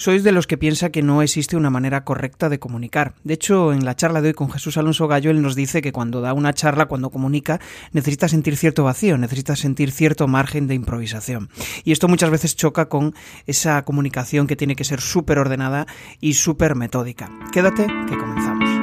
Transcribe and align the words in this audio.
sois 0.00 0.24
de 0.24 0.32
los 0.32 0.46
que 0.46 0.56
piensa 0.56 0.88
que 0.88 1.02
no 1.02 1.20
existe 1.20 1.58
una 1.58 1.68
manera 1.68 2.04
correcta 2.04 2.48
de 2.48 2.58
comunicar. 2.58 3.12
De 3.22 3.34
hecho, 3.34 3.74
en 3.74 3.84
la 3.84 3.94
charla 3.94 4.22
de 4.22 4.28
hoy 4.28 4.34
con 4.34 4.50
Jesús 4.50 4.78
Alonso 4.78 5.06
Gallo, 5.08 5.30
él 5.30 5.42
nos 5.42 5.54
dice 5.54 5.82
que 5.82 5.92
cuando 5.92 6.22
da 6.22 6.32
una 6.32 6.54
charla, 6.54 6.86
cuando 6.86 7.10
comunica, 7.10 7.60
necesita 7.92 8.26
sentir 8.26 8.56
cierto 8.56 8.82
vacío, 8.82 9.18
necesita 9.18 9.56
sentir 9.56 9.90
cierto 9.90 10.26
margen 10.26 10.68
de 10.68 10.74
improvisación. 10.74 11.50
Y 11.84 11.92
esto 11.92 12.08
muchas 12.08 12.30
veces 12.30 12.56
choca 12.56 12.88
con 12.88 13.14
esa 13.46 13.82
comunicación 13.84 14.46
que 14.46 14.56
tiene 14.56 14.74
que 14.74 14.84
ser 14.84 15.02
súper 15.02 15.38
ordenada 15.38 15.86
y 16.18 16.32
súper 16.32 16.76
metódica. 16.76 17.30
Quédate, 17.52 17.86
que 18.08 18.16
comenzamos. 18.16 18.79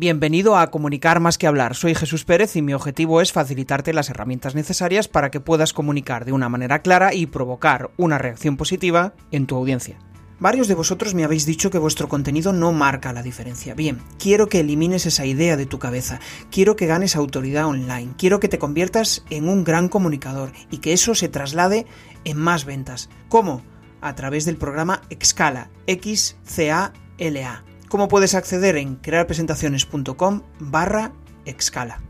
Bienvenido 0.00 0.56
a 0.56 0.70
Comunicar 0.70 1.18
más 1.18 1.38
que 1.38 1.48
hablar. 1.48 1.74
Soy 1.74 1.92
Jesús 1.92 2.24
Pérez 2.24 2.54
y 2.54 2.62
mi 2.62 2.72
objetivo 2.72 3.20
es 3.20 3.32
facilitarte 3.32 3.92
las 3.92 4.10
herramientas 4.10 4.54
necesarias 4.54 5.08
para 5.08 5.32
que 5.32 5.40
puedas 5.40 5.72
comunicar 5.72 6.24
de 6.24 6.30
una 6.30 6.48
manera 6.48 6.82
clara 6.82 7.14
y 7.14 7.26
provocar 7.26 7.90
una 7.96 8.16
reacción 8.16 8.56
positiva 8.56 9.14
en 9.32 9.48
tu 9.48 9.56
audiencia. 9.56 9.98
Varios 10.38 10.68
de 10.68 10.76
vosotros 10.76 11.16
me 11.16 11.24
habéis 11.24 11.46
dicho 11.46 11.70
que 11.70 11.78
vuestro 11.78 12.08
contenido 12.08 12.52
no 12.52 12.72
marca 12.72 13.12
la 13.12 13.24
diferencia. 13.24 13.74
Bien, 13.74 13.98
quiero 14.20 14.48
que 14.48 14.60
elimines 14.60 15.04
esa 15.04 15.26
idea 15.26 15.56
de 15.56 15.66
tu 15.66 15.80
cabeza, 15.80 16.20
quiero 16.52 16.76
que 16.76 16.86
ganes 16.86 17.16
autoridad 17.16 17.66
online, 17.66 18.14
quiero 18.16 18.38
que 18.38 18.48
te 18.48 18.60
conviertas 18.60 19.24
en 19.30 19.48
un 19.48 19.64
gran 19.64 19.88
comunicador 19.88 20.52
y 20.70 20.78
que 20.78 20.92
eso 20.92 21.16
se 21.16 21.28
traslade 21.28 21.86
en 22.22 22.36
más 22.36 22.66
ventas. 22.66 23.10
¿Cómo? 23.28 23.62
A 24.00 24.14
través 24.14 24.44
del 24.44 24.58
programa 24.58 25.02
Excala, 25.10 25.70
X-C-A-L-A. 25.88 27.64
¿Cómo 27.88 28.08
puedes 28.08 28.34
acceder 28.34 28.76
en 28.76 28.96
crearpresentaciones.com 28.96 30.42
barra 30.60 31.12
Excala? 31.46 32.02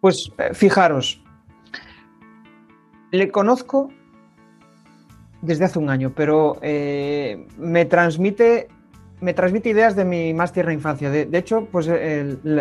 Pues 0.00 0.30
eh, 0.36 0.52
fijaros, 0.52 1.22
le 3.10 3.30
conozco 3.30 3.90
desde 5.40 5.64
hace 5.64 5.78
un 5.78 5.88
año, 5.88 6.12
pero 6.14 6.58
eh, 6.60 7.46
me 7.56 7.86
transmite 7.86 8.68
me 9.24 9.32
transmite 9.32 9.70
ideas 9.70 9.96
de 9.96 10.04
mi 10.04 10.34
más 10.34 10.52
tierna 10.52 10.74
infancia. 10.74 11.08
De, 11.10 11.38
hecho, 11.38 11.66
pues 11.72 11.88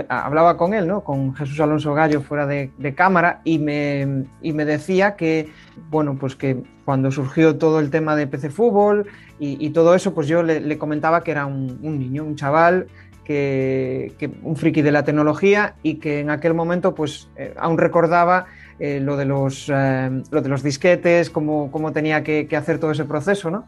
hablaba 0.08 0.56
con 0.56 0.74
él, 0.74 0.88
¿no? 0.88 1.04
Con 1.04 1.36
Jesús 1.36 1.60
Alonso 1.60 1.94
Gallo 1.94 2.22
fuera 2.22 2.48
de, 2.48 2.72
cámara 2.96 3.42
y 3.44 3.60
me, 3.60 4.24
y 4.42 4.54
me, 4.54 4.64
decía 4.64 5.18
que, 5.18 5.50
bueno, 5.90 6.16
pues 6.18 6.38
que 6.38 6.64
cuando 6.86 7.12
surgió 7.12 7.58
todo 7.58 7.82
el 7.82 7.90
tema 7.90 8.16
de 8.16 8.28
PC 8.28 8.50
Fútbol 8.50 9.08
y, 9.40 9.70
todo 9.72 9.94
eso, 9.94 10.14
pues 10.14 10.28
yo 10.30 10.42
le, 10.42 10.78
comentaba 10.78 11.22
que 11.22 11.32
era 11.32 11.46
un, 11.46 11.82
niño, 11.82 12.24
un 12.24 12.38
chaval 12.38 12.88
que, 13.26 14.32
un 14.42 14.56
friki 14.56 14.82
de 14.82 14.94
la 14.94 15.04
tecnología 15.04 15.76
y 15.84 15.96
que 15.96 16.22
en 16.22 16.30
aquel 16.30 16.54
momento 16.54 16.96
pues 16.96 17.30
eh, 17.36 17.54
aún 17.58 17.78
recordaba 17.78 18.46
eh, 18.80 19.02
lo, 19.02 19.18
de 19.18 19.26
los, 19.26 19.70
eh, 19.70 20.24
lo 20.32 20.42
de 20.42 20.48
los 20.48 20.64
disquetes, 20.64 21.30
cómo, 21.30 21.72
cómo 21.72 21.92
tenía 21.92 22.24
que, 22.24 22.48
que, 22.48 22.56
hacer 22.56 22.80
todo 22.80 22.92
ese 22.92 23.04
proceso, 23.04 23.52
¿no? 23.52 23.66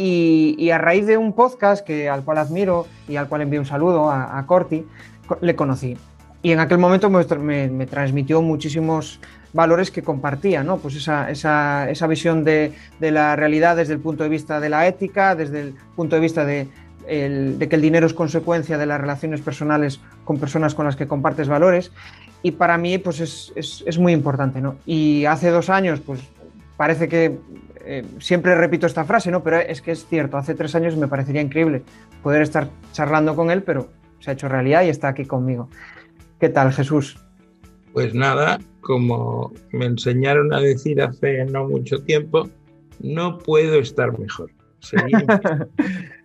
Y, 0.00 0.70
a 0.70 0.78
raíz 0.78 1.06
de 1.06 1.16
un 1.16 1.32
podcast 1.32 1.84
que, 1.84 2.08
al 2.08 2.22
cual 2.22 2.38
admiro 2.38 2.86
y 3.08 3.16
al 3.16 3.28
cual 3.28 3.42
envío 3.42 3.58
un 3.58 3.66
saludo 3.66 4.12
a, 4.12 4.44
Corti, 4.46 4.86
le 5.40 5.56
conocí. 5.56 5.96
Y 6.40 6.52
en 6.52 6.60
aquel 6.60 6.78
momento 6.78 7.10
me, 7.10 7.86
transmitió 7.86 8.40
muchísimos 8.40 9.18
valores 9.52 9.90
que 9.90 10.02
compartía, 10.02 10.62
¿no? 10.62 10.76
Pues 10.76 10.94
esa, 10.94 11.28
esa, 11.32 11.90
esa 11.90 12.06
visión 12.06 12.44
de, 12.44 12.74
de, 13.00 13.10
la 13.10 13.34
realidad 13.34 13.74
desde 13.74 13.94
el 13.94 13.98
punto 13.98 14.22
de 14.22 14.28
vista 14.28 14.60
de 14.60 14.68
la 14.68 14.86
ética, 14.86 15.34
desde 15.34 15.62
el 15.62 15.74
punto 15.96 16.14
de 16.14 16.22
vista 16.22 16.44
de, 16.44 16.68
el, 17.08 17.58
de 17.58 17.68
que 17.68 17.74
el 17.74 17.82
dinero 17.82 18.06
es 18.06 18.14
consecuencia 18.14 18.78
de 18.78 18.86
las 18.86 19.00
relaciones 19.00 19.40
personales 19.40 20.00
con 20.24 20.38
personas 20.38 20.76
con 20.76 20.86
las 20.86 20.94
que 20.94 21.08
compartes 21.08 21.48
valores. 21.48 21.90
Y 22.44 22.52
para 22.52 22.78
mí, 22.78 22.98
pues 22.98 23.18
es, 23.18 23.52
es, 23.56 23.82
es 23.84 23.98
muy 23.98 24.12
importante, 24.12 24.60
¿no? 24.60 24.76
Y 24.86 25.24
hace 25.24 25.50
dos 25.50 25.68
años, 25.70 25.98
pues 25.98 26.20
parece 26.76 27.08
que 27.08 27.36
eh, 27.90 28.04
siempre 28.18 28.54
repito 28.54 28.86
esta 28.86 29.04
frase, 29.04 29.30
¿no? 29.30 29.42
Pero 29.42 29.60
es 29.60 29.80
que 29.80 29.92
es 29.92 30.06
cierto, 30.06 30.36
hace 30.36 30.54
tres 30.54 30.74
años 30.74 30.94
me 30.98 31.08
parecería 31.08 31.40
increíble 31.40 31.82
poder 32.22 32.42
estar 32.42 32.68
charlando 32.92 33.34
con 33.34 33.50
él, 33.50 33.62
pero 33.62 33.88
se 34.18 34.30
ha 34.30 34.34
hecho 34.34 34.46
realidad 34.46 34.82
y 34.82 34.90
está 34.90 35.08
aquí 35.08 35.24
conmigo. 35.24 35.70
¿Qué 36.38 36.50
tal, 36.50 36.70
Jesús? 36.70 37.18
Pues 37.94 38.14
nada, 38.14 38.58
como 38.82 39.54
me 39.72 39.86
enseñaron 39.86 40.52
a 40.52 40.60
decir 40.60 41.00
hace 41.00 41.46
no 41.46 41.66
mucho 41.66 42.02
tiempo, 42.02 42.50
no 43.00 43.38
puedo 43.38 43.78
estar 43.78 44.18
mejor. 44.18 44.50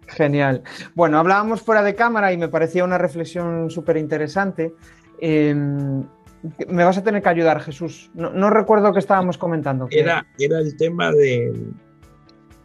Genial. 0.08 0.64
Bueno, 0.96 1.18
hablábamos 1.18 1.62
fuera 1.62 1.82
de 1.82 1.96
cámara 1.96 2.34
y 2.34 2.38
me 2.38 2.50
parecía 2.50 2.84
una 2.84 2.98
reflexión 2.98 3.70
súper 3.70 3.96
interesante. 3.96 4.74
Em, 5.22 6.04
me 6.68 6.84
vas 6.84 6.98
a 6.98 7.04
tener 7.04 7.22
que 7.22 7.30
ayudar, 7.30 7.62
Jesús. 7.62 8.12
No, 8.14 8.50
recuerdo 8.50 8.92
que 8.94 9.00
estábamos 9.00 9.38
comentando. 9.38 9.88
Era, 9.92 10.26
era 10.38 10.60
el 10.60 10.76
tema 10.78 11.12
de, 11.12 11.54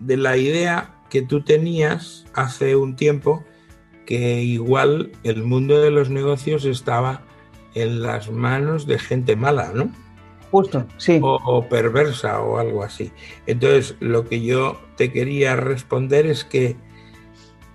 de 0.01 0.17
la 0.17 0.37
idea 0.37 0.95
que 1.11 1.23
tú 1.23 1.43
tenías 1.43 2.27
hace 2.35 2.77
un 2.77 2.97
tiempo 2.97 3.45
que 4.07 4.43
igual 4.43 5.13
el 5.23 5.43
mundo 5.43 5.81
de 5.81 5.91
los 5.91 6.11
negocios 6.11 6.65
estaba 6.65 7.23
en 7.75 8.03
las 8.03 8.31
manos 8.31 8.87
de 8.87 8.99
gente 8.99 9.37
mala, 9.37 9.73
¿no? 9.75 9.93
Justo, 10.51 10.87
sí. 10.97 11.21
O, 11.23 11.69
perversa 11.69 12.41
o 12.41 12.59
algo 12.59 12.83
así. 12.83 13.13
Entonces, 13.47 13.97
lo 14.01 14.27
que 14.27 14.41
yo 14.41 14.81
te 14.97 15.13
quería 15.13 15.57
responder 15.57 16.27
es 16.27 16.45
que 16.45 16.77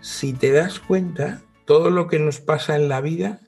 si 0.02 0.34
te 0.34 0.52
das 0.52 0.80
cuenta, 0.80 1.42
todo 1.66 1.92
lo 1.92 2.08
que 2.08 2.18
nos 2.18 2.40
pasa 2.40 2.75
en 2.75 2.90
la 2.90 3.00
vida 3.00 3.42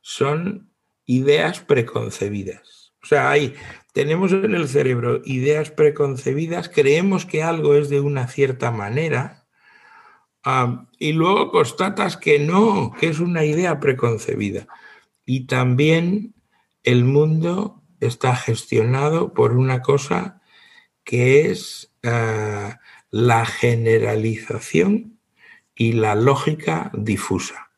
son 0.00 0.71
ideas 1.16 1.60
preconcebidas. 1.60 2.92
O 3.02 3.06
sea, 3.06 3.30
hay, 3.30 3.54
tenemos 3.92 4.32
en 4.32 4.54
el 4.54 4.68
cerebro 4.68 5.20
ideas 5.24 5.70
preconcebidas, 5.70 6.68
creemos 6.68 7.26
que 7.26 7.42
algo 7.42 7.74
es 7.74 7.88
de 7.88 8.00
una 8.00 8.28
cierta 8.28 8.70
manera 8.70 9.46
y 10.98 11.12
luego 11.12 11.50
constatas 11.50 12.16
que 12.16 12.38
no, 12.38 12.92
que 12.98 13.08
es 13.08 13.20
una 13.20 13.44
idea 13.44 13.78
preconcebida. 13.78 14.66
Y 15.24 15.46
también 15.46 16.34
el 16.82 17.04
mundo 17.04 17.82
está 18.00 18.34
gestionado 18.34 19.34
por 19.34 19.52
una 19.52 19.82
cosa 19.82 20.42
que 21.04 21.50
es 21.50 21.92
ah, 22.02 22.80
la 23.10 23.46
generalización 23.46 25.18
y 25.74 25.92
la 25.92 26.14
lógica 26.14 26.90
difusa. 26.94 27.70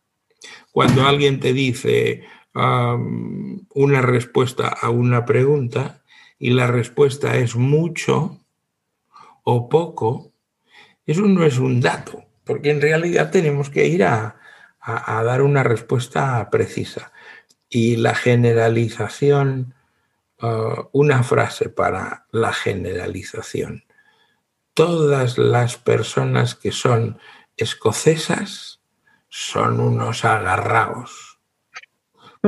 Cuando 0.72 1.06
alguien 1.06 1.40
te 1.40 1.52
dice, 1.52 2.24
una 2.54 4.00
respuesta 4.00 4.68
a 4.68 4.90
una 4.90 5.24
pregunta 5.24 6.02
y 6.38 6.50
la 6.50 6.66
respuesta 6.66 7.36
es 7.36 7.56
mucho 7.56 8.40
o 9.42 9.68
poco, 9.68 10.32
eso 11.06 11.22
no 11.22 11.44
es 11.44 11.58
un 11.58 11.80
dato, 11.80 12.24
porque 12.44 12.70
en 12.70 12.80
realidad 12.80 13.30
tenemos 13.30 13.70
que 13.70 13.86
ir 13.86 14.04
a, 14.04 14.36
dar 14.86 15.42
una 15.42 15.62
respuesta 15.62 16.48
precisa. 16.50 17.12
Y 17.68 17.96
la 17.96 18.14
generalización, 18.14 19.74
ah, 20.38 20.88
una 20.92 21.22
frase 21.22 21.70
para 21.70 22.26
la 22.30 22.52
generalización. 22.52 23.84
Todas 24.74 25.38
las 25.38 25.78
personas 25.78 26.54
que 26.54 26.72
son 26.72 27.18
escocesas 27.56 28.80
son 29.28 29.80
unos 29.80 30.24
agarraos 30.24 31.23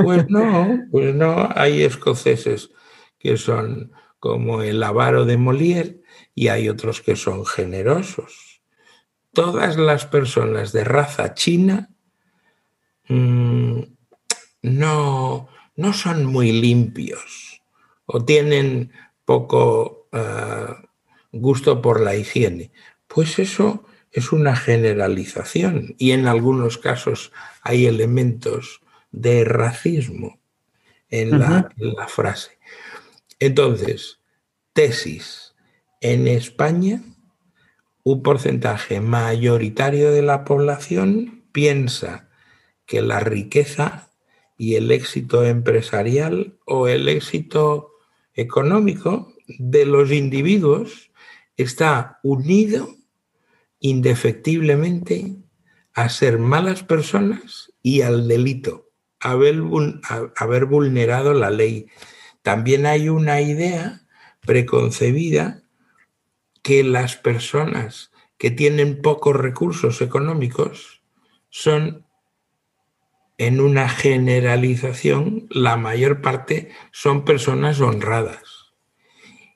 pues 0.02 0.28
no, 0.28 0.80
pues 0.90 1.14
no, 1.14 1.48
hay 1.54 1.82
escoceses 1.82 2.70
que 3.18 3.36
son 3.36 3.92
como 4.18 4.62
el 4.62 4.82
avaro 4.82 5.24
de 5.24 5.38
Molière 5.38 6.02
y 6.34 6.48
hay 6.48 6.68
otros 6.68 7.00
que 7.00 7.16
son 7.16 7.44
generosos. 7.46 8.62
Todas 9.32 9.76
las 9.76 10.06
personas 10.06 10.72
de 10.72 10.84
raza 10.84 11.34
china 11.34 11.90
mm, 13.08 13.80
no, 14.62 15.48
no 15.76 15.92
son 15.92 16.24
muy 16.24 16.52
limpios 16.52 17.62
o 18.06 18.24
tienen 18.24 18.92
poco 19.24 20.08
eh, 20.12 20.74
gusto 21.32 21.82
por 21.82 22.00
la 22.00 22.16
higiene. 22.16 22.72
Pues 23.06 23.38
eso 23.38 23.84
es 24.10 24.32
una 24.32 24.56
generalización 24.56 25.94
y 25.99 26.12
en 26.12 26.26
algunos 26.26 26.78
casos 26.78 27.32
hay 27.62 27.87
elementos 27.87 28.81
de 29.11 29.44
racismo 29.44 30.38
en, 31.08 31.38
la, 31.38 31.70
frase. 32.08 32.58
Entonces, 33.38 34.20
tesis. 34.73 35.55
En 36.00 36.29
España, 36.29 37.03
un 38.05 38.23
porcentaje 38.23 39.00
mayoritario 39.00 40.12
de 40.12 40.23
la 40.23 40.44
población 40.44 41.44
piensa 41.53 42.29
que 42.85 43.03
la 43.03 43.20
riqueza 43.20 44.11
y 44.58 44.75
el 44.75 44.91
éxito 44.91 45.44
empresarial 45.44 46.59
o 46.67 46.88
el 46.88 47.09
éxito 47.09 47.93
económico 48.35 49.32
de 49.49 49.87
los 49.87 50.12
individuos 50.12 51.11
está 51.56 52.20
unido 52.23 52.94
indefectiblemente 53.81 55.37
a 55.94 56.09
ser 56.09 56.38
malas 56.38 56.82
personas 56.82 57.73
y 57.82 58.02
al 58.02 58.29
delito 58.29 58.86
haber, 59.31 60.64
vulnerado 60.67 61.34
la 61.34 61.50
ley. 61.50 61.87
También 62.43 62.87
hay 62.87 63.08
una 63.08 63.40
idea 63.40 64.02
preconcebida 64.40 65.62
que 66.62 66.84
las 66.84 67.17
personas 67.17 68.12
que 68.38 68.50
tienen 68.50 69.02
pocos 69.02 69.34
recursos 69.34 70.00
económicos 70.00 71.02
son, 71.49 72.06
en 73.38 73.61
una 73.61 73.88
generalización, 73.88 75.46
la 75.50 75.76
mayor 75.76 76.23
parte 76.23 76.70
son 76.93 77.25
personas 77.25 77.81
honradas. 77.81 78.73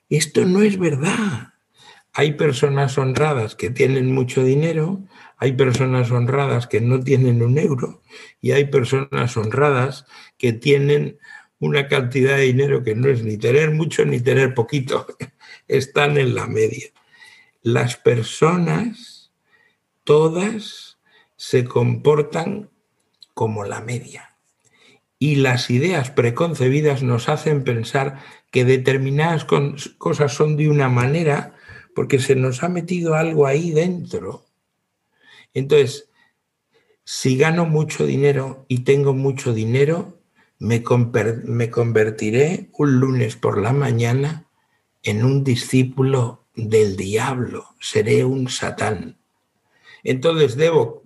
Esto 0.09 0.45
no 0.45 0.61
es 0.61 0.77
verdad. 0.77 1.53
Hay 2.13 2.33
personas 2.33 2.97
honradas 2.97 3.55
que 3.55 3.69
tienen 3.69 4.13
mucho 4.13 4.43
dinero, 4.43 5.01
hay 5.41 5.53
personas 5.53 6.11
honradas 6.11 6.67
que 6.67 6.81
no 6.81 6.99
tienen 6.99 7.41
un 7.41 7.57
euro 7.57 8.03
y 8.41 8.51
hay 8.51 8.65
personas 8.65 9.35
honradas 9.35 10.05
que 10.37 10.53
tienen 10.53 11.17
una 11.57 11.87
cantidad 11.87 12.37
de 12.37 12.43
dinero 12.43 12.83
que 12.83 12.93
no 12.93 13.09
es 13.09 13.23
ni 13.23 13.37
tener 13.37 13.71
mucho 13.71 14.05
ni 14.05 14.19
tener 14.19 14.53
poquito, 14.53 15.07
están 15.67 16.19
en 16.19 16.35
la 16.35 16.45
media. 16.45 16.89
Las 17.63 17.97
personas, 17.97 19.31
todas, 20.03 20.99
se 21.37 21.65
comportan 21.65 22.69
como 23.33 23.63
la 23.65 23.81
media. 23.81 24.35
Y 25.17 25.37
las 25.37 25.71
ideas 25.71 26.11
preconcebidas 26.11 27.01
nos 27.01 27.29
hacen 27.29 27.63
pensar 27.63 28.19
que 28.51 28.63
determinadas 28.63 29.47
cosas 29.97 30.33
son 30.33 30.55
de 30.55 30.69
una 30.69 30.87
manera 30.87 31.55
porque 31.95 32.19
se 32.19 32.35
nos 32.35 32.61
ha 32.61 32.69
metido 32.69 33.15
algo 33.15 33.47
ahí 33.47 33.71
dentro. 33.71 34.45
Entonces, 35.53 36.09
si 37.03 37.37
gano 37.37 37.65
mucho 37.65 38.05
dinero 38.05 38.65
y 38.67 38.79
tengo 38.79 39.13
mucho 39.13 39.53
dinero, 39.53 40.21
me, 40.59 40.83
convertiré 40.83 42.69
un 42.73 42.99
lunes 42.99 43.35
por 43.35 43.57
la 43.57 43.73
mañana 43.73 44.45
en 45.01 45.25
un 45.25 45.43
discípulo 45.43 46.45
del 46.55 46.95
diablo, 46.95 47.65
seré 47.79 48.23
un 48.23 48.47
satán. 48.47 49.17
Entonces 50.03 50.55
debo, 50.55 51.03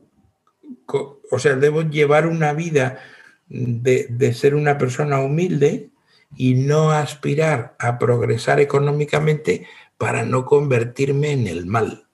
o 1.31 1.39
sea, 1.39 1.55
debo 1.55 1.83
llevar 1.83 2.27
una 2.27 2.53
vida 2.53 2.99
de, 3.47 4.07
de, 4.09 4.33
ser 4.33 4.55
una 4.55 4.77
persona 4.77 5.21
humilde 5.21 5.89
y 6.35 6.55
no 6.55 6.91
aspirar 6.91 7.75
a 7.79 7.97
progresar 7.97 8.59
económicamente 8.59 9.67
para 9.97 10.23
no 10.23 10.45
convertirme 10.45 11.31
en 11.31 11.47
el 11.47 11.65
mal. 11.65 12.07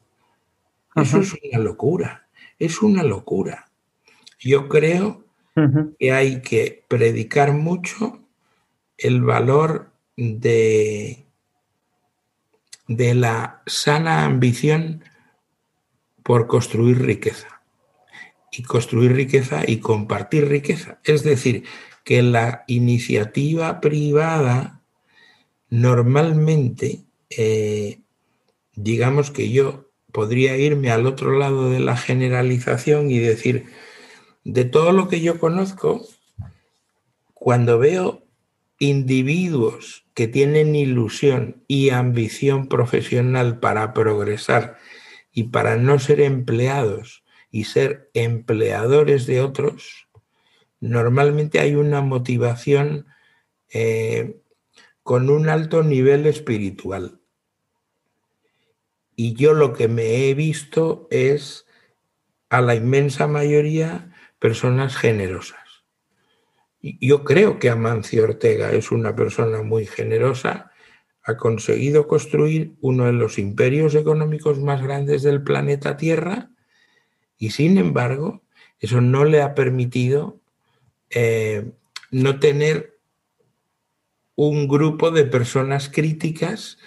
Eso 0.96 1.20
es 1.22 1.34
una 1.34 1.64
locura, 1.64 2.21
es 2.62 2.84
una 2.84 3.02
locura. 3.02 3.72
Yo 4.40 4.70
creo 4.70 5.24
que 6.00 6.12
hay 6.12 6.42
que 6.42 6.84
predicar 6.88 7.54
mucho 7.54 8.20
el 8.98 9.22
valor 9.24 9.92
de, 10.16 11.26
de 12.88 13.16
la 13.16 13.64
sana 13.66 14.26
ambición 14.26 15.04
por 16.22 16.46
construir 16.46 17.02
riqueza. 17.02 17.62
Y 18.52 18.62
construir 18.62 19.14
riqueza 19.14 19.64
y 19.66 19.78
compartir 19.78 20.48
riqueza. 20.48 21.00
Es 21.04 21.24
decir, 21.24 21.64
que 22.04 22.22
la 22.22 22.64
iniciativa 22.68 23.82
privada 23.82 24.82
normalmente, 25.70 27.06
eh, 27.30 28.02
digamos 28.76 29.32
que 29.32 29.50
yo 29.50 29.91
podría 30.12 30.58
irme 30.58 30.92
al 30.92 31.08
otro 31.08 31.38
lado 31.38 31.70
de 31.70 31.80
la 31.80 31.98
generalización 31.98 33.12
y 33.12 33.20
decir, 33.20 33.66
de 34.44 34.66
todo 34.66 34.92
lo 34.92 35.08
que 35.08 35.22
yo 35.22 35.40
conozco, 35.40 36.06
cuando 37.34 37.80
veo 37.80 38.24
individuos 38.80 40.06
que 40.14 40.28
tienen 40.28 40.76
ilusión 40.76 41.64
y 41.68 41.92
ambición 41.92 42.68
profesional 42.68 43.60
para 43.60 43.94
progresar 43.94 44.78
y 45.32 45.44
para 45.46 45.78
no 45.78 46.00
ser 46.00 46.22
empleados 46.22 47.24
y 47.52 47.66
ser 47.66 48.10
empleadores 48.14 49.28
de 49.28 49.42
otros, 49.42 50.08
normalmente 50.80 51.60
hay 51.60 51.76
una 51.76 52.02
motivación 52.02 53.06
eh, 53.74 54.42
con 55.04 55.30
un 55.30 55.50
alto 55.50 55.84
nivel 55.84 56.26
espiritual. 56.26 57.21
Y 59.16 59.34
yo 59.34 59.54
lo 59.54 59.74
que 59.74 59.88
me 59.88 60.30
he 60.30 60.34
visto 60.34 61.08
es 61.12 61.66
a 62.50 62.62
la 62.62 62.76
inmensa 62.76 63.28
mayoría 63.28 64.12
personas 64.40 64.96
generosas. 64.96 65.60
Yo 66.82 67.24
creo 67.24 67.60
que 67.60 67.70
Amancio 67.70 68.24
Ortega 68.24 68.72
es 68.72 68.92
una 68.92 69.16
persona 69.16 69.62
muy 69.62 69.86
generosa, 69.86 70.72
ha 71.24 71.38
conseguido 71.38 72.08
construir 72.08 72.74
uno 72.82 73.06
de 73.06 73.14
los 73.14 73.38
imperios 73.38 73.94
económicos 73.94 74.60
más 74.60 74.82
grandes 74.82 75.22
del 75.22 75.44
planeta 75.44 75.96
Tierra 75.96 76.50
y 77.38 77.52
sin 77.52 77.78
embargo 77.78 78.42
eso 78.80 79.00
no 79.00 79.26
le 79.26 79.44
ha 79.44 79.54
permitido 79.54 80.40
eh, 81.12 81.72
no 82.10 82.40
tener 82.40 82.98
un 84.36 84.68
grupo 84.68 85.12
de 85.12 85.26
personas 85.26 85.90
críticas 85.90 86.80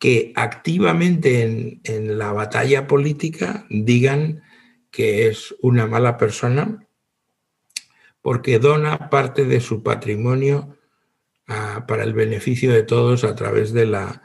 que 0.00 0.32
activamente 0.34 1.78
en, 1.84 2.18
la 2.18 2.32
batalla 2.32 2.86
política 2.86 3.66
digan 3.68 4.42
que 4.90 5.28
es 5.28 5.54
una 5.60 5.86
mala 5.86 6.16
persona 6.16 6.88
porque 8.22 8.58
dona 8.58 9.10
parte 9.10 9.44
de 9.44 9.60
su 9.60 9.82
patrimonio 9.82 10.78
ah, 11.46 11.84
para 11.86 12.02
el 12.02 12.14
beneficio 12.14 12.72
de 12.72 12.82
todos 12.82 13.24
a 13.24 13.34
través 13.34 13.74
de 13.74 13.84
la, 13.84 14.22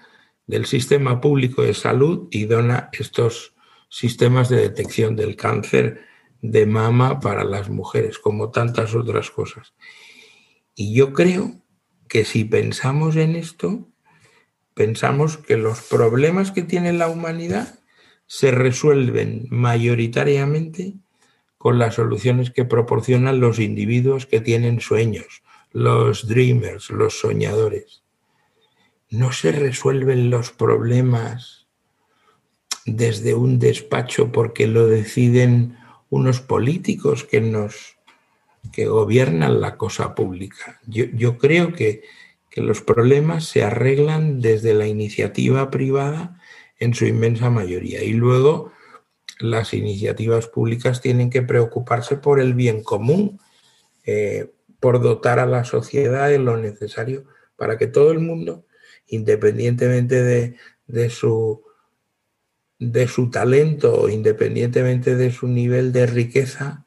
del 0.47 0.65
sistema 0.65 1.19
público 1.19 1.61
de 1.61 1.73
salud 1.73 2.29
y 2.31 2.45
dona 2.45 2.89
estos 2.93 3.53
sistemas 3.89 4.47
de 4.47 4.61
detección 4.61 5.17
del 5.17 5.35
cáncer 5.35 6.05
de 6.41 6.65
mama 6.65 7.19
para 7.19 7.43
las 7.43 7.69
mujeres, 7.69 8.17
como 8.17 8.49
tantas 8.49 8.95
otras 8.95 9.29
cosas. 9.29 9.73
Y 10.73 10.95
yo 10.95 11.11
creo 11.11 11.61
que 12.07 12.23
si 12.23 12.45
pensamos 12.45 13.17
en 13.17 13.35
esto, 13.35 13.89
pensamos 14.75 15.37
que 15.37 15.57
los 15.57 15.81
problemas 15.81 16.51
que 16.51 16.61
tiene 16.61 16.93
la 16.93 17.07
humanidad 17.07 17.79
se 18.27 18.51
resuelven 18.51 19.47
mayoritariamente 19.49 20.93
con 21.57 21.79
las 21.79 21.95
soluciones 21.95 22.51
que 22.51 22.65
proporcionan 22.65 23.39
los 23.39 23.57
individuos 23.57 24.27
que 24.27 24.41
tienen 24.41 24.81
sueños, 24.81 25.41
los 25.71 26.27
dreamers, 26.27 26.91
los 26.91 27.19
soñadores. 27.19 28.03
No 29.09 29.31
se 29.31 29.51
resuelven 29.51 30.29
los 30.29 30.51
problemas 30.51 31.67
desde 32.85 33.33
un 33.33 33.57
despacho 33.57 34.31
porque 34.31 34.67
lo 34.67 34.85
deciden 34.87 35.77
unos 36.09 36.41
políticos 36.41 37.23
que 37.23 37.41
nos 37.41 37.95
que 38.71 38.87
gobiernan 38.87 39.61
la 39.61 39.77
cosa 39.77 40.15
pública. 40.15 40.81
Yo, 40.87 41.05
yo 41.13 41.37
creo 41.37 41.73
que, 41.73 42.03
que 42.55 42.61
los 42.61 42.81
problemas 42.81 43.43
se 43.43 43.63
arreglan 43.63 44.39
desde 44.39 44.73
la 44.73 44.87
iniciativa 44.87 45.69
privada 45.69 46.39
en 46.79 46.93
su 46.93 47.05
inmensa 47.05 47.49
mayoría. 47.49 48.01
Y 48.01 48.13
luego 48.13 48.71
las 49.41 49.73
iniciativas 49.73 50.47
públicas 50.47 51.01
tienen 51.01 51.29
que 51.29 51.41
preocuparse 51.41 52.15
por 52.15 52.39
el 52.39 52.53
bien 52.53 52.81
común, 52.81 53.41
eh, 54.05 54.53
por 54.79 55.01
dotar 55.01 55.39
a 55.39 55.45
la 55.45 55.65
sociedad 55.65 56.29
de 56.29 56.39
lo 56.39 56.55
necesario 56.55 57.25
para 57.57 57.77
que 57.77 57.87
todo 57.87 58.13
el 58.13 58.19
mundo, 58.19 58.65
independientemente 59.07 60.55
de, 60.87 61.09
su, 61.09 61.61
de 62.79 63.09
su 63.09 63.29
talento, 63.31 64.07
independientemente 64.07 65.17
de 65.17 65.29
su 65.29 65.49
nivel 65.49 65.91
de 65.91 66.05
riqueza, 66.05 66.85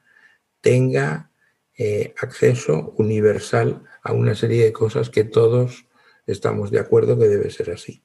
tenga 0.63 1.31
eh, 1.77 2.15
acceso 2.23 2.95
universal 2.97 3.83
a 4.09 4.13
una 4.15 4.35
serie 4.35 4.65
de 4.65 4.73
cosas 4.73 5.11
que 5.11 5.25
todos 5.25 5.87
estamos 6.27 6.71
de 6.71 6.81
acuerdo 6.81 7.19
que 7.19 7.29
debe 7.29 7.51
ser 7.51 7.71
así. 7.71 8.03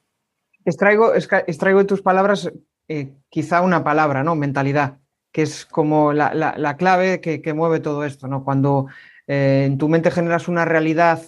Extraigo, 0.64 1.14
extraigo 1.14 1.78
de 1.78 1.84
tus 1.86 2.02
palabras 2.02 2.50
eh, 2.88 3.12
quizá 3.30 3.62
una 3.62 3.82
palabra, 3.82 4.22
¿no? 4.22 4.34
Mentalidad, 4.34 4.98
que 5.32 5.42
es 5.42 5.64
como 5.64 6.12
la, 6.12 6.76
clave 6.78 7.20
que, 7.20 7.54
mueve 7.54 7.80
todo 7.80 8.04
esto, 8.04 8.28
¿no? 8.28 8.44
Cuando 8.44 8.86
eh, 9.26 9.64
en 9.66 9.78
tu 9.78 9.88
mente 9.88 10.10
generas 10.10 10.46
una 10.46 10.66
realidad 10.66 11.22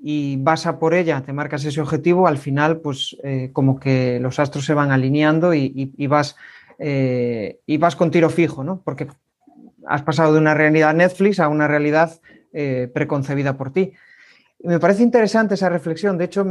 y 0.00 0.36
vas 0.38 0.66
a 0.66 0.80
por 0.80 0.94
ella, 0.94 1.22
te 1.22 1.32
marcas 1.32 1.64
ese 1.64 1.80
objetivo, 1.80 2.26
al 2.26 2.38
final, 2.38 2.80
pues 2.80 3.16
eh, 3.22 3.50
como 3.52 3.78
que 3.78 4.18
los 4.20 4.40
astros 4.40 4.64
se 4.64 4.74
van 4.74 4.90
alineando 4.90 5.54
y, 5.54 6.06
vas, 6.08 6.36
y 6.78 7.76
vas 7.78 7.96
con 7.96 8.10
tiro 8.10 8.30
fijo, 8.30 8.64
¿no? 8.64 8.82
Porque 8.84 9.06
has 9.86 10.02
pasado 10.02 10.32
de 10.32 10.40
una 10.40 10.54
realidad 10.54 10.94
Netflix 10.94 11.38
a 11.38 11.48
una 11.48 11.68
realidad 11.68 12.20
preconcebida 12.92 13.56
por 13.56 13.72
ti. 13.72 13.92
Me 14.60 14.80
parece 14.80 15.02
interesante 15.02 15.54
esa 15.54 15.68
reflexión. 15.68 16.18
De 16.18 16.24
hecho, 16.24 16.46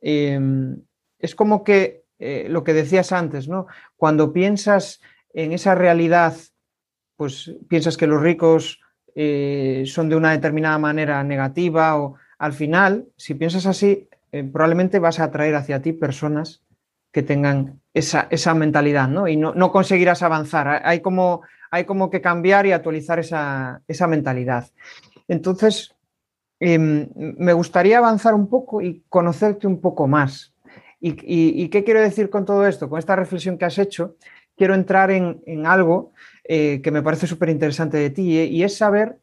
em, 0.00 0.82
es 1.18 1.34
como 1.34 1.62
que 1.64 2.04
eh, 2.18 2.46
lo 2.50 2.64
que 2.64 2.74
decías 2.74 3.12
antes, 3.12 3.48
¿no? 3.48 3.66
Cuando 3.96 4.32
piensas 4.32 5.00
en 5.32 5.52
esa 5.52 5.74
realidad, 5.74 6.34
pues 7.16 7.54
piensas 7.68 7.96
que 7.96 8.06
los 8.06 8.20
ricos 8.20 8.80
eh, 9.14 9.84
son 9.86 10.08
de 10.08 10.16
una 10.16 10.32
determinada 10.32 10.78
manera 10.78 11.22
negativa 11.24 11.98
o 11.98 12.16
al 12.38 12.52
final, 12.52 13.06
si 13.16 13.34
piensas 13.34 13.66
así, 13.66 14.08
eh, 14.32 14.44
probablemente 14.44 14.98
vas 14.98 15.20
a 15.20 15.24
atraer 15.24 15.54
hacia 15.54 15.82
ti 15.82 15.92
personas 15.92 16.62
que 17.12 17.22
tengan 17.22 17.80
esa, 17.92 18.28
esa 18.30 18.54
mentalidad, 18.54 19.08
¿no? 19.08 19.26
Y 19.26 19.36
no, 19.36 19.54
no, 19.54 19.72
conseguirás 19.72 20.22
avanzar. 20.22 20.82
Hay 20.84 21.00
como, 21.00 21.42
hay 21.70 21.84
como 21.84 22.10
que 22.10 22.20
cambiar 22.20 22.66
y 22.66 22.72
actualizar 22.72 23.18
esa, 23.18 23.82
esa 23.88 24.06
mentalidad. 24.06 24.70
Entonces, 25.26 25.94
eh, 26.60 26.78
me 26.78 27.52
gustaría 27.54 27.98
avanzar 27.98 28.34
un 28.34 28.48
poco 28.48 28.82
y 28.82 29.02
conocerte 29.08 29.66
un 29.66 29.80
poco 29.80 30.06
más. 30.06 30.54
¿Y, 31.00 31.68
qué 31.68 31.82
quiero 31.82 32.02
decir 32.02 32.28
con 32.28 32.44
todo 32.44 32.66
esto? 32.66 32.90
Con 32.90 32.98
esta 32.98 33.16
reflexión 33.16 33.56
que 33.56 33.64
has 33.64 33.78
hecho, 33.78 34.16
quiero 34.54 34.74
entrar 34.74 35.10
en, 35.10 35.66
algo 35.66 36.12
eh, 36.44 36.82
que 36.82 36.90
me 36.90 37.02
parece 37.02 37.26
súper 37.26 37.48
interesante 37.48 37.96
de 37.96 38.10
ti 38.10 38.38
y, 38.38 38.42
y, 38.42 38.64
es 38.64 38.76
saber 38.76 39.16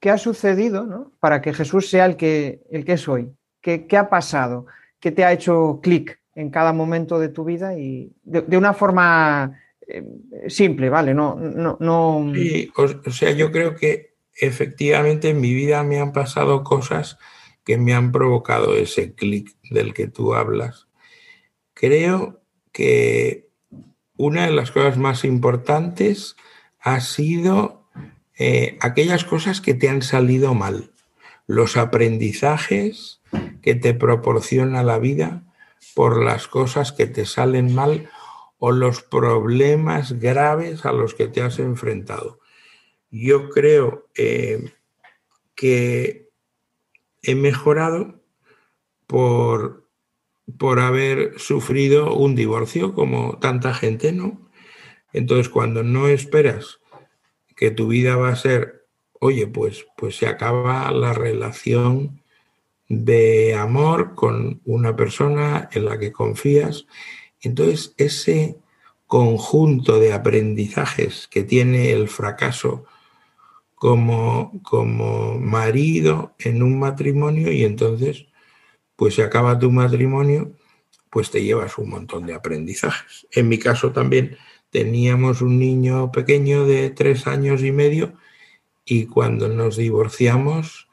qué 0.00 0.10
ha 0.10 0.18
sucedido 0.18 0.84
¿no? 0.84 1.12
para 1.20 1.40
que 1.40 1.54
Jesús 1.54 1.88
sea 1.88 2.04
el 2.04 2.16
que, 2.16 2.62
el 2.70 2.84
que 2.84 2.94
es 2.94 3.08
hoy. 3.08 3.30
¿Qué, 3.60 3.86
¿Qué 3.86 3.96
ha 3.96 4.08
pasado? 4.08 4.66
¿Qué 4.98 5.12
te 5.12 5.24
ha 5.24 5.32
hecho 5.32 5.78
clic 5.82 6.20
en 6.34 6.50
cada 6.50 6.72
momento 6.72 7.20
de 7.20 7.28
tu 7.28 7.44
vida? 7.44 7.78
Y 7.78 8.12
de, 8.24 8.56
una 8.56 8.74
forma 8.74 9.56
eh, 9.86 10.04
simple, 10.48 10.90
¿vale? 10.90 11.14
No, 11.14 11.36
no, 11.36 11.76
no... 11.78 12.32
Sí, 12.34 12.68
o 12.76 13.10
sea, 13.10 13.30
yo 13.30 13.52
creo 13.52 13.76
que 13.76 14.07
efectivamente 14.38 15.30
en 15.30 15.40
mi 15.40 15.52
vida 15.52 15.82
me 15.82 15.98
han 15.98 16.12
pasado 16.12 16.64
cosas 16.64 17.18
que 17.64 17.76
me 17.76 17.94
han 17.94 18.12
provocado 18.12 18.76
ese 18.76 19.14
clic 19.14 19.56
del 19.70 19.92
que 19.92 20.06
tú 20.06 20.34
hablas. 20.34 20.88
Creo 21.74 22.40
que 22.72 23.48
una 24.16 24.46
de 24.46 24.52
las 24.52 24.70
cosas 24.70 24.96
más 24.96 25.24
importantes 25.24 26.36
ha 26.80 27.00
sido 27.00 27.88
eh, 28.38 28.78
aquellas 28.80 29.24
cosas 29.24 29.60
que 29.60 29.74
te 29.74 29.88
han 29.88 30.02
salido 30.02 30.54
mal, 30.54 30.92
los 31.46 31.76
aprendizajes 31.76 33.20
que 33.62 33.74
te 33.74 33.94
proporciona 33.94 34.82
la 34.82 34.98
vida 34.98 35.44
por 35.94 36.22
las 36.22 36.48
cosas 36.48 36.92
que 36.92 37.06
te 37.06 37.26
salen 37.26 37.74
mal 37.74 38.08
o 38.58 38.72
los 38.72 39.02
problemas 39.02 40.18
graves 40.20 40.84
a 40.84 40.92
los 40.92 41.14
que 41.14 41.28
te 41.28 41.42
has 41.42 41.58
enfrentado. 41.58 42.40
Yo 43.10 43.48
creo 43.50 44.08
eh, 44.16 44.72
que 45.54 46.28
he 47.22 47.34
mejorado 47.34 48.20
por, 49.06 49.88
por 50.58 50.80
haber 50.80 51.38
sufrido 51.38 52.14
un 52.14 52.34
divorcio 52.34 52.94
como 52.94 53.38
tanta 53.38 53.74
gente, 53.74 54.12
¿no? 54.12 54.48
Entonces, 55.12 55.48
cuando 55.48 55.82
no 55.82 56.08
esperas 56.08 56.80
que 57.56 57.70
tu 57.70 57.88
vida 57.88 58.16
va 58.16 58.28
a 58.28 58.36
ser, 58.36 58.86
oye, 59.20 59.46
pues, 59.46 59.86
pues 59.96 60.16
se 60.16 60.26
acaba 60.26 60.90
la 60.92 61.12
relación 61.12 62.22
de 62.88 63.54
amor 63.54 64.14
con 64.14 64.60
una 64.64 64.96
persona 64.96 65.68
en 65.72 65.84
la 65.86 65.98
que 65.98 66.12
confías. 66.12 66.86
Entonces, 67.40 67.94
ese 67.96 68.58
conjunto 69.06 69.98
de 69.98 70.12
aprendizajes 70.12 71.28
que 71.28 71.42
tiene 71.42 71.92
el 71.92 72.08
fracaso 72.08 72.84
como, 73.78 74.60
como 74.62 75.38
marido 75.38 76.34
en 76.38 76.62
un 76.62 76.78
matrimonio 76.78 77.52
y 77.52 77.64
entonces, 77.64 78.26
pues 78.96 79.14
se 79.14 79.22
acaba 79.22 79.58
tu 79.58 79.70
matrimonio, 79.70 80.52
pues 81.10 81.30
te 81.30 81.42
llevas 81.42 81.78
un 81.78 81.90
montón 81.90 82.26
de 82.26 82.34
aprendizajes. 82.34 83.26
En 83.32 83.48
mi 83.48 83.58
caso 83.58 83.92
también 83.92 84.36
teníamos 84.70 85.40
un 85.42 85.58
niño 85.58 86.10
pequeño 86.12 86.66
de 86.66 86.90
tres 86.90 87.26
años 87.26 87.62
y 87.62 87.72
medio 87.72 88.14
y 88.84 89.06
cuando 89.06 89.48
nos 89.48 89.76
divorciamos, 89.76 90.88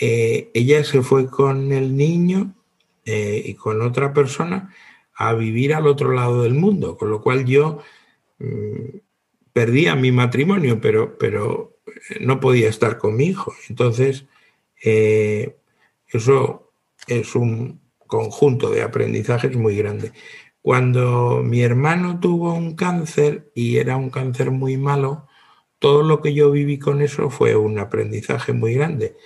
eh, 0.00 0.50
ella 0.54 0.82
se 0.84 1.02
fue 1.02 1.28
con 1.28 1.72
el 1.72 1.96
niño 1.96 2.54
eh, 3.04 3.42
y 3.44 3.54
con 3.54 3.82
otra 3.82 4.12
persona 4.12 4.74
a 5.14 5.34
vivir 5.34 5.74
al 5.74 5.86
otro 5.86 6.12
lado 6.12 6.42
del 6.42 6.54
mundo, 6.54 6.96
con 6.96 7.10
lo 7.10 7.20
cual 7.20 7.44
yo 7.44 7.80
mmm, 8.38 8.98
perdía 9.52 9.94
mi 9.94 10.10
matrimonio, 10.10 10.80
pero, 10.80 11.16
pero 11.18 11.73
no 12.20 12.40
podía 12.40 12.68
estar 12.68 12.98
con 12.98 13.16
mi 13.16 13.26
hijo. 13.26 13.54
Entonces, 13.68 14.26
eh, 14.82 15.56
eso 16.08 16.72
es 17.06 17.34
un 17.34 17.80
conjunto 18.06 18.70
de 18.70 18.82
aprendizajes 18.82 19.56
muy 19.56 19.76
grande. 19.76 20.12
Cuando 20.62 21.42
mi 21.44 21.62
hermano 21.62 22.20
tuvo 22.20 22.54
un 22.54 22.74
cáncer 22.74 23.50
y 23.54 23.76
era 23.76 23.96
un 23.96 24.10
cáncer 24.10 24.50
muy 24.50 24.76
malo, 24.76 25.26
todo 25.78 26.02
lo 26.02 26.22
que 26.22 26.32
yo 26.34 26.50
viví 26.50 26.78
con 26.78 27.02
eso 27.02 27.30
fue 27.30 27.56
un 27.56 27.78
aprendizaje 27.78 28.52
muy 28.52 28.74
grande. 28.74 29.16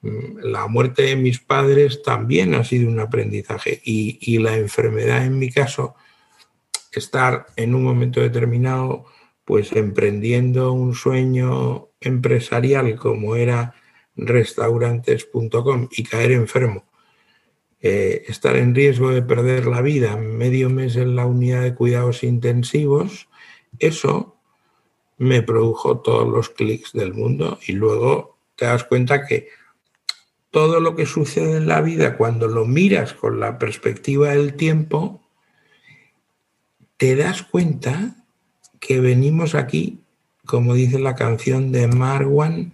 Mm, 0.00 0.38
la 0.42 0.66
muerte 0.66 1.02
de 1.02 1.16
mis 1.16 1.38
padres 1.40 2.02
también 2.02 2.54
ha 2.54 2.64
sido 2.64 2.88
un 2.90 3.00
aprendizaje 3.00 3.80
y, 3.84 4.18
y 4.20 4.38
la 4.38 4.56
enfermedad 4.56 5.24
en 5.24 5.38
mi 5.38 5.50
caso, 5.50 5.94
estar 6.92 7.46
en 7.56 7.74
un 7.74 7.84
momento 7.84 8.20
determinado 8.20 9.06
pues 9.44 9.72
emprendiendo 9.72 10.72
un 10.72 10.94
sueño 10.94 11.87
empresarial 12.00 12.96
como 12.96 13.36
era 13.36 13.74
restaurantes.com 14.16 15.88
y 15.90 16.04
caer 16.04 16.32
enfermo, 16.32 16.84
eh, 17.80 18.24
estar 18.26 18.56
en 18.56 18.74
riesgo 18.74 19.10
de 19.10 19.22
perder 19.22 19.66
la 19.66 19.80
vida 19.80 20.16
medio 20.16 20.70
mes 20.70 20.96
en 20.96 21.14
la 21.14 21.26
unidad 21.26 21.62
de 21.62 21.74
cuidados 21.74 22.24
intensivos, 22.24 23.28
eso 23.78 24.36
me 25.16 25.42
produjo 25.42 26.00
todos 26.00 26.28
los 26.28 26.48
clics 26.48 26.92
del 26.92 27.14
mundo 27.14 27.58
y 27.66 27.72
luego 27.72 28.38
te 28.56 28.64
das 28.66 28.84
cuenta 28.84 29.26
que 29.26 29.48
todo 30.50 30.80
lo 30.80 30.96
que 30.96 31.06
sucede 31.06 31.58
en 31.58 31.68
la 31.68 31.80
vida 31.80 32.16
cuando 32.16 32.48
lo 32.48 32.64
miras 32.64 33.12
con 33.12 33.38
la 33.38 33.58
perspectiva 33.58 34.30
del 34.30 34.54
tiempo, 34.54 35.22
te 36.96 37.14
das 37.14 37.42
cuenta 37.42 38.16
que 38.80 39.00
venimos 39.00 39.54
aquí, 39.54 40.00
como 40.48 40.74
dice 40.74 40.98
la 40.98 41.14
canción 41.14 41.70
de 41.72 41.86
Marwan, 41.86 42.72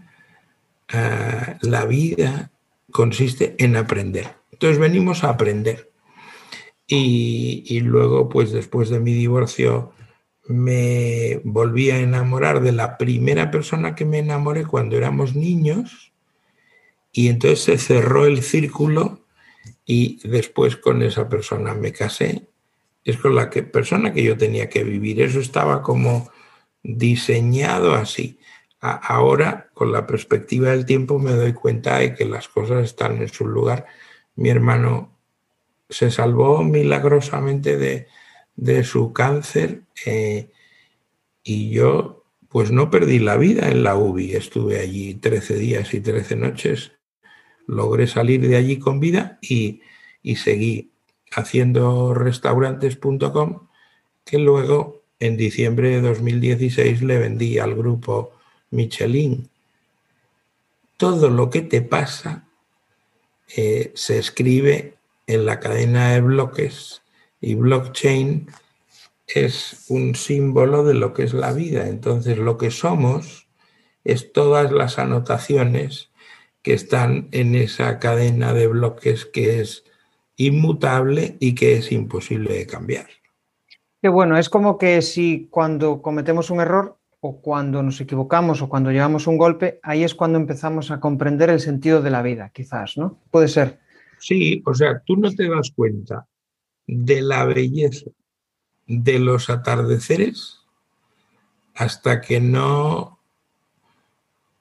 uh, 0.95 1.66
la 1.66 1.85
vida 1.87 2.52
consiste 2.93 3.57
en 3.59 3.76
aprender. 3.76 4.37
Entonces 4.52 4.78
venimos 4.78 5.25
a 5.25 5.31
aprender. 5.31 5.90
Y, 6.87 7.64
y, 7.66 7.81
luego, 7.81 8.28
pues 8.28 8.52
después 8.52 8.90
de 8.90 9.00
mi 9.00 9.12
divorcio, 9.12 9.93
me 10.47 11.40
volví 11.43 11.90
a 11.90 11.99
enamorar 11.99 12.61
de 12.61 12.73
la 12.73 12.97
primera 12.97 13.50
persona 13.50 13.95
que 13.95 14.04
me 14.04 14.19
enamoré 14.19 14.64
cuando 14.64 14.97
éramos 14.97 15.35
niños. 15.35 16.12
Y 17.11 17.28
entonces 17.28 17.61
se 17.61 17.78
cerró 17.78 18.26
el 18.26 18.43
círculo 18.43 19.26
y 19.85 20.21
después 20.28 20.76
con 20.76 21.02
esa 21.02 21.28
persona 21.28 21.75
me 21.75 21.93
casé 21.93 22.49
es 23.04 23.19
con 23.19 23.35
la 23.35 23.50
persona 23.50 24.12
que 24.12 24.23
yo 24.23 24.37
tenía 24.37 24.69
que 24.69 24.83
vivir. 24.83 25.21
Eso 25.21 25.38
estaba 25.38 25.83
como 25.83 26.31
diseñado 26.85 27.95
así. 27.95 28.38
Ahora, 28.81 29.71
con 29.73 29.91
la 29.93 30.07
perspectiva 30.07 30.71
del 30.71 30.85
tiempo, 30.85 31.19
me 31.19 31.33
doy 31.33 31.55
cuenta 31.55 31.99
de 31.99 32.14
que 32.14 32.26
las 32.26 32.49
cosas 32.49 32.85
están 32.85 33.17
en 33.17 33.29
su 33.29 33.47
lugar. 33.49 33.87
Mi 34.37 34.50
hermano 34.50 35.19
se 35.88 36.11
salvó 36.11 36.62
milagrosamente 36.62 37.79
de, 37.79 38.07
de 38.57 38.85
su 38.85 39.12
cáncer 39.14 39.85
eh, 40.05 40.50
y 41.43 41.71
yo 41.71 42.25
pues 42.49 42.71
no 42.71 42.91
perdí 42.91 43.19
la 43.19 43.37
vida 43.37 43.69
en 43.69 43.83
la 43.83 43.97
UBI. 43.97 44.35
Estuve 44.35 44.79
allí 44.79 45.14
13 45.14 45.57
días 45.57 45.95
y 45.95 46.00
13 46.00 46.37
noches. 46.37 46.93
Logré 47.67 48.07
salir 48.07 48.47
de 48.47 48.57
allí 48.57 48.79
con 48.79 49.00
vida 49.00 49.38
y, 49.41 49.81
y 50.23 50.37
seguí 50.37 50.93
haciendo 51.33 52.14
restaurantes.com, 52.14 53.69
que 54.25 54.38
luego 54.38 55.03
en 55.21 55.37
diciembre 55.37 55.90
de 55.90 56.00
2016 56.00 57.02
le 57.02 57.18
vendí 57.18 57.59
al 57.59 57.75
grupo 57.75 58.33
Michelin. 58.71 59.49
Todo 60.97 61.30
lo 61.30 61.50
que 61.50 61.62
te 61.62 61.83
pasa 61.83 62.49
eh, 63.56 63.92
se 63.94 64.18
escribe 64.18 64.94
en 65.26 65.47
la 65.47 65.61
cadena 65.61 66.12
de 66.12 66.21
bloques 66.21 67.02
y 67.40 67.54
blockchain 67.54 68.49
es 69.26 69.85
un 69.88 70.14
símbolo 70.14 70.85
de 70.85 70.94
lo 70.94 71.12
que 71.14 71.25
es 71.25 71.35
la 71.35 71.52
vida. 71.52 71.88
Entonces 71.88 72.38
lo 72.38 72.59
que 72.59 72.71
somos 72.71 73.47
es 74.04 74.33
todas 74.33 74.71
las 74.73 74.99
anotaciones 74.99 76.11
que 76.62 76.75
están 76.75 77.28
en 77.33 77.54
esa 77.54 77.99
cadena 77.99 78.52
de 78.52 78.66
bloques 78.66 79.26
que 79.26 79.61
es 79.61 79.85
inmutable 80.37 81.37
y 81.40 81.54
que 81.54 81.76
es 81.76 81.92
imposible 81.92 82.54
de 82.54 82.66
cambiar. 82.66 83.09
Que 84.04 84.11
bueno, 84.11 84.37
es 84.37 84.50
como 84.50 84.76
que 84.76 85.00
si 85.00 85.49
cuando 85.50 86.02
cometemos 86.02 86.50
un 86.50 86.61
error 86.61 86.99
o 87.20 87.40
cuando 87.40 87.82
nos 87.82 87.99
equivocamos 88.02 88.61
o 88.61 88.68
cuando 88.68 88.90
llevamos 88.90 89.26
un 89.26 89.38
golpe, 89.38 89.80
ahí 89.82 90.04
es 90.04 90.14
cuando 90.14 90.38
empezamos 90.38 90.90
a 90.90 91.00
comprender 91.00 91.49
el 91.49 91.58
sentido 91.58 92.02
de 92.02 92.11
la 92.11 92.20
vida, 92.20 92.50
quizás, 92.52 92.99
¿no? 92.99 93.18
Puede 93.30 93.49
ser. 93.49 93.80
Sí, 94.18 94.62
o 94.66 94.75
sea, 94.75 95.00
tú 95.06 95.16
no 95.16 95.32
te 95.32 95.49
das 95.49 95.70
cuenta 95.75 96.26
de 96.87 97.23
la 97.23 97.46
belleza 97.46 98.11
de 98.87 99.18
los 99.20 99.49
atardeceres 99.49 100.61
hasta 101.75 102.20
que 102.20 102.40
no 102.42 103.20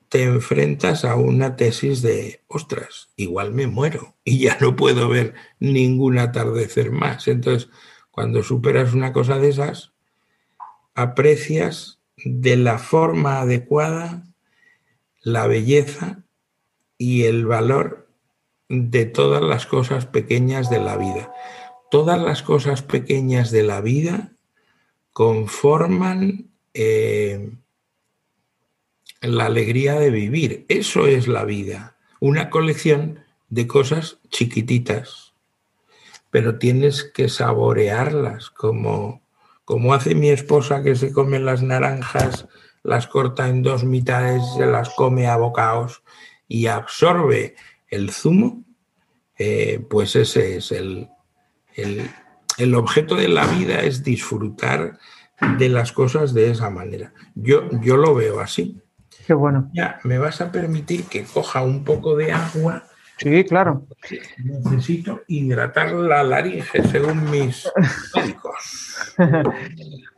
te 0.08 0.24
enfrentas 0.24 1.04
a 1.04 1.18
una 1.18 1.58
tesis 1.58 2.02
de, 2.02 2.40
ostras, 2.48 3.10
igual 3.18 3.52
me 3.52 3.68
muero 3.68 4.16
y 4.24 4.40
ya 4.40 4.58
no 4.62 4.78
puedo 4.78 5.10
ver 5.10 5.34
ningún 5.60 6.18
atardecer 6.18 6.92
más. 6.92 7.28
Entonces, 7.28 7.70
cuando 8.14 8.44
superas 8.44 8.94
una 8.94 9.12
cosa 9.12 9.40
de 9.40 9.50
esas, 9.50 9.92
aprecias 10.94 12.00
de 12.24 12.58
la 12.58 12.78
forma 12.78 13.42
adecuada 13.42 14.24
la 15.24 15.48
belleza 15.48 16.24
y 17.00 17.24
el 17.24 17.48
valor 17.48 18.08
de 18.70 19.06
todas 19.06 19.42
las 19.42 19.66
cosas 19.66 20.06
pequeñas 20.06 20.70
de 20.70 20.80
la 20.80 20.96
vida. 20.96 21.34
Todas 21.90 22.22
las 22.22 22.44
cosas 22.44 22.84
pequeñas 22.84 23.50
de 23.50 23.64
la 23.64 23.82
vida 23.82 24.34
conforman 25.12 26.52
eh, 26.76 27.50
la 29.22 29.46
alegría 29.46 29.96
de 29.96 30.12
vivir. 30.12 30.66
Eso 30.68 31.08
es 31.08 31.28
la 31.28 31.46
vida. 31.46 31.98
Una 32.20 32.52
colección 32.52 33.22
de 33.50 33.66
cosas 33.66 34.20
chiquititas, 34.30 35.23
pero 36.34 36.58
tienes 36.58 37.04
que 37.04 37.30
saborearlas 37.30 38.50
como, 38.50 39.22
como 39.66 39.94
hace 39.94 40.16
mi 40.16 40.30
esposa 40.30 40.82
que 40.82 40.96
se 40.96 41.14
come 41.14 41.40
las 41.40 41.62
naranjas, 41.62 42.48
las 42.82 43.06
corta 43.06 43.50
en 43.50 43.62
dos 43.62 43.84
mitades, 43.84 44.42
se 44.58 44.66
las 44.66 44.90
come 44.90 45.28
a 45.28 45.38
bocaos 45.38 46.02
y 46.48 46.66
absorbe 46.66 47.54
el 47.88 48.10
zumo, 48.10 48.64
eh, 49.38 49.86
pues 49.88 50.16
ese 50.16 50.58
es 50.58 50.72
el, 50.72 51.08
el, 51.76 52.10
el 52.58 52.74
objeto 52.74 53.16
de 53.16 53.28
la 53.28 53.46
vida 53.46 53.82
es 53.82 54.04
disfrutar 54.04 54.98
de 55.60 55.70
las 55.70 55.92
cosas 55.92 56.34
de 56.34 56.50
esa 56.50 56.72
manera. 56.72 57.14
Yo, 57.36 57.70
yo 57.82 57.96
lo 57.96 58.16
veo 58.16 58.40
así. 58.40 58.82
Qué 59.28 59.36
bueno. 59.36 59.70
Ya, 59.76 60.00
me 60.04 60.18
vas 60.18 60.42
a 60.42 60.52
permitir 60.52 61.04
que 61.04 61.26
coja 61.26 61.62
un 61.62 61.84
poco 61.84 62.16
de 62.16 62.32
agua. 62.32 62.86
Sí, 63.24 63.44
claro. 63.46 63.88
Necesito 64.44 65.22
hidratar 65.28 65.92
la 65.94 66.24
laringe 66.24 66.84
según 66.84 67.30
mis 67.32 67.68
médicos. 68.16 69.16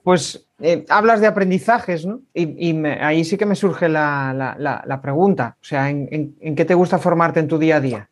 Pues 0.03 0.47
eh, 0.59 0.85
hablas 0.89 1.19
de 1.19 1.27
aprendizajes, 1.27 2.05
¿no? 2.05 2.21
Y, 2.33 2.75
ahí 2.85 3.23
sí 3.25 3.37
que 3.37 3.45
me 3.45 3.55
surge 3.55 3.89
la, 3.89 4.99
pregunta. 5.01 5.57
O 5.61 5.65
sea, 5.65 5.89
¿en 5.89 6.55
qué 6.55 6.65
te 6.65 6.75
gusta 6.75 6.99
formarte 6.99 7.39
en 7.39 7.47
tu 7.47 7.57
día 7.57 7.77
a 7.77 7.81
día? 7.81 8.09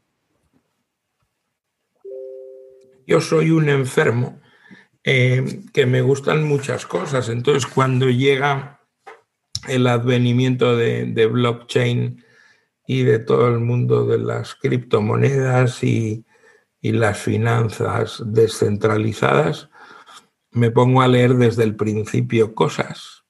yo 3.08 3.22
soy 3.22 3.52
un 3.52 3.70
enfermo 3.70 4.40
eh, 5.04 5.62
que 5.74 5.86
me 5.86 6.02
gustan 6.02 6.44
muchas 6.44 6.86
cosas. 6.86 7.30
Entonces, 7.30 7.66
cuando 7.66 8.10
llega 8.10 8.80
el 9.68 9.88
advenimiento 9.88 10.76
de, 10.76 11.28
blockchain 11.32 12.23
y 12.86 13.04
de 13.04 13.20
todo 13.20 13.48
el 13.48 13.60
mundo 13.60 14.06
de 14.06 14.18
las 14.18 14.56
criptomonedas 14.56 15.84
y, 15.84 16.26
las 16.82 17.18
finanzas 17.18 18.22
descentralizadas, 18.26 19.70
me 20.52 20.70
pongo 20.70 21.02
a 21.02 21.08
leer 21.08 21.36
desde 21.36 21.64
el 21.64 21.78
principio 21.78 22.54
cosas 22.54 23.24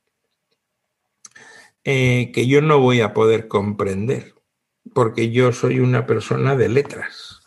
eh, 1.84 2.32
que 2.34 2.48
yo 2.48 2.64
no 2.64 2.80
voy 2.80 3.02
a 3.02 3.14
poder 3.14 3.48
comprender, 3.48 4.34
porque 4.96 5.30
yo 5.30 5.52
soy 5.52 5.82
una 5.82 6.08
persona 6.08 6.56
de 6.56 6.70
letras. 6.70 7.42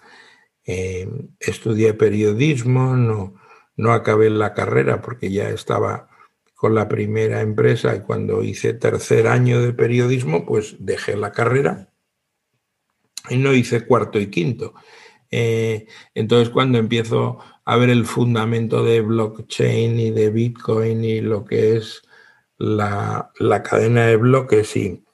Eh, 0.64 1.08
estudié 1.40 1.92
periodismo, 1.94 2.94
no, 2.94 3.34
no 3.76 3.92
acabé 3.92 4.30
la 4.30 4.54
carrera 4.54 5.02
porque 5.02 5.32
ya 5.32 5.48
estaba 5.48 6.08
con 6.54 6.76
la 6.76 6.86
primera 6.86 7.40
empresa 7.40 7.96
y 7.96 8.00
cuando 8.02 8.44
hice 8.44 8.74
tercer 8.74 9.26
año 9.26 9.60
de 9.60 9.72
periodismo, 9.72 10.46
pues 10.46 10.76
dejé 10.78 11.16
la 11.16 11.32
carrera 11.32 11.90
y 13.28 13.36
no 13.36 13.52
hice 13.52 13.86
cuarto 13.86 14.18
y 14.20 14.28
quinto. 14.28 14.74
Eh, 15.30 15.86
entonces 16.14 16.50
cuando 16.50 16.78
empiezo 16.78 17.38
a 17.64 17.76
ver 17.76 17.90
el 17.90 18.06
fundamento 18.06 18.84
de 18.84 19.00
blockchain 19.00 19.98
y 19.98 20.10
de 20.10 20.30
Bitcoin 20.30 21.04
y 21.04 21.20
lo 21.20 21.44
que 21.44 21.76
es 21.76 22.02
la, 22.58 23.32
la 23.38 23.62
cadena 23.62 24.06
de 24.06 24.16
bloques 24.16 24.76
y 24.76 25.04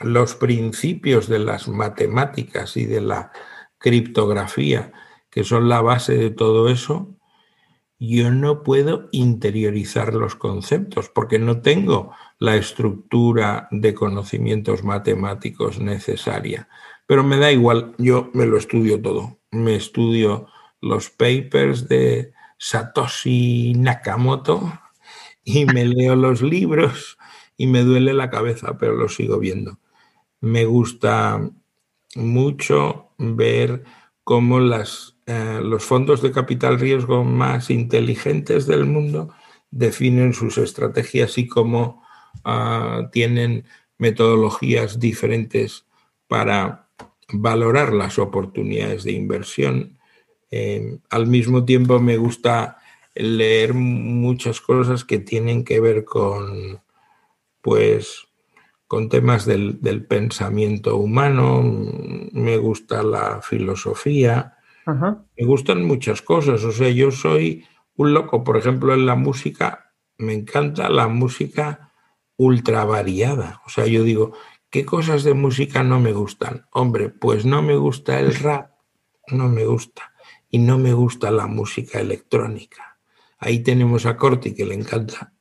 los 0.00 0.34
principios 0.34 1.28
de 1.28 1.40
las 1.40 1.68
matemáticas 1.68 2.76
y 2.76 2.86
de 2.86 3.00
la 3.00 3.32
criptografía, 3.78 4.92
que 5.30 5.44
son 5.44 5.68
la 5.68 5.80
base 5.80 6.16
de 6.16 6.30
todo 6.30 6.68
eso, 6.68 7.16
yo 7.98 8.30
no 8.30 8.62
puedo 8.62 9.10
interiorizar 9.12 10.14
los 10.14 10.34
conceptos 10.34 11.10
porque 11.10 11.38
no 11.38 11.60
tengo 11.60 12.14
la 12.38 12.56
estructura 12.56 13.68
de 13.70 13.92
conocimientos 13.92 14.84
matemáticos 14.84 15.78
necesaria. 15.78 16.68
Pero 17.10 17.24
me 17.24 17.38
da 17.38 17.50
igual, 17.50 17.92
yo 17.98 18.30
me 18.34 18.46
lo 18.46 18.56
estudio 18.56 19.02
todo. 19.02 19.40
Me 19.50 19.74
estudio 19.74 20.46
los 20.80 21.10
papers 21.10 21.88
de 21.88 22.32
Satoshi 22.56 23.74
Nakamoto 23.74 24.72
y 25.42 25.64
me 25.64 25.84
leo 25.86 26.14
los 26.14 26.40
libros 26.40 27.18
y 27.56 27.66
me 27.66 27.80
duele 27.82 28.14
la 28.14 28.30
cabeza, 28.30 28.78
pero 28.78 28.94
lo 28.94 29.08
sigo 29.08 29.40
viendo. 29.40 29.80
Me 30.40 30.66
gusta 30.66 31.50
mucho 32.14 33.08
ver 33.18 33.82
cómo 34.22 34.60
las, 34.60 35.16
eh, 35.26 35.58
los 35.64 35.82
fondos 35.82 36.22
de 36.22 36.30
capital 36.30 36.78
riesgo 36.78 37.24
más 37.24 37.70
inteligentes 37.70 38.68
del 38.68 38.86
mundo 38.86 39.34
definen 39.72 40.32
sus 40.32 40.58
estrategias 40.58 41.38
y 41.38 41.48
cómo 41.48 42.04
ah, 42.44 43.08
tienen 43.10 43.64
metodologías 43.98 45.00
diferentes 45.00 45.86
para 46.28 46.86
valorar 47.32 47.92
las 47.92 48.18
oportunidades 48.18 49.04
de 49.04 49.12
inversión. 49.12 49.98
Em, 50.50 51.00
al 51.10 51.26
mismo 51.26 51.64
tiempo 51.64 52.00
me 52.00 52.16
gusta 52.16 52.78
leer 53.14 53.74
muchas 53.74 54.60
cosas 54.60 55.04
que 55.04 55.18
tienen 55.18 55.64
que 55.64 55.80
ver 55.80 56.04
con 56.04 56.80
pues 57.62 58.30
con 58.90 59.08
temas 59.08 59.46
del, 59.46 59.78
pensamiento 60.08 60.96
humano, 60.96 61.62
me 62.32 62.56
gusta 62.56 63.04
la 63.04 63.40
filosofía, 63.40 64.56
me 64.84 65.46
gustan 65.46 65.84
muchas 65.84 66.22
cosas. 66.22 66.64
O 66.64 66.72
sea, 66.72 66.88
yo 66.90 67.12
soy 67.12 67.64
un 67.94 68.12
loco, 68.12 68.42
por 68.42 68.56
ejemplo, 68.56 68.92
en 68.92 69.06
la 69.06 69.14
música, 69.14 69.92
me 70.18 70.32
encanta 70.32 70.88
la 70.88 71.06
música 71.06 71.92
ultra 72.36 72.84
variada. 72.84 73.62
O 73.64 73.68
sea, 73.68 73.86
yo 73.86 74.02
digo, 74.02 74.32
¿qué 74.70 74.84
cosas 74.84 75.24
de 75.24 75.34
música 75.34 75.82
no 75.82 76.00
me 76.00 76.12
gustan? 76.12 76.66
Hombre, 76.72 77.08
pues 77.08 77.44
no 77.44 77.62
me 77.62 77.76
gusta 77.76 78.20
el 78.20 78.34
rap, 78.34 78.72
no 79.28 79.48
me 79.48 79.64
gusta. 79.64 80.12
Y 80.48 80.58
no 80.58 80.78
me 80.78 80.92
gusta 80.92 81.30
la 81.30 81.46
música 81.46 82.00
electrónica. 82.00 82.98
Ahí 83.38 83.60
tenemos 83.60 84.06
a 84.06 84.16
Corti, 84.16 84.54
que 84.54 84.64
le 84.64 84.74
encanta 84.74 85.32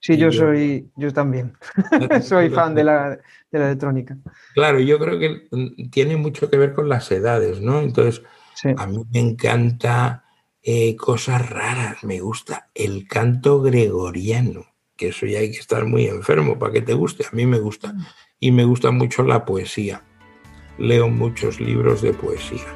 Sí, 0.00 0.16
yo, 0.16 0.30
soy, 0.30 0.90
yo 0.96 1.12
también. 1.12 1.54
soy 2.22 2.50
fan 2.50 2.74
de 2.74 2.84
la, 2.84 3.18
electrónica. 3.50 4.16
Claro, 4.54 4.78
yo 4.80 4.98
creo 4.98 5.18
que 5.18 5.48
tiene 5.90 6.16
mucho 6.16 6.48
que 6.50 6.56
ver 6.56 6.72
con 6.72 6.88
las 6.88 7.10
edades, 7.10 7.60
¿no? 7.60 7.80
Entonces, 7.80 8.22
a 8.76 8.86
mí 8.86 9.02
me 9.12 9.20
encanta 9.20 10.24
eh, 10.62 10.96
cosas 10.96 11.48
raras, 11.48 12.04
me 12.04 12.20
gusta 12.20 12.70
el 12.74 13.08
canto 13.08 13.60
gregoriano, 13.60 14.66
que 14.96 15.08
eso 15.08 15.26
ya 15.26 15.40
hay 15.40 15.50
que 15.50 15.58
estar 15.58 15.84
muy 15.84 16.06
enfermo 16.06 16.58
para 16.58 16.72
que 16.72 16.82
te 16.82 16.94
guste, 16.94 17.24
a 17.24 17.34
mí 17.34 17.46
me 17.46 17.58
gusta. 17.58 17.94
Y 18.40 18.52
me 18.52 18.64
gusta 18.64 18.90
mucho 18.90 19.22
la 19.24 19.44
poesía. 19.44 20.02
Leo 20.78 21.08
muchos 21.08 21.60
libros 21.60 22.02
de 22.02 22.12
poesía. 22.12 22.66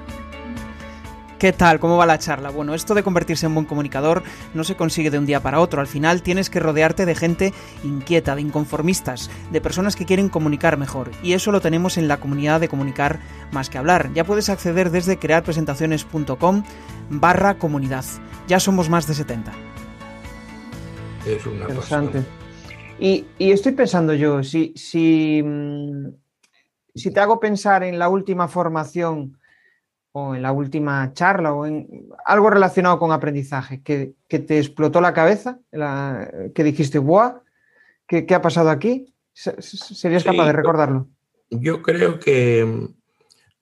¿Qué 1.39 1.53
tal? 1.53 1.81
¿Cómo 1.81 1.97
va 1.97 2.07
la 2.07 2.21
charla? 2.21 2.51
Bueno, 2.51 2.73
esto 2.73 2.95
de 2.95 3.03
convertirse 3.03 3.47
en 3.47 3.55
buen 3.55 3.67
comunicador 3.67 4.23
no 4.55 4.63
se 4.63 4.77
consigue 4.77 5.11
de 5.11 5.19
un 5.19 5.27
día 5.27 5.41
para 5.41 5.59
otro. 5.59 5.81
Al 5.81 5.89
final 5.89 6.23
tienes 6.23 6.51
que 6.51 6.61
rodearte 6.61 7.05
de 7.05 7.17
gente 7.17 7.53
inquieta, 7.83 8.37
de 8.37 8.43
inconformistas, 8.43 9.29
de 9.51 9.61
personas 9.61 9.97
que 9.97 10.05
quieren 10.05 10.29
comunicar 10.29 10.77
mejor. 10.77 11.11
Y 11.23 11.33
eso 11.33 11.51
lo 11.51 11.61
tenemos 11.61 11.97
en 11.97 12.07
la 12.07 12.21
comunidad 12.21 12.61
de 12.61 12.69
comunicar 12.69 13.19
más 13.51 13.71
que 13.71 13.79
hablar. 13.79 14.13
Ya 14.15 14.23
puedes 14.23 14.49
acceder 14.51 14.91
desde 14.91 15.17
crearpresentaciones.com 15.17 16.63
barra 17.11 17.59
comunidad. 17.59 18.05
Ya 18.47 18.61
somos 18.61 18.89
más 18.89 19.09
de 19.09 19.15
70. 19.15 19.53
Es 21.27 21.45
una 21.47 21.69
Interesante. 21.69 22.25
Y, 23.05 23.27
estoy 23.37 23.73
pensando 23.73 24.15
yo, 24.15 24.45
si, 24.45 24.73
si, 24.77 25.43
mm, 25.43 26.07
si 26.95 27.13
te 27.13 27.19
hago 27.19 27.41
pensar 27.41 27.83
en 27.83 27.99
la 27.99 28.09
última 28.09 28.47
formación 28.47 29.41
o 30.13 30.37
en 30.37 30.43
la 30.43 30.53
última 30.53 31.13
charla 31.13 31.53
o 31.53 31.67
en 31.67 32.09
algo 32.25 32.49
relacionado 32.49 33.01
con 33.01 33.11
aprendizaje 33.11 33.83
que, 33.83 34.15
te 34.29 34.57
explotó 34.57 35.01
la 35.01 35.13
cabeza, 35.13 35.59
que 36.55 36.63
dijiste, 36.63 37.01
¡buah! 37.01 37.41
¿qué, 38.07 38.25
ha 38.33 38.41
pasado 38.41 38.71
aquí? 38.71 39.13
¿Serías 39.33 40.23
capaz 40.23 40.47
de 40.47 40.53
recordarlo? 40.53 41.09
Yo 41.51 41.83
creo 41.83 42.21
que 42.21 42.65
mm, 42.65 42.87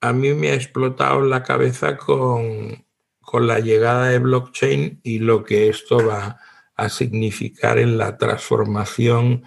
a 0.01 0.13
mí 0.13 0.35
me 0.35 0.49
ha 0.49 0.53
explotado 0.53 1.19
la 1.21 1.41
cabeza 1.41 1.97
con, 1.97 2.85
con 3.21 3.47
la 3.47 3.57
llegada 3.57 4.09
de 4.09 4.19
blockchain 4.19 4.99
y 5.01 5.17
lo 5.17 5.43
que 5.43 5.69
esto 5.69 6.05
va 6.05 6.37
a 6.81 6.89
significar 6.89 7.77
en 7.77 7.97
la 7.97 8.17
transformación 8.17 9.43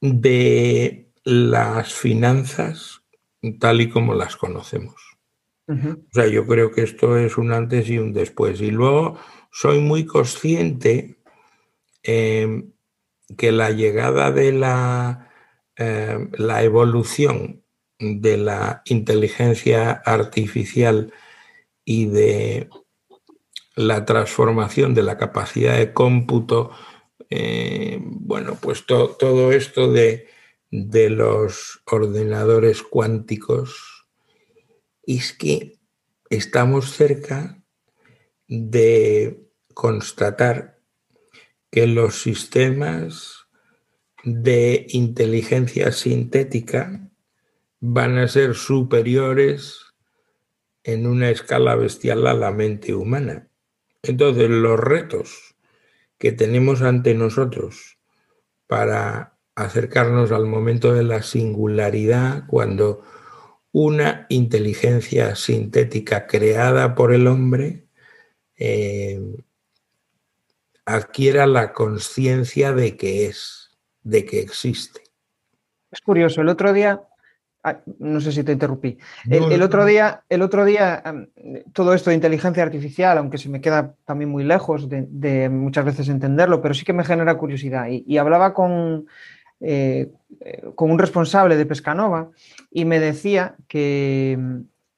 de 0.00 1.10
las 1.24 1.92
finanzas 1.92 3.02
tal 3.58 3.80
y 3.80 3.88
como 3.90 4.14
las 4.14 4.36
conocemos. 4.36 4.96
O 5.68 6.12
sea, 6.12 6.26
yo 6.26 6.46
creo 6.46 6.72
que 6.72 6.82
esto 6.82 7.16
es 7.16 7.38
un 7.38 7.52
antes 7.52 7.88
y 7.88 7.98
un 7.98 8.12
después. 8.12 8.60
Y 8.60 8.72
luego, 8.72 9.18
soy 9.52 9.78
muy 9.78 10.04
consciente 10.04 11.18
eh, 12.02 12.64
que 13.36 13.52
la 13.52 13.70
llegada 13.70 14.32
de 14.32 14.50
la, 14.50 15.30
eh, 15.76 16.28
la 16.32 16.64
evolución 16.64 17.62
de 18.00 18.36
la 18.36 18.82
inteligencia 18.86 19.92
artificial 19.92 21.12
y 21.84 22.06
de 22.06 22.68
la 23.80 24.04
transformación 24.04 24.94
de 24.94 25.02
la 25.02 25.16
capacidad 25.16 25.78
de 25.78 25.94
cómputo, 25.94 26.70
eh, 27.30 27.98
bueno, 28.02 28.58
pues 28.60 28.84
todo 28.84 29.52
esto 29.52 29.90
de, 29.90 30.28
de 30.70 31.08
los 31.08 31.80
ordenadores 31.86 32.82
cuánticos, 32.82 34.06
es 35.02 35.32
que 35.32 35.78
estamos 36.28 36.92
cerca 36.92 37.62
de 38.46 39.48
constatar 39.72 40.78
que 41.70 41.86
los 41.86 42.20
sistemas 42.20 43.46
de 44.24 44.86
inteligencia 44.90 45.92
sintética 45.92 47.10
van 47.80 48.18
a 48.18 48.28
ser 48.28 48.54
superiores 48.54 49.86
en 50.84 51.06
una 51.06 51.30
escala 51.30 51.76
bestial 51.76 52.26
a 52.26 52.34
la 52.34 52.50
mente 52.50 52.94
humana. 52.94 53.49
Entonces, 54.02 54.48
los 54.48 54.78
retos 54.78 55.56
que 56.18 56.32
tenemos 56.32 56.82
ante 56.82 57.14
nosotros 57.14 57.98
para 58.66 59.38
acercarnos 59.54 60.32
al 60.32 60.46
momento 60.46 60.94
de 60.94 61.02
la 61.02 61.22
singularidad, 61.22 62.46
cuando 62.46 63.02
una 63.72 64.26
inteligencia 64.28 65.34
sintética 65.36 66.26
creada 66.26 66.94
por 66.94 67.12
el 67.12 67.26
hombre 67.26 67.86
eh, 68.56 69.20
adquiera 70.84 71.46
la 71.46 71.72
conciencia 71.72 72.72
de 72.72 72.96
que 72.96 73.26
es, 73.26 73.78
de 74.02 74.24
que 74.24 74.40
existe. 74.40 75.02
Es 75.90 76.00
curioso, 76.00 76.40
el 76.40 76.48
otro 76.48 76.72
día 76.72 77.00
no 77.98 78.20
sé 78.20 78.32
si 78.32 78.42
te 78.42 78.52
interrumpí. 78.52 78.98
El, 79.28 79.62
otro 79.62 79.84
día, 79.84 80.22
el 80.28 80.42
otro 80.42 80.64
día, 80.64 81.02
todo 81.72 81.92
esto 81.92 82.10
de 82.10 82.16
inteligencia 82.16 82.62
artificial, 82.62 83.18
aunque 83.18 83.38
se 83.38 83.48
me 83.48 83.60
queda 83.60 83.94
también 84.04 84.30
muy 84.30 84.44
lejos 84.44 84.88
de, 84.88 85.48
muchas 85.50 85.84
veces 85.84 86.08
entenderlo, 86.08 86.62
pero 86.62 86.74
sí 86.74 86.84
que 86.84 86.92
me 86.92 87.04
genera 87.04 87.36
curiosidad. 87.36 87.86
Y, 87.90 88.16
hablaba 88.18 88.54
con, 88.54 89.06
eh, 89.60 90.10
con 90.74 90.90
un 90.90 90.98
responsable 90.98 91.56
de 91.56 91.66
Pescanova 91.66 92.30
y 92.70 92.84
me 92.86 92.98
decía 92.98 93.56
que, 93.68 94.38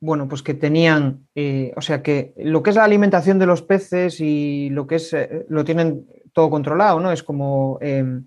bueno, 0.01 0.29
pues 0.29 0.42
que 0.42 0.55
tenían, 0.55 1.27
eh, 1.35 1.72
o 1.77 1.81
sea, 1.81 2.03
que 2.03 2.33
lo 2.37 2.62
que 2.62 2.70
es 2.70 2.77
la 2.77 2.85
alimentación 2.85 3.38
de 3.38 3.46
los 3.46 3.62
peces 3.62 4.20
y 4.20 4.68
lo 4.70 4.87
que 4.87 4.96
es, 4.96 5.12
eh, 5.12 5.46
lo 5.48 5.64
tienen 5.64 6.07
todo 6.33 6.48
controlado, 6.48 7.01
¿no? 7.01 7.12
Es 7.12 7.22
como 7.22 7.79
em, 7.81 8.27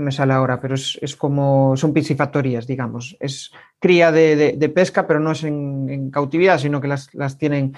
no 0.00 0.06
me 0.06 0.12
sale 0.12 0.32
ahora, 0.32 0.60
pero 0.60 0.74
es, 0.74 1.16
como, 1.16 1.76
son 1.76 1.92
piscifactorías, 1.92 2.66
digamos. 2.66 3.16
Es 3.20 3.52
cría 3.78 4.10
de, 4.10 4.72
pesca, 4.74 5.06
pero 5.06 5.20
no 5.20 5.32
es 5.32 5.44
en, 5.44 6.10
cautividad, 6.10 6.58
sino 6.58 6.80
que 6.80 6.88
las, 6.88 7.38
tienen. 7.38 7.74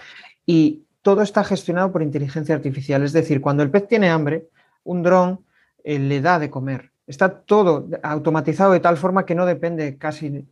Y 0.47 0.85
todo 1.03 1.23
está 1.23 1.45
gestionado 1.45 1.93
por 1.93 2.03
inteligencia 2.03 2.55
artificial. 2.55 3.03
Es 3.03 3.13
decir, 3.13 3.41
cuando 3.41 3.63
el 3.63 3.71
pez 3.71 3.89
tiene 3.89 4.09
hambre, 4.09 4.49
un 4.85 5.03
dron 5.03 5.41
eh, 5.85 5.99
le 5.99 6.21
da 6.21 6.39
de 6.39 6.49
comer. 6.49 6.93
Está 7.07 7.41
todo 7.41 7.89
automatizado 8.03 8.73
de 8.73 8.81
tal 8.81 8.97
forma 8.97 9.27
que 9.27 9.35
no 9.35 9.45
depende 9.45 9.99
casi, 9.99 10.47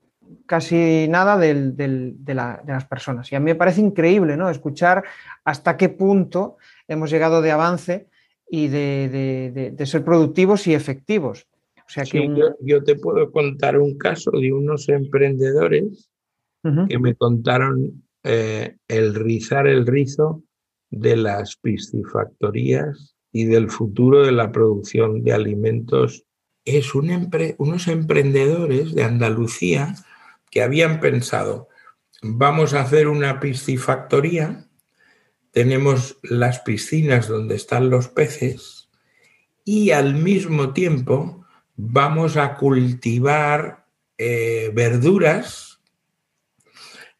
casi 0.47 1.07
nada 1.09 1.39
de, 1.39 2.15
las 2.27 2.85
personas. 2.87 3.31
Y 3.31 3.37
a 3.37 3.41
mí 3.41 3.45
me 3.45 3.55
parece 3.55 3.81
increíble 3.81 4.37
¿no? 4.37 4.51
escuchar 4.51 5.05
hasta 5.45 5.77
qué 5.77 5.89
punto 5.89 6.57
hemos 6.89 7.11
llegado 7.11 7.41
de 7.41 7.53
avance 7.53 8.09
y 8.51 8.69
de, 8.69 9.75
ser 9.87 10.05
productivos 10.05 10.67
y 10.67 10.75
efectivos 10.75 11.47
yo, 12.61 12.83
te 12.85 12.97
puedo 12.97 13.31
contar 13.31 13.79
un 13.79 13.97
caso 13.99 14.31
de 14.33 14.53
unos 14.53 14.89
emprendedores 14.89 16.11
que 16.63 16.99
me 16.99 17.15
contaron 17.15 18.05
eh, 18.23 18.77
el 18.87 19.15
rizar 19.15 19.67
el 19.67 19.87
rizo 19.87 20.43
de 20.91 21.17
las 21.17 21.57
piscifactorías 21.57 23.17
y 23.33 23.45
del 23.45 23.71
futuro 23.71 24.25
de 24.25 24.33
la 24.33 24.53
producción 24.53 25.23
de 25.23 25.33
alimentos. 25.33 26.25
Es 26.65 26.95
unos 26.95 27.89
emprendedores 27.89 28.95
de 28.95 29.05
Andalucía 29.05 29.95
que 30.51 30.63
habían 30.63 31.01
pensado, 31.01 31.69
vamos 32.23 32.75
a 32.75 32.83
hacer 32.83 33.09
una 33.09 33.41
piscifactoría, 33.41 34.67
tenemos 35.53 36.19
las 36.23 36.61
piscinas 36.61 37.29
donde 37.29 37.55
están 37.55 37.89
los 37.89 38.09
peces 38.09 38.91
y 39.65 39.91
al 39.93 40.15
mismo 40.15 40.73
tiempo 40.73 41.40
vamos 41.83 42.37
a 42.37 42.57
cultivar 42.57 43.87
eh, 44.19 44.71
verduras. 44.75 45.81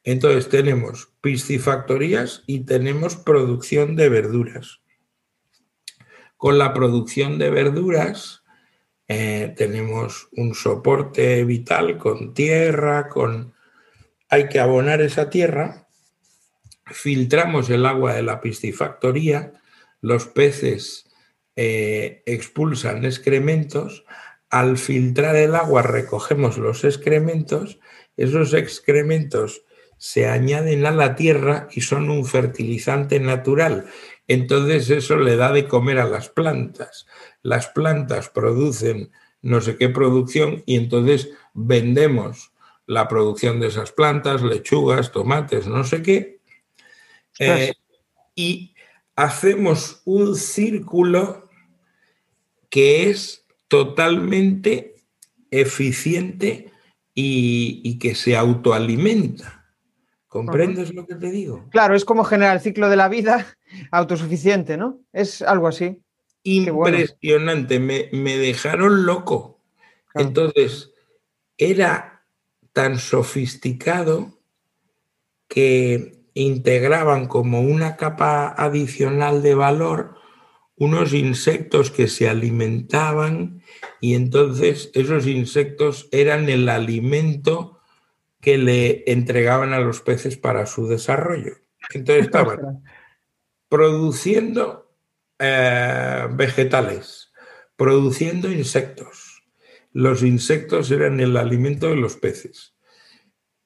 Entonces 0.05 0.49
tenemos 0.49 1.13
piscifactorías 1.21 2.43
y 2.47 2.61
tenemos 2.61 3.17
producción 3.17 3.97
de 3.97 4.09
verduras. 4.09 4.81
Con 6.37 6.59
la 6.59 6.73
producción 6.73 7.39
de 7.39 7.51
verduras 7.51 8.43
eh, 9.09 9.55
tenemos 9.57 10.29
un 10.33 10.55
soporte 10.55 11.45
vital 11.45 11.99
con 11.99 12.35
tierra, 12.35 13.09
con... 13.09 13.55
Hay 14.29 14.49
que 14.49 14.61
abonar 14.61 15.01
esa 15.01 15.29
tierra, 15.29 15.89
filtramos 16.87 17.69
el 17.69 17.85
agua 17.85 18.15
de 18.15 18.23
la 18.23 18.41
piscifactoría, 18.41 19.55
los 20.01 20.27
peces 20.27 21.11
eh, 21.57 22.23
expulsan 22.27 23.05
excrementos, 23.05 24.05
al 24.51 24.77
filtrar 24.79 25.37
el 25.37 25.55
agua 25.55 25.83
recogemos 25.83 26.59
los 26.59 26.85
excrementos, 26.85 27.79
esos 28.17 28.53
excrementos 28.53 29.63
se 29.97 30.29
añaden 30.29 30.87
a 30.87 30.91
la 30.91 31.15
tierra 31.15 31.69
y 31.73 31.83
son 31.83 32.11
un 32.11 32.25
fertilizante 32.25 33.21
natural. 33.21 33.87
Entonces 34.27 34.91
eso 34.91 35.17
le 35.17 35.37
da 35.37 35.53
de 35.53 35.69
comer 35.69 35.99
a 35.99 36.07
las 36.07 36.29
plantas. 36.29 37.07
Las 37.43 37.69
plantas 37.69 38.29
producen 38.29 39.11
no 39.43 39.61
sé 39.61 39.77
qué 39.77 39.89
producción 39.89 40.63
y 40.67 40.77
entonces 40.77 41.31
vendemos 41.55 42.53
la 42.87 43.09
producción 43.09 43.61
de 43.61 43.69
esas 43.69 43.93
plantas, 43.93 44.43
lechugas, 44.43 45.13
tomates, 45.13 45.67
no 45.67 45.85
sé 45.85 46.03
qué. 46.03 46.41
Eh, 47.39 47.73
y 48.35 48.75
hacemos 49.17 50.03
un 50.05 50.35
círculo 50.35 51.49
que 52.69 53.11
es 53.11 53.47
totalmente 53.71 54.97
eficiente 55.51 56.73
y, 57.15 57.99
que 57.99 58.15
se 58.17 58.37
autoalimenta. 58.37 59.65
¿Comprendes 60.27 60.93
lo 60.93 61.07
que 61.07 61.15
te 61.15 61.31
digo? 61.31 61.69
Claro, 61.71 61.95
es 61.95 62.05
como 62.05 62.25
generar 62.25 62.57
el 62.57 62.63
ciclo 62.63 62.89
de 62.89 62.97
la 62.97 63.09
vida 63.09 63.47
autosuficiente, 63.93 64.77
¿no? 64.77 65.01
Es 65.13 65.41
algo 65.41 65.69
así. 65.69 66.03
Impresionante, 66.43 67.79
me, 67.79 68.37
dejaron 68.37 69.07
loco. 69.07 69.61
Entonces, 70.15 70.93
era 71.57 72.25
tan 72.73 72.99
sofisticado 72.99 74.41
que 75.47 76.25
integraban 76.35 77.27
como 77.27 77.61
una 77.61 77.97
capa 77.97 78.49
adicional 78.49 79.43
de 79.43 79.55
valor 79.55 80.20
unos 80.81 81.13
insectos 81.13 81.91
que 81.91 82.09
se 82.09 82.27
alimentaban 82.31 83.63
y 84.01 84.15
entonces 84.15 84.91
esos 84.95 85.27
insectos 85.27 86.09
eran 86.11 86.49
el 86.49 86.71
alimento 86.71 87.83
que 88.41 88.57
le 88.57 89.05
entregaban 89.07 89.75
a 89.75 89.81
los 89.81 90.01
peces 90.01 90.39
para 90.39 90.65
su 90.65 90.89
desarrollo. 90.89 91.59
Entonces 91.93 92.25
estaban 92.25 92.83
produciendo 93.69 94.91
eh, 95.39 96.27
vegetales, 96.31 97.31
produciendo 97.77 98.51
insectos. 98.51 99.43
Los 99.93 100.23
insectos 100.23 100.91
eran 100.91 101.21
el 101.21 101.37
alimento 101.37 101.89
de 101.89 101.97
los 101.97 102.17
peces. 102.17 102.75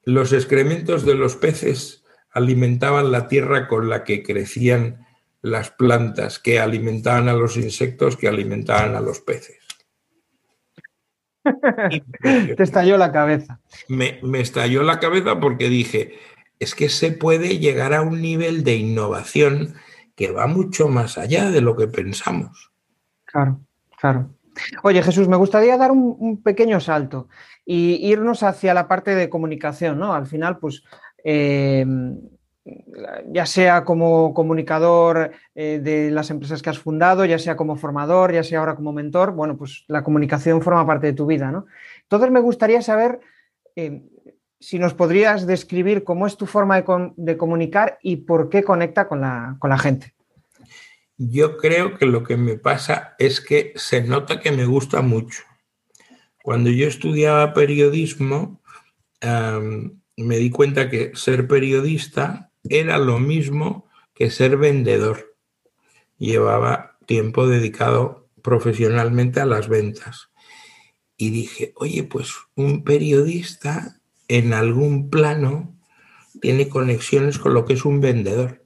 Los 0.02 0.32
excrementos 0.32 1.06
de 1.06 1.14
los 1.14 1.36
peces 1.36 2.02
alimentaban 2.32 3.12
la 3.12 3.28
tierra 3.28 3.68
con 3.68 3.88
la 3.88 4.02
que 4.02 4.24
crecían 4.24 5.03
las 5.44 5.70
plantas 5.70 6.38
que 6.38 6.58
alimentaban 6.58 7.28
a 7.28 7.34
los 7.34 7.58
insectos 7.58 8.16
que 8.16 8.28
alimentaban 8.28 8.96
a 8.96 9.00
los 9.00 9.20
peces. 9.20 9.58
Te 12.22 12.62
estalló 12.62 12.96
la 12.96 13.12
cabeza. 13.12 13.60
Me, 13.88 14.20
estalló 14.40 14.82
la 14.82 14.98
cabeza 14.98 15.38
porque 15.38 15.68
dije, 15.68 16.14
es 16.58 16.74
que 16.74 16.88
se 16.88 17.12
puede 17.12 17.58
llegar 17.58 17.92
a 17.92 18.00
un 18.00 18.22
nivel 18.22 18.64
de 18.64 18.76
innovación 18.76 19.74
que 20.16 20.30
va 20.30 20.46
mucho 20.46 20.88
más 20.88 21.18
allá 21.18 21.50
de 21.50 21.60
lo 21.60 21.76
que 21.76 21.88
pensamos. 21.88 22.72
Claro, 23.26 23.60
claro. 23.98 24.30
Oye, 24.82 25.02
Jesús, 25.02 25.28
me 25.28 25.36
gustaría 25.36 25.76
dar 25.76 25.90
un, 25.90 26.42
pequeño 26.42 26.80
salto 26.80 27.28
y 27.66 27.96
irnos 27.96 28.42
hacia 28.42 28.72
la 28.72 28.88
parte 28.88 29.14
de 29.14 29.28
comunicación, 29.28 29.98
¿no? 29.98 30.14
Al 30.14 30.24
final, 30.24 30.56
pues 30.56 30.84
eh, 31.22 31.84
ya 33.26 33.44
sea 33.44 33.84
como 33.84 34.32
comunicador 34.32 35.32
eh, 35.54 35.80
de 35.82 36.10
las 36.10 36.30
empresas 36.30 36.62
que 36.62 36.70
has 36.70 36.78
fundado, 36.78 37.24
ya 37.24 37.38
sea 37.38 37.56
como 37.56 37.76
formador, 37.76 38.32
ya 38.32 38.42
sea 38.42 38.60
ahora 38.60 38.74
como 38.74 38.92
mentor, 38.92 39.32
bueno, 39.32 39.56
pues 39.56 39.84
la 39.88 40.02
comunicación 40.02 40.62
forma 40.62 40.86
parte 40.86 41.08
de 41.08 41.12
tu 41.12 41.26
vida, 41.26 41.50
¿no? 41.50 41.66
Entonces 42.02 42.30
me 42.30 42.40
gustaría 42.40 42.80
saber 42.80 43.20
eh, 43.76 44.02
si 44.60 44.78
nos 44.78 44.94
podrías 44.94 45.46
describir 45.46 46.04
cómo 46.04 46.26
es 46.26 46.38
tu 46.38 46.46
forma 46.46 46.82
de, 47.16 47.36
comunicar 47.36 47.98
y 48.02 48.16
por 48.16 48.48
qué 48.48 48.62
conecta 48.62 49.08
con 49.08 49.20
la, 49.20 49.78
gente. 49.78 50.14
Yo 51.18 51.58
creo 51.58 51.98
que 51.98 52.06
lo 52.06 52.24
que 52.24 52.38
me 52.38 52.56
pasa 52.56 53.14
es 53.18 53.42
que 53.42 53.72
se 53.76 54.02
nota 54.02 54.40
que 54.40 54.52
me 54.52 54.64
gusta 54.64 55.02
mucho. 55.02 55.42
Cuando 56.42 56.70
yo 56.70 56.86
estudiaba 56.86 57.52
periodismo, 57.52 58.62
me 59.20 60.36
di 60.36 60.50
cuenta 60.50 60.88
que 60.88 61.12
ser 61.14 61.46
periodista 61.46 62.50
era 62.68 62.98
lo 62.98 63.18
mismo 63.18 63.88
que 64.14 64.30
ser 64.30 64.56
vendedor. 64.56 65.34
Llevaba 66.18 66.96
tiempo 67.06 67.46
dedicado 67.46 68.28
profesionalmente 68.42 69.40
a 69.40 69.46
las 69.46 69.68
ventas. 69.68 70.30
Y 71.16 71.30
dije, 71.30 71.72
oye, 71.76 72.04
pues 72.04 72.34
un 72.54 72.84
periodista 72.84 74.00
en 74.28 74.52
algún 74.52 75.10
plano 75.10 75.76
tiene 76.40 76.68
conexiones 76.68 77.38
con 77.38 77.54
lo 77.54 77.64
que 77.64 77.74
es 77.74 77.84
un 77.84 78.00
vendedor. 78.00 78.64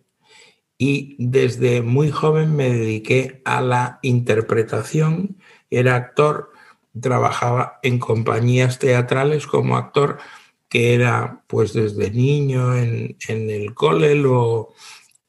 Y 0.79 1.17
desde 1.19 1.83
muy 1.83 2.11
joven 2.11 2.55
me 2.55 2.71
dediqué 2.71 3.43
a 3.45 3.61
la 3.61 3.99
interpretación, 4.03 5.37
era 5.71 5.97
actor, 5.97 6.53
trabajaba 7.01 7.81
en 7.83 7.99
compañías 7.99 8.79
teatrales 8.79 9.47
como 9.47 9.77
actor 9.77 10.19
que 10.69 10.95
era 10.95 11.45
pues 11.47 11.73
desde 11.73 12.11
niño 12.11 12.77
en, 12.77 13.17
el 13.29 13.75
cole 13.75 14.23
o 14.27 14.75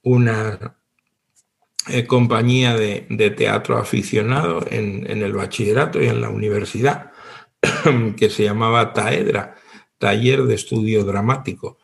una 0.03 0.77
eh, 1.87 2.05
compañía 2.05 2.75
de, 2.75 3.33
teatro 3.35 3.77
aficionado 3.77 4.65
en, 4.69 5.09
en, 5.09 5.21
el 5.21 5.33
bachillerato 5.33 6.01
y 6.01 6.07
en 6.07 6.21
la 6.21 6.29
universidad, 6.29 7.11
que 8.17 8.29
se 8.29 8.43
llamaba 8.43 8.93
Taedra, 8.93 9.55
Taller 9.97 10.43
de 10.43 10.55
Estudio 10.55 11.03
Dramático. 11.03 11.77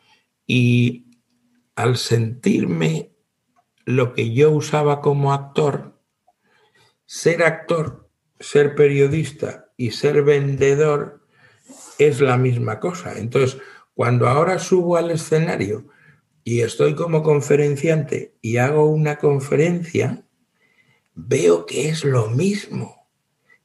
Y 0.46 1.06
al 1.74 1.96
sentirme 1.96 3.12
lo 3.84 4.14
que 4.14 4.32
yo 4.32 4.50
usaba 4.50 5.00
como 5.00 5.32
actor, 5.32 6.00
ser 7.04 7.42
actor, 7.42 8.10
ser 8.40 8.74
periodista 8.74 9.70
y 9.76 9.92
ser 9.92 10.22
vendedor 10.22 11.25
es 11.98 12.20
la 12.20 12.36
misma 12.36 12.80
cosa. 12.80 13.18
Entonces, 13.18 13.58
cuando 13.94 14.28
ahora 14.28 14.58
subo 14.58 14.96
al 14.96 15.10
escenario 15.10 15.86
y 16.44 16.60
estoy 16.60 16.94
como 16.94 17.22
conferenciante 17.22 18.34
y 18.42 18.58
hago 18.58 18.86
una 18.86 19.16
conferencia, 19.16 20.24
veo 21.14 21.66
que 21.66 21.88
es 21.88 22.04
lo 22.04 22.28
mismo 22.28 23.08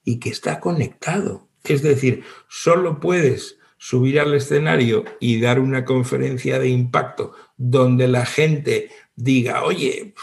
y 0.03 0.19
que 0.19 0.29
está 0.29 0.59
conectado. 0.59 1.47
Es 1.63 1.81
decir, 1.83 2.23
solo 2.47 2.99
puedes 2.99 3.57
subir 3.77 4.19
al 4.19 4.33
escenario 4.33 5.05
y 5.19 5.41
dar 5.41 5.59
una 5.59 5.85
conferencia 5.85 6.59
de 6.59 6.69
impacto 6.69 7.33
donde 7.57 8.07
la 8.07 8.25
gente 8.25 8.89
diga, 9.15 9.63
oye, 9.63 10.13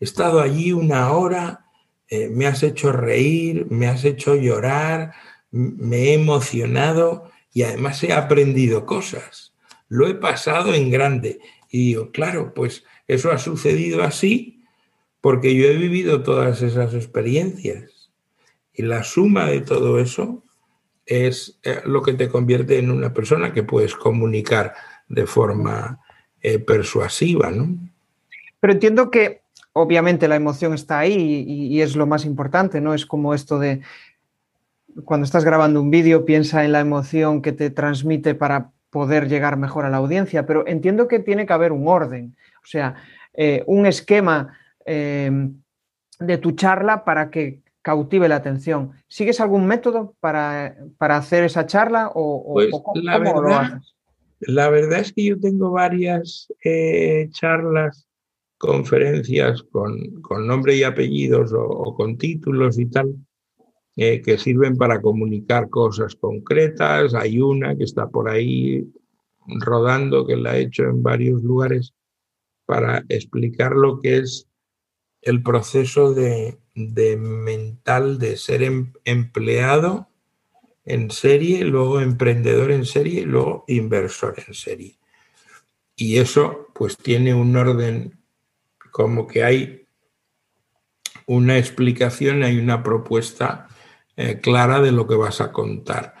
he 0.00 0.04
estado 0.04 0.40
allí 0.40 0.72
una 0.72 1.12
hora, 1.12 1.66
eh, 2.08 2.28
me 2.28 2.46
has 2.46 2.62
hecho 2.62 2.92
reír, 2.92 3.66
me 3.70 3.88
has 3.88 4.04
hecho 4.04 4.34
llorar, 4.36 5.14
me 5.50 6.10
he 6.10 6.14
emocionado 6.14 7.31
y 7.52 7.62
además 7.62 8.02
he 8.02 8.12
aprendido 8.12 8.86
cosas. 8.86 9.52
Lo 9.88 10.08
he 10.08 10.14
pasado 10.14 10.74
en 10.74 10.90
grande. 10.90 11.40
Y 11.70 11.86
digo, 11.86 12.10
claro, 12.12 12.54
pues 12.54 12.84
eso 13.06 13.30
ha 13.30 13.38
sucedido 13.38 14.02
así 14.02 14.64
porque 15.20 15.54
yo 15.54 15.66
he 15.66 15.76
vivido 15.76 16.22
todas 16.22 16.62
esas 16.62 16.94
experiencias. 16.94 18.10
Y 18.74 18.82
la 18.82 19.04
suma 19.04 19.46
de 19.46 19.60
todo 19.60 19.98
eso 19.98 20.42
es 21.06 21.58
eh, 21.62 21.80
lo 21.84 22.02
que 22.02 22.14
te 22.14 22.28
convierte 22.28 22.78
en 22.78 22.90
una 22.90 23.12
persona 23.12 23.52
que 23.52 23.62
puedes 23.62 23.94
comunicar 23.94 24.74
de 25.08 25.26
forma 25.26 26.00
eh, 26.40 26.58
persuasiva, 26.58 27.50
¿no? 27.50 27.78
Pero 28.60 28.72
entiendo 28.72 29.10
que 29.10 29.42
obviamente 29.72 30.28
la 30.28 30.36
emoción 30.36 30.74
está 30.74 31.00
ahí 31.00 31.44
y, 31.46 31.80
es 31.80 31.96
lo 31.96 32.06
más 32.06 32.24
importante, 32.24 32.80
¿no? 32.80 32.94
Es 32.94 33.06
como 33.06 33.34
esto 33.34 33.58
de 33.58 33.80
cuando 35.04 35.24
estás 35.24 35.44
grabando 35.44 35.80
un 35.80 35.90
vídeo, 35.90 36.24
piensa 36.24 36.64
en 36.64 36.72
la 36.72 36.80
emoción 36.80 37.42
que 37.42 37.52
te 37.52 37.70
transmite 37.70 38.34
para 38.34 38.70
poder 38.90 39.28
llegar 39.28 39.56
mejor 39.56 39.84
a 39.84 39.90
la 39.90 39.96
audiencia, 39.96 40.44
pero 40.46 40.66
entiendo 40.66 41.08
que 41.08 41.18
tiene 41.18 41.46
que 41.46 41.52
haber 41.52 41.72
un 41.72 41.88
orden, 41.88 42.36
o 42.62 42.66
sea, 42.66 42.94
eh, 43.32 43.64
un 43.66 43.86
esquema 43.86 44.58
em, 44.84 45.54
de 46.20 46.38
tu 46.38 46.52
charla 46.52 47.04
para 47.04 47.30
que 47.30 47.62
cautive 47.80 48.28
la 48.28 48.36
atención. 48.36 48.92
¿Sigues 49.08 49.40
algún 49.40 49.66
método 49.66 50.14
para, 50.20 50.76
hacer 50.98 51.44
esa 51.44 51.66
charla 51.66 52.10
o, 52.14 52.52
pues 52.52 52.70
la 53.02 53.18
verdad, 53.18 53.42
lo 53.42 53.54
haces? 53.54 53.94
La 54.40 54.68
verdad 54.68 55.00
es 55.00 55.12
que 55.12 55.24
yo 55.24 55.40
tengo 55.40 55.70
varias 55.70 56.52
eh, 56.64 57.28
charlas, 57.30 58.06
conferencias 58.58 59.62
con, 59.62 59.96
nombre 60.46 60.76
y 60.76 60.82
apellidos 60.82 61.52
o 61.56 61.94
con 61.96 62.18
títulos 62.18 62.78
y 62.78 62.86
tal, 62.86 63.16
eh, 63.96 64.22
que 64.22 64.38
sirven 64.38 64.76
para 64.76 65.02
comunicar 65.02 65.68
cosas 65.68 66.14
concretas. 66.14 67.14
Hay 67.14 67.40
una 67.40 67.76
que 67.76 67.84
está 67.84 68.08
por 68.08 68.30
ahí 68.30 68.90
rodando, 69.46 70.26
que 70.26 70.36
la 70.36 70.56
he 70.56 70.62
hecho 70.62 70.84
en 70.84 71.02
varios 71.02 71.42
lugares, 71.42 71.92
para 72.64 73.04
explicar 73.08 73.72
lo 73.72 74.00
que 74.00 74.18
es 74.18 74.48
el 75.20 75.42
proceso 75.42 76.14
de, 76.14 76.58
mental 76.74 78.18
de 78.18 78.36
ser 78.36 78.62
em, 78.62 78.92
empleado 79.04 80.08
en 80.84 81.10
serie, 81.10 81.64
luego 81.64 82.00
emprendedor 82.00 82.72
en 82.72 82.86
serie 82.86 83.20
y 83.20 83.24
luego 83.24 83.64
inversor 83.68 84.34
en 84.46 84.54
serie. 84.54 84.98
Y 85.94 86.16
eso 86.16 86.68
pues 86.74 86.96
tiene 86.96 87.34
un 87.34 87.54
orden 87.56 88.18
como 88.90 89.26
que 89.26 89.44
hay 89.44 89.86
una 91.26 91.58
explicación, 91.58 92.42
hay 92.42 92.58
una 92.58 92.82
propuesta 92.82 93.68
eh, 94.22 94.40
clara 94.40 94.80
de 94.80 94.92
lo 94.92 95.06
que 95.06 95.16
vas 95.16 95.40
a 95.40 95.50
contar. 95.50 96.14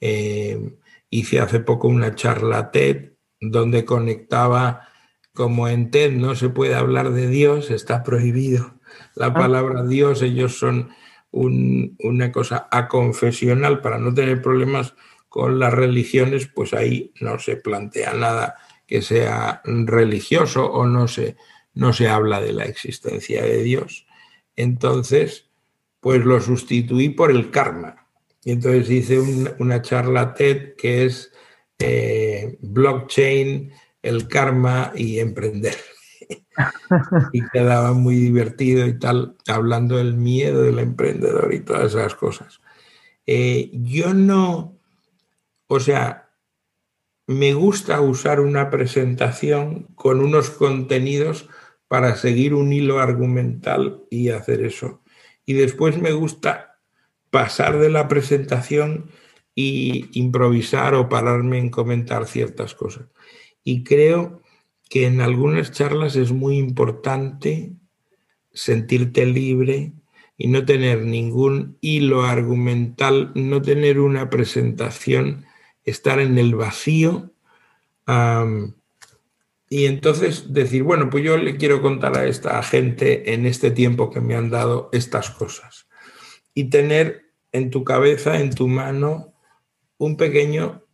Eh, 0.00 0.76
hice 1.10 1.40
hace 1.40 1.60
poco 1.60 1.88
una 1.88 2.14
charla 2.14 2.70
TED 2.70 3.14
donde 3.40 3.84
conectaba, 3.84 4.88
como 5.34 5.68
en 5.68 5.90
TED 5.90 6.12
no 6.12 6.34
se 6.34 6.50
puede 6.50 6.74
hablar 6.74 7.10
de 7.10 7.26
Dios, 7.26 7.70
está 7.70 8.02
prohibido 8.04 8.78
la 9.14 9.26
ah. 9.26 9.34
palabra 9.34 9.84
Dios, 9.84 10.22
ellos 10.22 10.58
son 10.58 10.90
una 11.30 12.32
cosa 12.32 12.68
aconfesional 12.70 13.80
para 13.80 13.98
no 13.98 14.14
tener 14.14 14.40
problemas 14.40 14.94
con 15.28 15.58
las 15.58 15.74
religiones, 15.74 16.46
pues 16.46 16.72
ahí 16.72 17.12
no 17.20 17.38
se 17.38 17.56
plantea 17.56 18.14
nada 18.14 18.54
que 18.86 19.02
sea 19.02 19.60
religioso 19.64 20.64
o 20.72 20.86
no 20.86 21.06
se, 21.06 21.36
no 21.74 21.92
se 21.92 22.08
habla 22.08 22.40
de 22.40 22.54
la 22.54 22.64
existencia 22.64 23.42
de 23.42 23.62
Dios. 23.62 24.06
Entonces, 24.56 25.47
pues 26.00 26.24
lo 26.24 26.40
sustituí 26.40 27.10
por 27.10 27.30
el 27.30 27.50
karma. 27.50 28.06
Y 28.44 28.52
entonces 28.52 28.90
hice 28.90 29.18
una 29.58 29.82
charla 29.82 30.34
TED 30.34 30.74
que 30.76 31.04
es 31.04 31.32
eh, 31.78 32.56
blockchain, 32.60 33.72
el 34.02 34.28
karma 34.28 34.92
y 34.94 35.18
emprender. 35.18 35.76
y 37.32 37.42
quedaba 37.48 37.92
muy 37.92 38.16
divertido 38.16 38.86
y 38.86 38.98
tal, 38.98 39.36
hablando 39.46 39.96
del 39.96 40.14
miedo 40.14 40.62
del 40.62 40.78
emprendedor 40.78 41.52
y 41.52 41.60
todas 41.60 41.94
esas 41.94 42.14
cosas. 42.14 42.60
Eh, 43.26 43.70
yo 43.72 44.14
no, 44.14 44.78
o 45.66 45.80
sea, 45.80 46.30
me 47.26 47.52
gusta 47.52 48.00
usar 48.00 48.40
una 48.40 48.70
presentación 48.70 49.88
con 49.94 50.20
unos 50.20 50.50
contenidos 50.50 51.48
para 51.86 52.16
seguir 52.16 52.54
un 52.54 52.72
hilo 52.72 53.00
argumental 53.00 54.04
y 54.10 54.30
hacer 54.30 54.64
eso 54.64 55.02
y 55.48 55.54
después 55.54 55.96
me 55.96 56.12
gusta 56.12 56.78
pasar 57.30 57.78
de 57.78 57.88
la 57.88 58.06
presentación 58.06 59.10
y 59.54 60.10
improvisar 60.12 60.94
o 60.94 61.08
pararme 61.08 61.56
en 61.56 61.70
comentar 61.70 62.26
ciertas 62.26 62.74
cosas. 62.74 63.06
Y 63.64 63.82
creo 63.82 64.42
que 64.90 65.06
en 65.06 65.22
algunas 65.22 65.72
charlas 65.72 66.16
es 66.16 66.32
muy 66.32 66.58
importante 66.58 67.72
sentirte 68.52 69.24
libre 69.24 69.94
y 70.36 70.48
no 70.48 70.66
tener 70.66 71.06
ningún 71.06 71.78
hilo 71.80 72.24
argumental, 72.24 73.32
no 73.34 73.62
tener 73.62 74.00
una 74.00 74.28
presentación, 74.28 75.46
estar 75.82 76.20
en 76.20 76.36
el 76.36 76.56
vacío. 76.56 77.32
Y 79.70 79.84
entonces 79.84 80.52
decir, 80.52 80.82
bueno, 80.82 81.10
pues 81.10 81.24
yo 81.24 81.36
le 81.36 81.56
quiero 81.56 81.82
contar 81.82 82.16
a 82.16 82.26
esta 82.26 82.62
gente 82.62 83.34
en 83.34 83.46
este 83.46 83.70
tiempo 83.70 84.10
que 84.10 84.20
me 84.20 84.34
han 84.34 84.50
dado 84.50 84.88
estas 84.92 85.30
cosas. 85.30 85.88
Y 86.54 86.70
tener 86.70 87.32
en 87.52 87.70
tu 87.70 87.84
cabeza, 87.84 88.40
en 88.40 88.50
tu 88.50 88.66
mano, 88.66 89.34
un 89.98 90.16
pequeño 90.16 90.84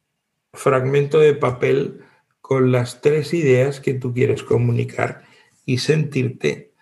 fragmento 0.53 1.21
de 1.21 1.35
papel 1.35 2.05
con 2.41 2.73
las 2.73 3.01
tres 3.01 3.33
ideas 3.33 3.81
que 3.81 3.95
tú 3.95 4.13
quieres 4.13 4.43
comunicar 4.43 5.25
y 5.65 5.79
sentirte 5.79 6.73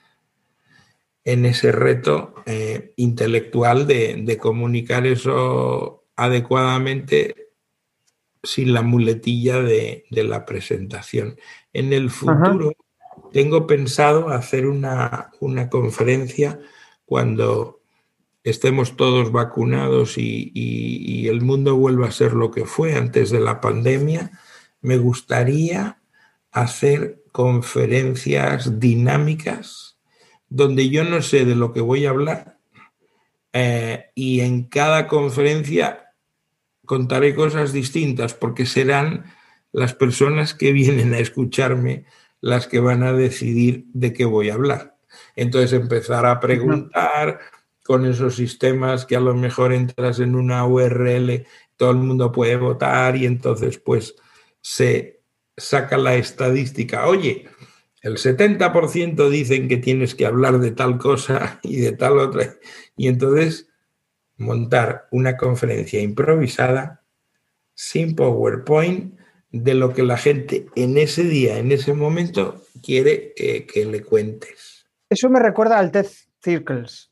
en 1.24 1.46
ese 1.46 1.72
reto 1.72 2.34
eh, 2.46 2.92
intelectual 2.96 3.86
de, 3.86 4.38
comunicar 4.40 5.06
eso 5.06 6.04
adecuadamente 6.16 7.50
sin 8.42 8.72
la 8.72 8.82
muletilla 8.82 9.62
de, 9.62 10.04
la 10.10 10.44
presentación. 10.44 11.36
En 11.72 11.92
el 11.92 12.10
futuro 12.10 12.72
tengo 13.32 13.66
pensado 13.66 14.28
hacer 14.28 14.66
una, 14.66 15.30
conferencia 15.70 16.60
cuando 17.04 17.80
estemos 18.44 18.96
todos 18.96 19.32
vacunados 19.32 20.18
y, 20.18 21.28
el 21.28 21.40
mundo 21.40 21.76
vuelva 21.76 22.08
a 22.08 22.12
ser 22.12 22.34
lo 22.34 22.50
que 22.50 22.66
fue 22.66 22.94
antes 22.94 23.30
de 23.30 23.40
la 23.40 23.60
pandemia, 23.60 24.32
me 24.82 24.98
gustaría 24.98 26.02
hacer 26.50 27.22
conferencias 27.32 28.78
dinámicas 28.78 29.96
donde 30.48 30.90
yo 30.90 31.04
no 31.04 31.22
sé 31.22 31.46
de 31.46 31.54
lo 31.54 31.72
que 31.72 31.80
voy 31.80 32.04
a 32.04 32.10
hablar 32.10 32.58
eh, 33.54 34.10
y 34.14 34.40
en 34.40 34.64
cada 34.64 35.06
conferencia 35.06 36.12
contaré 36.84 37.34
cosas 37.34 37.72
distintas 37.72 38.34
porque 38.34 38.66
serán 38.66 39.32
las 39.72 39.94
personas 39.94 40.54
que 40.54 40.72
vienen 40.72 41.14
a 41.14 41.18
escucharme 41.18 42.04
las 42.40 42.66
que 42.66 42.80
van 42.80 43.02
a 43.02 43.12
decidir 43.12 43.86
de 43.94 44.12
qué 44.12 44.24
voy 44.24 44.50
a 44.50 44.54
hablar. 44.54 44.96
Entonces 45.36 45.72
empezar 45.72 46.26
a 46.26 46.40
preguntar 46.40 47.40
con 47.84 48.04
esos 48.04 48.36
sistemas 48.36 49.06
que 49.06 49.16
a 49.16 49.20
lo 49.20 49.34
mejor 49.34 49.72
entras 49.72 50.20
en 50.20 50.34
una 50.34 50.66
URL, 50.66 51.46
todo 51.76 51.90
el 51.92 51.98
mundo 51.98 52.32
puede 52.32 52.56
votar 52.56 53.16
y 53.16 53.26
entonces 53.26 53.78
pues 53.78 54.14
se 54.60 55.20
saca 55.56 55.96
la 55.96 56.16
estadística. 56.16 57.06
Oye, 57.06 57.48
el 58.02 58.18
70% 58.18 59.28
dicen 59.28 59.68
que 59.68 59.76
tienes 59.76 60.14
que 60.14 60.26
hablar 60.26 60.58
de 60.58 60.72
tal 60.72 60.98
cosa 60.98 61.60
y 61.62 61.76
de 61.80 61.92
tal 61.92 62.18
otra. 62.18 62.54
Y 62.96 63.08
entonces 63.08 63.68
montar 64.36 65.06
una 65.12 65.36
conferencia 65.36 66.00
improvisada 66.00 67.04
sin 67.74 68.16
PowerPoint 68.16 69.21
de 69.52 69.74
lo 69.74 69.92
que 69.92 70.02
la 70.02 70.16
gente 70.16 70.66
en 70.74 70.98
ese 70.98 71.24
día, 71.24 71.58
en 71.58 71.70
ese 71.70 71.94
momento, 71.94 72.62
quiere 72.82 73.34
que 73.34 73.84
le 73.84 74.02
cuentes. 74.02 74.86
Eso 75.08 75.28
me 75.28 75.40
recuerda 75.40 75.78
al 75.78 75.92
TED 75.92 76.06
Circles, 76.42 77.10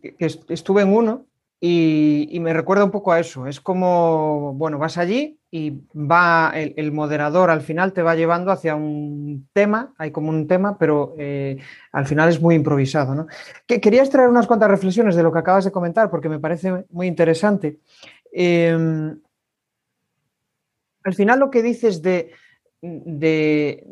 que 0.00 0.26
estuve 0.48 0.82
en 0.82 0.92
uno 0.92 1.26
y, 1.60 2.38
me 2.40 2.52
recuerda 2.52 2.84
un 2.84 2.90
poco 2.90 3.12
a 3.12 3.18
eso. 3.18 3.46
Es 3.46 3.60
como, 3.60 4.54
bueno, 4.54 4.78
vas 4.78 4.96
allí 4.96 5.40
y 5.50 5.80
va 5.94 6.52
el, 6.54 6.92
moderador 6.92 7.50
al 7.50 7.62
final 7.62 7.92
te 7.92 8.02
va 8.02 8.14
llevando 8.14 8.52
hacia 8.52 8.76
un 8.76 9.48
tema, 9.52 9.94
hay 9.98 10.10
como 10.10 10.28
un 10.28 10.46
tema, 10.46 10.78
pero 10.78 11.14
eh, 11.18 11.58
al 11.90 12.06
final 12.06 12.28
es 12.28 12.40
muy 12.40 12.54
improvisado. 12.54 13.14
¿no? 13.14 13.26
Que, 13.66 13.80
quería 13.80 14.02
extraer 14.02 14.28
unas 14.28 14.46
cuantas 14.46 14.70
reflexiones 14.70 15.16
de 15.16 15.22
lo 15.22 15.32
que 15.32 15.38
acabas 15.38 15.64
de 15.64 15.72
comentar 15.72 16.10
porque 16.10 16.28
me 16.28 16.38
parece 16.38 16.84
muy 16.90 17.06
interesante. 17.06 17.80
Em, 18.30 19.18
al 21.08 21.14
final 21.14 21.38
lo 21.40 21.50
que 21.50 21.62
dices 21.62 22.02
de, 22.02 22.32
de, 22.80 23.84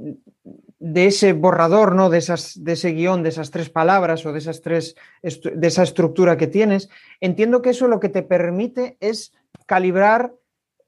ese 0.95 1.33
borrador, 1.33 1.95
¿no? 1.95 2.11
De, 2.11 2.19
ese 2.19 2.91
guion, 2.93 3.23
de 3.23 3.31
esas 3.31 3.51
tres 3.51 3.71
palabras 3.71 4.25
o 4.25 4.33
de 4.33 4.39
esas 4.39 4.61
tres, 4.63 4.95
de 5.23 5.67
esa 5.67 5.83
estructura 5.83 6.37
que 6.37 6.47
tienes, 6.47 6.89
entiendo 7.21 7.63
que 7.63 7.71
eso 7.71 7.89
lo 7.89 8.01
que 8.01 8.09
te 8.09 8.23
permite 8.23 8.97
es 9.01 9.33
calibrar 9.67 10.33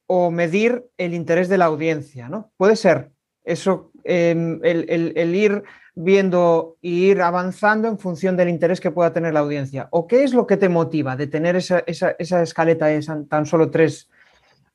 o 0.06 0.30
medir 0.30 0.86
el 0.96 1.14
interés 1.14 1.48
de 1.48 1.58
la 1.58 1.66
audiencia, 1.66 2.28
¿no? 2.28 2.50
Puede 2.56 2.76
ser 2.76 3.10
eso, 3.44 3.90
em, 4.04 4.60
el, 4.62 5.34
ir 5.34 5.62
viendo 5.94 6.76
y 6.80 7.10
ir 7.10 7.22
avanzando 7.22 7.88
en 7.88 7.98
función 7.98 8.36
del 8.36 8.48
interés 8.48 8.80
que 8.80 8.90
pueda 8.90 9.12
tener 9.12 9.34
la 9.34 9.40
audiencia. 9.40 9.88
¿O 9.90 10.06
qué 10.06 10.22
es 10.22 10.32
lo 10.32 10.46
que 10.46 10.56
te 10.56 10.68
motiva 10.68 11.16
de 11.16 11.26
tener 11.26 11.56
esa, 11.56 11.80
escaleta 11.88 12.86
de 12.86 13.04
tan 13.28 13.46
solo 13.46 13.70
tres, 13.70 14.08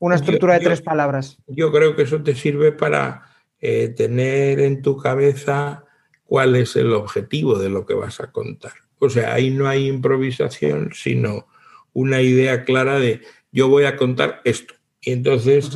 una 0.04 0.16
estructura 0.16 0.56
de 0.56 0.66
tres 0.66 0.82
palabras? 0.82 1.38
Yo 1.48 1.72
creo 1.72 1.96
que 1.96 2.02
eso 2.02 2.22
te 2.22 2.36
sirve 2.36 2.74
para 2.74 3.24
eh, 3.62 3.88
tener 3.88 4.60
en 4.60 4.82
tu 4.82 4.98
cabeza 4.98 5.86
cuál 6.26 6.58
es 6.58 6.76
el 6.76 6.92
objetivo 6.92 7.58
de 7.58 7.70
lo 7.70 7.86
que 7.86 7.94
vas 7.94 8.20
a 8.20 8.30
contar. 8.30 8.74
O 9.00 9.10
sea, 9.10 9.34
ahí 9.34 9.50
no 9.50 9.66
hay 9.66 9.88
improvisación, 9.88 10.92
sino 10.94 11.48
una 11.94 12.22
idea 12.22 12.66
clara 12.66 13.00
de 13.00 13.22
yo 13.54 13.70
voy 13.70 13.86
a 13.86 13.96
contar 13.96 14.42
esto. 14.44 14.74
Y 15.00 15.14
entonces, 15.14 15.72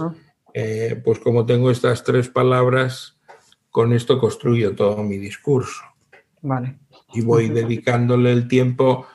eh, 0.53 1.01
pues 1.05 1.19
como 1.19 1.45
tengo 1.45 1.71
estas 1.71 2.03
tres 2.03 2.27
palabras, 2.27 3.17
con 3.69 3.93
esto 3.93 4.19
construyo 4.19 4.75
todo 4.75 5.03
mi 5.03 5.17
discurso. 5.17 5.83
Vale. 6.41 6.79
Y 7.13 7.21
voy 7.21 7.47
dedicándole 7.47 8.33
el 8.33 8.49
tiempo, 8.49 9.07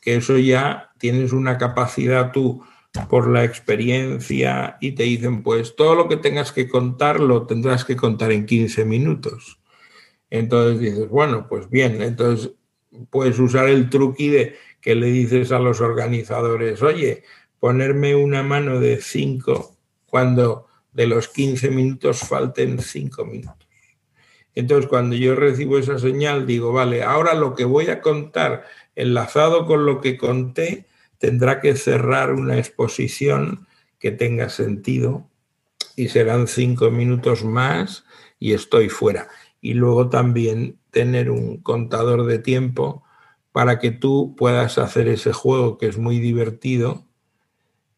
que 0.00 0.16
eso 0.16 0.38
ya 0.38 0.90
tienes 0.96 1.34
una 1.34 1.58
capacidad 1.58 2.32
tú 2.32 2.64
por 3.08 3.28
la 3.28 3.44
experiencia 3.44 4.76
y 4.80 4.92
te 4.92 5.02
dicen, 5.02 5.42
pues 5.42 5.76
todo 5.76 5.94
lo 5.94 6.08
que 6.08 6.16
tengas 6.16 6.52
que 6.52 6.68
contar 6.68 7.20
lo 7.20 7.46
tendrás 7.46 7.84
que 7.84 7.96
contar 7.96 8.32
en 8.32 8.46
15 8.46 8.84
minutos. 8.84 9.58
Entonces 10.30 10.80
dices, 10.80 11.08
bueno, 11.08 11.46
pues 11.48 11.68
bien, 11.68 12.00
entonces 12.02 12.52
puedes 13.10 13.38
usar 13.38 13.68
el 13.68 13.90
truqui 13.90 14.28
de 14.28 14.56
que 14.80 14.94
le 14.94 15.06
dices 15.06 15.52
a 15.52 15.58
los 15.58 15.80
organizadores, 15.80 16.82
oye, 16.82 17.24
ponerme 17.58 18.14
una 18.14 18.42
mano 18.42 18.78
de 18.80 19.00
5 19.00 19.76
cuando 20.06 20.66
de 20.92 21.06
los 21.06 21.28
15 21.28 21.70
minutos 21.70 22.20
falten 22.20 22.78
5 22.78 23.24
minutos. 23.24 23.68
Entonces, 24.54 24.88
cuando 24.88 25.16
yo 25.16 25.34
recibo 25.34 25.78
esa 25.78 25.98
señal, 25.98 26.46
digo, 26.46 26.72
vale, 26.72 27.02
ahora 27.02 27.34
lo 27.34 27.54
que 27.54 27.64
voy 27.64 27.88
a 27.88 28.00
contar 28.00 28.64
enlazado 28.94 29.66
con 29.66 29.84
lo 29.84 30.00
que 30.00 30.16
conté, 30.16 30.86
tendrá 31.24 31.58
que 31.62 31.74
cerrar 31.74 32.34
una 32.34 32.58
exposición 32.58 33.66
que 33.98 34.10
tenga 34.10 34.50
sentido 34.50 35.30
y 35.96 36.08
serán 36.08 36.48
cinco 36.48 36.90
minutos 36.90 37.44
más 37.44 38.04
y 38.38 38.52
estoy 38.52 38.90
fuera. 38.90 39.28
Y 39.62 39.72
luego 39.72 40.10
también 40.10 40.78
tener 40.90 41.30
un 41.30 41.62
contador 41.62 42.26
de 42.26 42.38
tiempo 42.38 43.04
para 43.52 43.78
que 43.78 43.90
tú 43.90 44.34
puedas 44.36 44.76
hacer 44.76 45.08
ese 45.08 45.32
juego 45.32 45.78
que 45.78 45.86
es 45.86 45.96
muy 45.96 46.20
divertido 46.20 47.06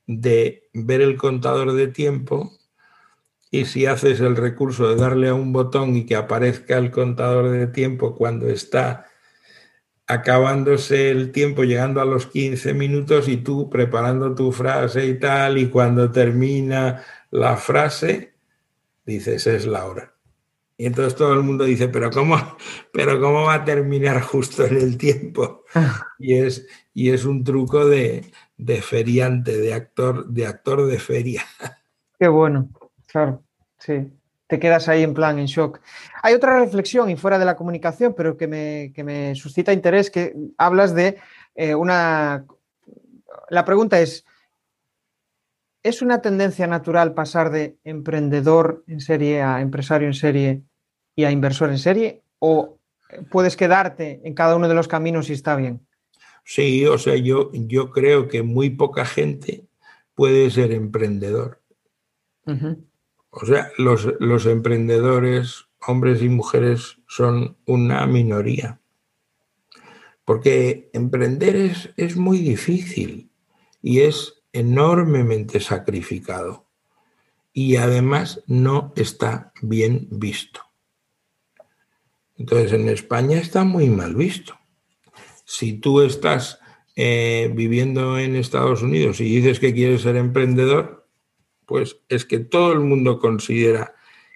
de 0.06 0.68
ver 0.72 1.00
el 1.00 1.16
contador 1.16 1.72
de 1.72 1.88
tiempo 1.88 2.52
y 3.50 3.64
si 3.64 3.86
haces 3.86 4.20
el 4.20 4.36
recurso 4.36 4.88
de 4.88 4.94
darle 4.94 5.30
a 5.30 5.34
un 5.34 5.52
botón 5.52 5.96
y 5.96 6.06
que 6.06 6.14
aparezca 6.14 6.78
el 6.78 6.92
contador 6.92 7.50
de 7.50 7.66
tiempo 7.66 8.14
cuando 8.14 8.46
está 8.46 9.06
acabándose 10.06 11.10
el 11.10 11.32
tiempo, 11.32 11.64
llegando 11.64 12.00
a 12.00 12.04
los 12.04 12.26
15 12.26 12.74
minutos 12.74 13.28
y 13.28 13.38
tú 13.38 13.68
preparando 13.68 14.34
tu 14.34 14.52
frase 14.52 15.06
y 15.06 15.18
tal, 15.18 15.58
y 15.58 15.68
cuando 15.68 16.10
termina 16.10 17.02
la 17.30 17.56
frase, 17.56 18.34
dices, 19.04 19.46
es 19.46 19.66
la 19.66 19.84
hora. 19.86 20.12
Y 20.78 20.86
entonces 20.86 21.16
todo 21.16 21.32
el 21.32 21.42
mundo 21.42 21.64
dice, 21.64 21.88
pero 21.88 22.10
¿cómo, 22.10 22.36
pero 22.92 23.20
cómo 23.20 23.44
va 23.44 23.54
a 23.54 23.64
terminar 23.64 24.20
justo 24.20 24.64
en 24.64 24.76
el 24.76 24.96
tiempo? 24.96 25.64
Y 26.18 26.34
es, 26.34 26.66
y 26.94 27.10
es 27.10 27.26
un 27.26 27.44
truco 27.44 27.86
de, 27.86 28.24
de 28.56 28.80
feriante, 28.80 29.58
de 29.58 29.74
actor, 29.74 30.26
de 30.26 30.46
actor 30.46 30.86
de 30.86 30.98
feria. 30.98 31.44
Qué 32.18 32.26
bueno, 32.28 32.70
claro, 33.06 33.42
sí 33.78 34.10
te 34.46 34.58
quedas 34.58 34.88
ahí 34.88 35.02
en 35.02 35.14
plan, 35.14 35.38
en 35.38 35.46
shock. 35.46 35.80
Hay 36.22 36.34
otra 36.34 36.60
reflexión 36.60 37.10
y 37.10 37.16
fuera 37.16 37.38
de 37.38 37.44
la 37.44 37.56
comunicación, 37.56 38.14
pero 38.16 38.36
que 38.36 38.46
me, 38.46 39.34
suscita 39.34 39.72
interés, 39.72 40.10
que 40.10 40.34
hablas 40.58 40.94
de 40.94 41.18
eh, 41.54 41.74
una... 41.74 42.46
La 43.48 43.64
pregunta 43.64 44.00
es, 44.00 44.24
¿es 45.82 46.02
una 46.02 46.20
tendencia 46.20 46.66
natural 46.66 47.14
pasar 47.14 47.50
de 47.50 47.76
emprendedor 47.84 48.84
en 48.86 49.00
serie 49.00 49.42
a 49.42 49.60
empresario 49.60 50.08
en 50.08 50.14
serie 50.14 50.62
y 51.14 51.24
a 51.24 51.30
inversor 51.30 51.70
en 51.70 51.78
serie? 51.78 52.22
¿O 52.38 52.78
puedes 53.30 53.56
quedarte 53.56 54.20
en 54.24 54.34
cada 54.34 54.56
uno 54.56 54.68
de 54.68 54.74
los 54.74 54.88
caminos 54.88 55.30
y 55.30 55.32
está 55.32 55.56
bien? 55.56 55.86
Sí, 56.44 56.86
o 56.86 56.98
sea, 56.98 57.16
yo, 57.16 57.50
yo 57.52 57.90
creo 57.90 58.28
que 58.28 58.42
muy 58.42 58.70
poca 58.70 59.04
gente 59.04 59.66
puede 60.14 60.50
ser 60.50 60.72
emprendedor. 60.72 61.60
O 63.38 63.44
sea, 63.44 63.70
los, 63.76 64.46
emprendedores, 64.46 65.66
hombres 65.86 66.22
y 66.22 66.30
mujeres, 66.30 66.96
son 67.06 67.58
una 67.66 68.06
minoría. 68.06 68.80
Porque 70.24 70.88
emprender 70.94 71.54
es, 71.98 72.16
muy 72.16 72.38
difícil 72.38 73.28
y 73.82 74.00
es 74.00 74.42
enormemente 74.54 75.60
sacrificado. 75.60 76.64
Y 77.52 77.76
además 77.76 78.42
no 78.46 78.94
está 78.96 79.52
bien 79.60 80.08
visto. 80.10 80.62
Entonces 82.38 82.72
en 82.72 82.88
España 82.88 83.36
está 83.36 83.64
muy 83.64 83.90
mal 83.90 84.14
visto. 84.14 84.58
Si 85.44 85.74
tú 85.74 86.00
estás 86.00 86.58
eh, 86.96 87.52
viviendo 87.54 88.18
en 88.18 88.34
Estados 88.34 88.80
Unidos 88.80 89.20
y 89.20 89.24
dices 89.24 89.60
que 89.60 89.74
quieres 89.74 90.00
ser 90.00 90.16
emprendedor, 90.16 91.05
pues 91.66 91.98
es 92.08 92.24
que 92.24 92.38
todo 92.38 92.72
el 92.72 92.80
mundo 92.80 93.18
considera 93.18 93.94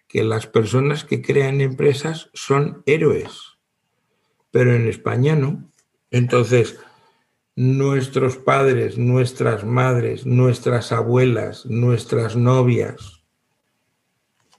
que 0.09 0.25
las 0.25 0.47
personas 0.47 1.05
que 1.05 1.23
crean 1.23 1.61
empresas 1.61 2.31
son 2.35 2.83
héroes, 2.87 3.59
pero 4.51 4.75
en 4.75 4.89
España 4.89 5.37
no. 5.37 5.71
Entonces, 6.11 6.79
nuestros 7.55 8.37
padres, 8.37 8.99
nuestras 8.99 9.65
madres, 9.65 10.27
nuestras 10.27 10.93
abuelas, 10.93 11.67
nuestras 11.67 12.35
novias, 12.35 13.23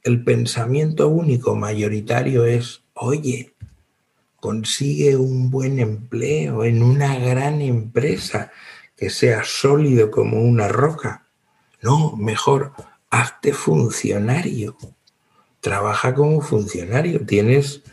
el 0.04 0.24
pensamiento 0.24 1.10
único 1.10 1.56
mayoritario 1.56 2.46
es, 2.46 2.84
oye, 2.94 3.54
consigue 4.38 5.16
un 5.16 5.52
buen 5.52 5.80
empleo 5.80 6.64
en 6.64 6.82
una 6.82 7.18
gran 7.20 7.62
empresa 7.62 8.52
que 8.96 9.10
sea 9.10 9.44
sólido 9.44 10.10
como 10.10 10.42
una 10.42 10.68
roca. 10.68 11.28
No, 11.82 12.16
mejor, 12.16 12.74
hazte 13.10 13.54
funcionario. 13.54 14.78
Trabaja 15.60 16.14
como 16.14 16.42
funcionario. 16.42 17.26
Tienes 17.26 17.84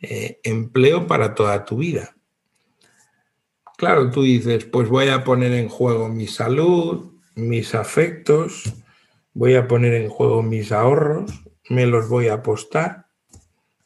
eh, 0.00 0.40
empleo 0.44 1.06
para 1.06 1.34
toda 1.34 1.64
tu 1.64 1.78
vida. 1.78 2.14
Claro, 3.76 4.10
tú 4.10 4.22
dices, 4.22 4.64
pues 4.64 4.88
voy 4.88 5.08
a 5.08 5.24
poner 5.24 5.52
en 5.52 5.68
juego 5.68 6.08
mi 6.08 6.26
salud, 6.26 7.12
mis 7.36 7.74
afectos, 7.76 8.74
voy 9.32 9.54
a 9.54 9.68
poner 9.68 9.94
en 9.94 10.08
juego 10.08 10.42
mis 10.42 10.72
ahorros, 10.72 11.30
me 11.68 11.86
los 11.86 12.08
voy 12.08 12.26
a 12.26 12.34
apostar, 12.34 13.06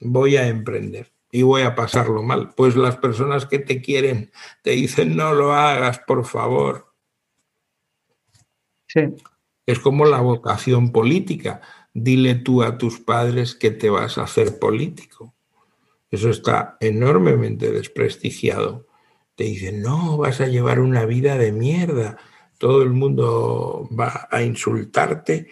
voy 0.01 0.37
a 0.37 0.49
emprender 0.49 1.13
y 1.31 1.43
voy 1.43 1.63
a 1.63 1.75
pasarlo 1.75 2.23
mal. 2.23 2.55
Pues 2.55 2.75
las 2.75 2.97
personas 2.97 3.45
que 3.45 3.59
te 3.59 3.83
quieren 3.83 4.33
te 4.63 4.71
dicen, 4.71 5.15
no 5.15 5.35
lo 5.35 5.53
hagas, 5.53 5.99
por 6.01 6.25
favor. 6.25 6.95
Sí. 8.87 9.15
Es 9.67 9.79
como 9.79 10.05
la 10.05 10.21
vocación 10.21 10.93
política. 10.93 11.61
Dile 11.95 12.35
tú 12.35 12.63
a 12.63 12.79
tus 12.79 13.01
padres 13.01 13.55
que 13.55 13.71
te 13.71 13.91
vas 13.91 14.19
a 14.19 14.25
hacer 14.25 14.59
político. 14.59 15.35
Eso 16.11 16.31
está 16.31 16.77
enormemente 16.81 17.71
desprestigiado 17.71 18.87
te 19.35 19.45
dicen, 19.45 19.83
no, 19.83 20.19
vas 20.19 20.41
a 20.41 20.47
llevar 20.47 20.81
una 20.81 21.05
vida 21.05 21.37
de 21.37 21.53
mierda, 21.53 22.19
todo 22.59 22.83
el 22.83 22.91
mundo 22.91 23.89
va 23.99 24.29
a 24.31 24.43
insultarte 24.43 25.49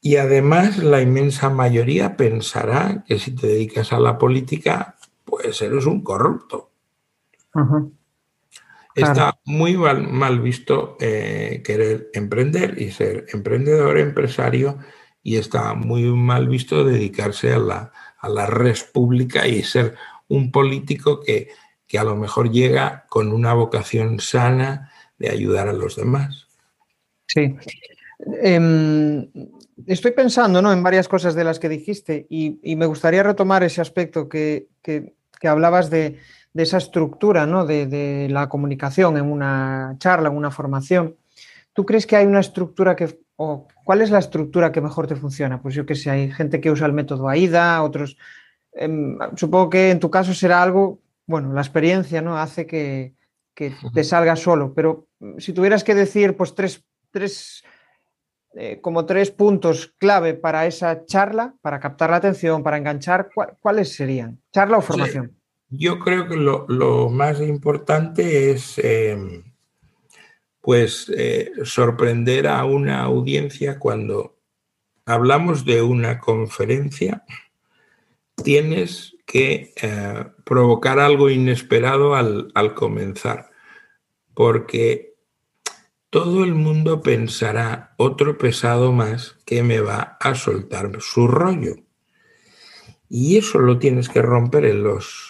y 0.00 0.16
además 0.16 0.78
la 0.78 1.02
inmensa 1.02 1.50
mayoría 1.50 2.16
pensará 2.16 3.04
que 3.06 3.18
si 3.18 3.34
te 3.34 3.46
dedicas 3.46 3.92
a 3.92 4.00
la 4.00 4.18
política, 4.18 4.96
pues 5.24 5.60
eres 5.60 5.86
un 5.86 6.02
corrupto. 6.02 6.70
Está 8.94 9.29
muy 9.44 9.76
mal, 9.76 10.40
visto 10.40 10.96
eh, 11.00 11.62
querer 11.64 12.10
emprender 12.14 12.80
y 12.80 12.90
ser 12.90 13.26
emprendedor, 13.32 13.98
empresario, 13.98 14.78
y 15.22 15.36
está 15.36 15.74
muy 15.74 16.04
mal 16.04 16.48
visto 16.48 16.84
dedicarse 16.84 17.52
a 17.52 17.58
la, 17.58 17.92
a 18.18 18.28
la 18.28 18.46
red 18.46 18.76
pública 18.92 19.46
y 19.46 19.62
ser 19.62 19.94
un 20.28 20.50
político 20.50 21.20
que 21.20 21.48
que 21.90 21.98
a 21.98 22.04
lo 22.04 22.14
mejor 22.14 22.52
llega 22.52 23.04
con 23.08 23.32
una 23.32 23.52
vocación 23.52 24.20
sana 24.20 24.92
de 25.18 25.28
ayudar 25.28 25.66
a 25.66 25.72
los 25.72 25.96
demás. 25.96 26.46
Sí. 27.26 27.56
Em, 28.40 29.28
estoy 29.88 30.12
pensando 30.12 30.62
¿no? 30.62 30.72
en 30.72 30.84
varias 30.84 31.08
cosas 31.08 31.34
de 31.34 31.42
las 31.42 31.58
que 31.58 31.68
dijiste 31.68 32.28
y, 32.30 32.76
me 32.76 32.86
gustaría 32.86 33.24
retomar 33.24 33.64
ese 33.64 33.80
aspecto 33.80 34.28
que, 34.28 34.68
hablabas 35.42 35.90
de, 35.90 36.20
esa 36.54 36.78
estructura 36.78 37.46
¿no? 37.46 37.64
de, 37.64 38.28
la 38.30 38.48
comunicación 38.48 39.16
en 39.16 39.30
una 39.30 39.96
charla, 39.98 40.28
en 40.28 40.36
una 40.36 40.50
formación. 40.50 41.16
¿Tú 41.72 41.86
crees 41.86 42.06
que 42.06 42.16
hay 42.16 42.26
una 42.26 42.40
estructura 42.40 42.96
que, 42.96 43.20
o 43.36 43.68
cuál 43.84 44.02
es 44.02 44.10
la 44.10 44.18
estructura 44.18 44.72
que 44.72 44.80
mejor 44.80 45.06
te 45.06 45.16
funciona? 45.16 45.62
Pues 45.62 45.74
yo 45.74 45.86
que 45.86 45.94
sé, 45.94 46.10
hay 46.10 46.30
gente 46.32 46.60
que 46.60 46.70
usa 46.70 46.86
el 46.86 46.92
método 46.92 47.28
AIDA, 47.28 47.82
otros... 47.82 48.16
Em, 48.72 49.18
supongo 49.36 49.68
que 49.68 49.90
en 49.90 49.98
tu 49.98 50.10
caso 50.10 50.32
será 50.32 50.62
algo 50.62 51.00
bueno, 51.30 51.52
la 51.52 51.60
experiencia 51.60 52.20
¿no? 52.20 52.36
hace 52.36 52.66
que, 52.66 53.14
te 53.54 54.04
salga 54.04 54.36
solo, 54.36 54.72
pero 54.74 55.06
mm, 55.20 55.38
si 55.38 55.52
tuvieras 55.52 55.84
que 55.84 55.94
decir 55.94 56.36
pues 56.36 56.54
tres, 56.54 56.82
tres 57.10 57.62
eh, 58.54 58.80
como 58.80 59.04
tres 59.04 59.30
puntos 59.30 59.94
clave 59.98 60.34
para 60.34 60.66
esa 60.66 61.04
charla, 61.04 61.54
para 61.60 61.78
captar 61.78 62.10
la 62.10 62.16
atención, 62.16 62.62
para 62.62 62.78
enganchar, 62.78 63.30
¿cuáles 63.60 63.94
serían? 63.94 64.40
¿Charla 64.50 64.78
o 64.78 64.80
formación? 64.80 65.39
Yo 65.70 65.98
creo 65.98 66.28
que 66.28 66.36
lo, 66.36 67.08
más 67.08 67.40
importante 67.40 68.50
es 68.50 68.78
em, 68.78 69.44
pues 70.60 71.10
eh, 71.16 71.52
sorprender 71.64 72.48
a 72.48 72.64
una 72.64 73.02
audiencia 73.02 73.78
cuando 73.78 74.36
hablamos 75.06 75.64
de 75.64 75.82
una 75.82 76.18
conferencia, 76.18 77.24
tienes 78.42 79.16
que 79.26 79.74
eh, 79.80 80.24
provocar 80.44 80.98
algo 80.98 81.30
inesperado 81.30 82.14
al, 82.14 82.74
comenzar, 82.74 83.50
porque 84.34 85.14
todo 86.10 86.44
el 86.44 86.54
mundo 86.54 87.00
pensará 87.00 87.94
otro 87.96 88.38
pesado 88.38 88.92
más 88.92 89.36
que 89.46 89.62
me 89.62 89.80
va 89.80 90.16
a 90.20 90.34
soltar 90.34 91.00
su 91.00 91.28
rollo. 91.28 91.76
Y 93.08 93.36
eso 93.38 93.58
lo 93.58 93.78
tienes 93.78 94.08
que 94.08 94.22
romper 94.22 94.64
en 94.64 94.82
los, 94.82 95.29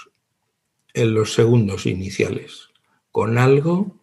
en 0.94 1.14
los 1.14 1.34
segundos 1.34 1.86
iniciales, 1.86 2.68
con 3.10 3.38
algo 3.38 4.00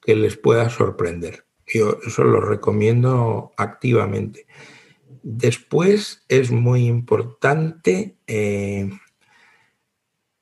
que 0.00 0.14
les 0.14 0.36
pueda 0.36 0.70
sorprender. 0.70 1.44
Yo 1.66 1.98
eso 2.06 2.24
lo 2.24 2.40
recomiendo 2.40 3.52
activamente. 3.56 4.46
Después 5.22 6.24
es 6.28 6.50
muy 6.50 6.86
importante 6.86 8.16
eh, 8.26 8.90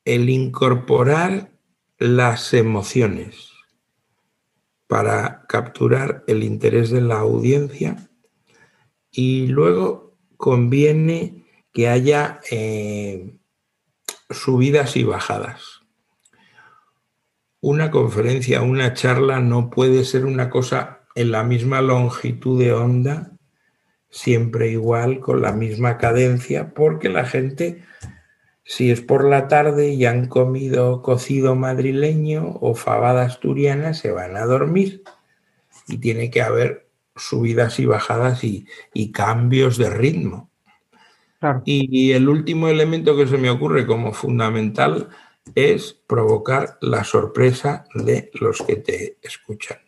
el 0.05 0.31
incorporar 0.31 1.51
las 1.99 2.55
emociones 2.55 3.51
para 4.87 5.47
capturar 5.49 6.25
el 6.29 6.45
interés 6.45 6.91
de 6.91 7.01
la 7.01 7.19
audiencia 7.19 8.09
y 9.11 9.47
luego 9.49 10.17
conviene 10.37 11.45
que 11.73 11.89
haya 11.89 12.41
eh, 12.51 13.37
subidas 14.31 14.97
y 14.97 15.05
bajadas. 15.05 15.76
Una 17.61 17.91
conferencia, 17.91 18.63
una 18.63 18.95
charla 18.95 19.41
no 19.41 19.71
puede 19.71 20.05
ser 20.05 20.25
una 20.27 20.51
cosa 20.51 21.01
en 21.15 21.33
la 21.33 21.43
misma 21.43 21.81
longitud 21.81 22.61
de 22.61 22.73
onda, 22.73 23.33
siempre 24.11 24.71
igual, 24.71 25.21
con 25.21 25.43
la 25.43 25.53
misma 25.53 25.99
cadencia, 25.99 26.75
porque 26.75 27.09
la 27.09 27.25
gente 27.25 27.83
si 28.69 28.91
es 28.91 29.01
por 29.01 29.25
la 29.25 29.47
tarde 29.47 29.91
y 29.91 30.05
han 30.07 30.27
comido 30.27 31.01
cocido 31.01 31.55
madrileño 31.55 32.59
o 32.61 32.75
fabada 32.75 33.23
asturiana, 33.23 33.95
se 33.95 34.11
van 34.11 34.37
a 34.37 34.45
dormir. 34.45 35.05
Y 35.87 35.99
tiene 35.99 36.31
que 36.31 36.43
haber 36.43 36.89
subidas 37.15 37.79
y 37.79 37.87
bajadas 37.87 38.43
y, 38.43 38.67
cambios 39.13 39.79
de 39.79 39.89
ritmo. 39.89 40.51
Y, 41.65 42.11
el 42.11 42.29
último 42.29 42.67
elemento 42.67 43.17
que 43.17 43.29
se 43.29 43.39
me 43.39 43.51
ocurre 43.51 43.87
como 43.87 44.13
fundamental 44.13 45.11
es 45.55 45.95
provocar 46.07 46.79
la 46.81 47.05
sorpresa 47.05 47.87
de 47.95 48.31
los 48.35 48.63
que 48.63 48.77
te 48.77 49.19
escuchan. 49.23 49.79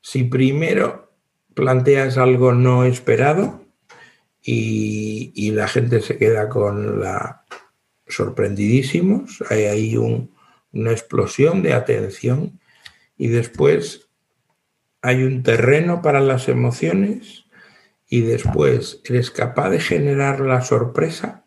Si 0.00 0.24
primero 0.24 1.12
planteas 1.54 2.18
algo 2.18 2.52
no 2.52 2.84
esperado 2.84 3.64
y 4.42 5.50
la 5.52 5.68
gente 5.68 6.00
se 6.00 6.16
queda 6.16 6.48
con 6.48 7.00
la 7.00 7.44
sorprendidísimos, 8.10 9.42
hay 9.48 9.64
ahí 9.64 9.96
una 9.96 10.90
explosión 10.90 11.62
de 11.62 11.72
atención 11.72 12.60
y 13.16 13.28
después 13.28 14.08
hay 15.02 15.22
un 15.22 15.42
terreno 15.42 16.02
para 16.02 16.20
las 16.20 16.48
emociones 16.48 17.44
y 18.08 18.22
después 18.22 19.00
eres 19.04 19.30
capaz 19.30 19.70
de 19.70 19.80
generar 19.80 20.40
la 20.40 20.62
sorpresa 20.62 21.44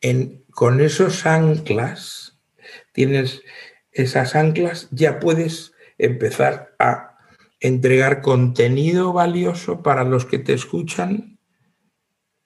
en, 0.00 0.44
con 0.56 0.80
esos 0.80 1.26
anclas, 1.26 2.40
tienes 2.92 3.42
esas 3.92 4.34
anclas, 4.34 4.88
ya 4.90 5.20
puedes 5.20 5.74
empezar 5.98 6.74
a 6.78 7.18
entregar 7.60 8.22
contenido 8.22 9.12
valioso 9.12 9.82
para 9.82 10.02
los 10.04 10.24
que 10.24 10.38
te 10.38 10.54
escuchan 10.54 11.38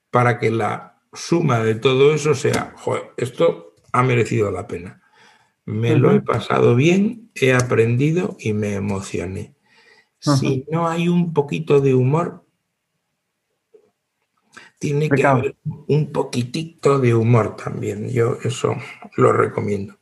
para 0.09 0.39
que 0.39 0.51
la 0.51 1.01
suma 1.13 1.63
de 1.63 1.75
todo 1.75 2.13
eso 2.13 2.35
sea, 2.35 2.73
joder, 2.75 3.13
esto 3.15 3.75
ha 3.93 4.03
merecido 4.03 4.51
la 4.51 4.67
pena. 4.67 5.01
Me 5.63 5.95
lo 5.95 6.11
he 6.11 6.19
pasado 6.19 6.75
bien, 6.75 7.31
he 7.33 7.53
aprendido 7.53 8.35
y 8.41 8.51
me 8.51 8.73
emocioné. 8.73 9.55
Si 10.19 10.65
no 10.69 10.89
hay 10.89 11.07
un 11.07 11.31
poquito 11.31 11.79
de 11.79 11.95
humor, 11.95 12.40
tiene 14.81 15.09
que 15.09 15.23
haber 15.27 15.55
un 15.87 16.11
poquitito 16.11 16.97
de 16.97 17.13
humor 17.13 17.55
también. 17.55 18.09
Yo 18.09 18.37
eso 18.43 18.75
lo 19.15 19.31
recomiendo. 19.31 19.93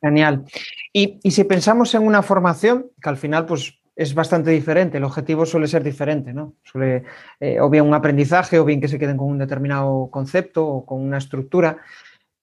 Genial. 0.00 0.46
Y, 0.90 1.20
y, 1.22 1.30
si 1.30 1.44
pensamos 1.44 1.94
en 1.94 2.06
una 2.06 2.22
formación, 2.22 2.86
que 3.02 3.10
al 3.10 3.18
final, 3.18 3.44
pues 3.44 3.78
es 3.94 4.14
bastante 4.14 4.50
diferente, 4.50 4.96
el 4.96 5.04
objetivo 5.04 5.44
suele 5.44 5.68
ser 5.68 5.84
diferente, 5.84 6.32
¿no? 6.32 6.54
Suele, 6.64 7.04
eh, 7.40 7.60
o 7.60 7.68
bien 7.68 7.86
un 7.86 7.92
aprendizaje, 7.92 8.58
o 8.58 8.64
bien 8.64 8.80
que 8.80 8.88
se 8.88 8.98
queden 8.98 9.18
con 9.18 9.28
un 9.28 9.36
determinado 9.36 10.08
concepto 10.10 10.66
o 10.66 10.86
con 10.86 11.02
una 11.02 11.18
estructura. 11.18 11.76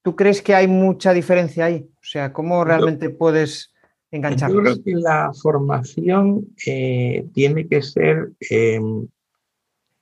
¿Tú 0.03 0.15
crees 0.15 0.43
que 0.43 0.53
hay 0.53 0.67
mucha 0.67 1.11
diferencia 1.11 1.65
ahí? 1.65 1.89
O 1.95 2.03
sea, 2.03 2.31
¿cómo 2.31 2.63
realmente 2.63 3.09
puedes 3.09 3.73
engancharlos? 4.11 4.63
Yo 4.63 4.83
creo 4.83 4.83
que 4.83 5.01
la 5.01 5.31
formación 5.41 6.45
eh, 6.67 7.25
tiene 7.33 7.67
que 7.67 7.81
ser, 7.81 8.33
em, 8.51 9.07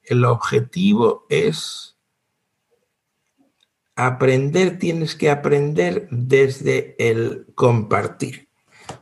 el 0.08 0.26
objetivo 0.26 1.26
es 1.30 1.98
aprender, 3.96 4.78
tienes 4.78 5.16
que 5.16 5.30
aprender 5.30 6.08
desde 6.12 6.96
el 6.98 7.48
compartir. 7.56 8.50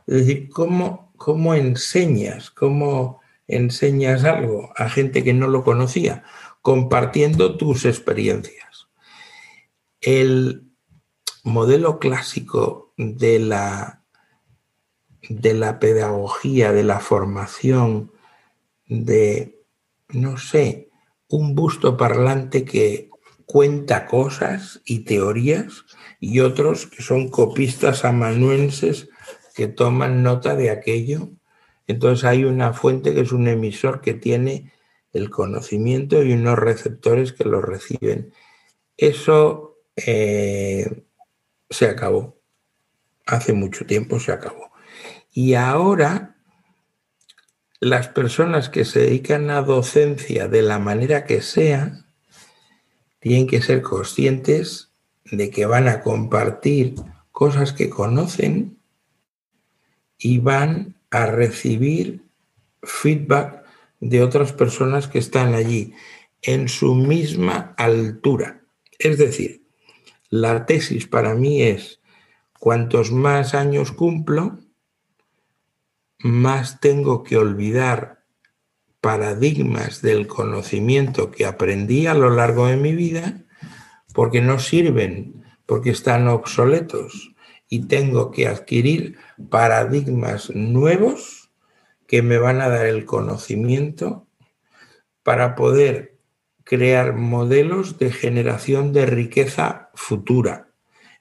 Es 0.06 0.26
decir, 0.26 0.48
cómo, 0.48 1.12
cómo 1.16 1.54
enseñas, 1.54 2.50
cómo 2.50 3.20
enseñas 3.46 4.24
algo 4.24 4.72
a 4.76 4.88
gente 4.88 5.24
que 5.24 5.34
no 5.34 5.48
lo 5.48 5.64
conocía, 5.64 6.24
compartiendo 6.62 7.56
tus 7.56 7.84
experiencias. 7.84 8.88
El 10.00 10.70
modelo 11.42 11.98
clásico 11.98 12.94
de 12.96 13.38
la, 13.38 14.04
de 15.28 15.54
la 15.54 15.78
pedagogía, 15.78 16.72
de 16.72 16.84
la 16.84 17.00
formación, 17.00 18.12
de, 18.86 19.62
no 20.08 20.38
sé, 20.38 20.83
un 21.34 21.56
busto 21.56 21.96
parlante 21.96 22.64
que 22.64 23.10
cuenta 23.44 24.06
cosas 24.06 24.80
y 24.84 25.00
teorías 25.00 25.84
y 26.20 26.38
otros 26.38 26.86
que 26.86 27.02
son 27.02 27.28
copistas 27.28 28.04
amanuenses 28.04 29.08
que 29.56 29.66
toman 29.66 30.22
nota 30.22 30.54
de 30.54 30.70
aquello. 30.70 31.30
Entonces 31.88 32.24
hay 32.24 32.44
una 32.44 32.72
fuente 32.72 33.12
que 33.14 33.22
es 33.22 33.32
un 33.32 33.48
emisor 33.48 34.00
que 34.00 34.14
tiene 34.14 34.72
el 35.12 35.28
conocimiento 35.28 36.22
y 36.22 36.34
unos 36.34 36.56
receptores 36.56 37.32
que 37.32 37.44
lo 37.44 37.60
reciben. 37.60 38.32
Eso 38.96 39.80
eh, 39.96 41.02
se 41.68 41.86
acabó. 41.86 42.38
Hace 43.26 43.54
mucho 43.54 43.86
tiempo 43.86 44.20
se 44.20 44.30
acabó. 44.30 44.70
Y 45.32 45.54
ahora 45.54 46.33
las 47.84 48.08
personas 48.08 48.70
que 48.70 48.86
se 48.86 49.00
dedican 49.00 49.50
a 49.50 49.60
docencia 49.60 50.48
de 50.48 50.62
la 50.62 50.78
manera 50.78 51.26
que 51.26 51.42
sea, 51.42 52.06
tienen 53.18 53.46
que 53.46 53.60
ser 53.60 53.82
conscientes 53.82 54.90
de 55.26 55.50
que 55.50 55.66
van 55.66 55.88
a 55.88 56.00
compartir 56.00 56.94
cosas 57.30 57.74
que 57.74 57.90
conocen 57.90 58.78
y 60.16 60.38
van 60.38 60.96
a 61.10 61.26
recibir 61.26 62.24
feedback 62.82 63.66
de 64.00 64.22
otras 64.22 64.54
personas 64.54 65.06
que 65.06 65.18
están 65.18 65.52
allí 65.52 65.92
en 66.40 66.70
su 66.70 66.94
misma 66.94 67.74
altura. 67.76 68.62
Es 68.98 69.18
decir, 69.18 69.62
la 70.30 70.64
tesis 70.64 71.06
para 71.06 71.34
mí 71.34 71.60
es, 71.60 72.00
cuantos 72.58 73.12
más 73.12 73.52
años 73.54 73.92
cumplo, 73.92 74.58
más 76.24 76.80
tengo 76.80 77.22
que 77.22 77.36
olvidar 77.36 78.24
paradigmas 79.02 80.00
del 80.00 80.26
conocimiento 80.26 81.30
que 81.30 81.44
aprendí 81.44 82.06
a 82.06 82.14
lo 82.14 82.30
largo 82.30 82.66
de 82.66 82.78
mi 82.78 82.94
vida 82.94 83.44
porque 84.14 84.40
no 84.40 84.58
sirven, 84.58 85.44
porque 85.66 85.90
están 85.90 86.26
obsoletos 86.28 87.34
y 87.68 87.88
tengo 87.88 88.30
que 88.30 88.48
adquirir 88.48 89.18
paradigmas 89.50 90.48
nuevos 90.54 91.50
que 92.06 92.22
me 92.22 92.38
van 92.38 92.62
a 92.62 92.70
dar 92.70 92.86
el 92.86 93.04
conocimiento 93.04 94.26
para 95.22 95.54
poder 95.56 96.16
crear 96.64 97.14
modelos 97.14 97.98
de 97.98 98.10
generación 98.10 98.94
de 98.94 99.04
riqueza 99.04 99.90
futura. 99.92 100.70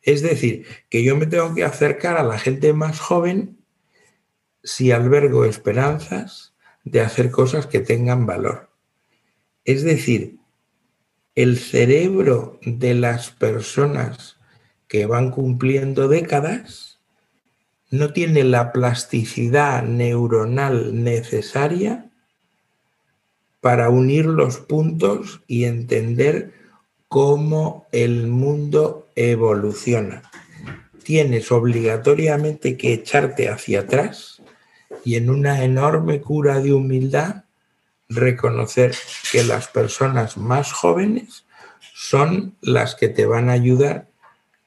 Es 0.01 0.21
decir, 0.21 0.65
que 0.89 1.03
yo 1.03 1.17
me 1.17 1.25
tengo 1.25 1.53
que 1.53 1.65
acercar 1.65 2.15
a 2.15 2.23
la 2.23 2.39
gente 2.39 2.71
más 2.71 3.01
joven 3.01 3.62
si 4.63 4.91
albergo 4.91 5.45
esperanzas 5.45 6.53
de 6.83 7.01
hacer 7.01 7.31
cosas 7.31 7.67
que 7.67 7.79
tengan 7.79 8.25
valor. 8.25 8.69
Es 9.65 9.83
decir, 9.83 10.37
el 11.35 11.57
cerebro 11.57 12.59
de 12.63 12.93
las 12.93 13.31
personas 13.31 14.37
que 14.87 15.05
van 15.05 15.31
cumpliendo 15.31 16.07
décadas 16.07 16.99
no 17.89 18.11
tiene 18.13 18.43
la 18.43 18.71
plasticidad 18.71 19.83
neuronal 19.83 21.03
necesaria 21.03 22.09
para 23.61 23.89
unir 23.89 24.25
los 24.25 24.57
puntos 24.57 25.41
y 25.47 25.65
entender 25.65 26.53
cómo 27.07 27.87
el 27.91 28.27
mundo 28.27 29.07
evoluciona. 29.15 30.23
Tienes 31.03 31.51
obligatoriamente 31.51 32.77
que 32.77 32.93
echarte 32.93 33.49
hacia 33.49 33.81
atrás 33.81 34.32
y 35.03 35.15
en 35.15 35.29
una 35.29 35.63
enorme 35.63 36.21
cura 36.21 36.59
de 36.59 36.73
humildad 36.73 37.43
reconocer 38.09 38.95
que 39.31 39.43
las 39.43 39.67
personas 39.67 40.37
más 40.37 40.71
jóvenes 40.71 41.45
son 41.93 42.55
las 42.61 42.95
que 42.95 43.09
te 43.09 43.25
van 43.25 43.49
a 43.49 43.53
ayudar 43.53 44.07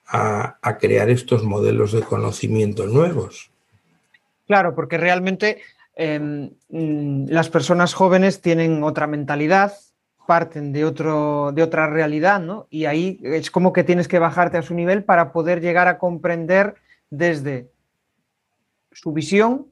a, 0.08 0.78
crear 0.78 1.10
estos 1.10 1.42
modelos 1.42 1.92
de 1.92 2.02
conocimiento 2.02 2.86
nuevos. 2.86 3.50
Claro, 4.46 4.74
porque 4.74 4.98
realmente 4.98 5.62
em, 5.96 6.50
mm, 6.68 7.26
las 7.28 7.48
personas 7.48 7.92
jóvenes 7.94 8.40
tienen 8.40 8.84
otra 8.84 9.06
mentalidad, 9.06 9.72
parten 10.26 10.72
de, 10.72 10.84
otro, 10.84 11.52
de 11.52 11.62
otra 11.62 11.88
realidad, 11.88 12.40
¿no? 12.40 12.66
Y 12.70 12.84
ahí 12.84 13.18
es 13.22 13.50
como 13.50 13.72
que 13.72 13.84
tienes 13.84 14.06
que 14.06 14.18
bajarte 14.18 14.58
a 14.58 14.62
su 14.62 14.74
nivel 14.74 15.04
para 15.04 15.32
poder 15.32 15.60
llegar 15.60 15.88
a 15.88 15.98
comprender 15.98 16.76
desde 17.10 17.70
su 18.92 19.12
visión 19.12 19.66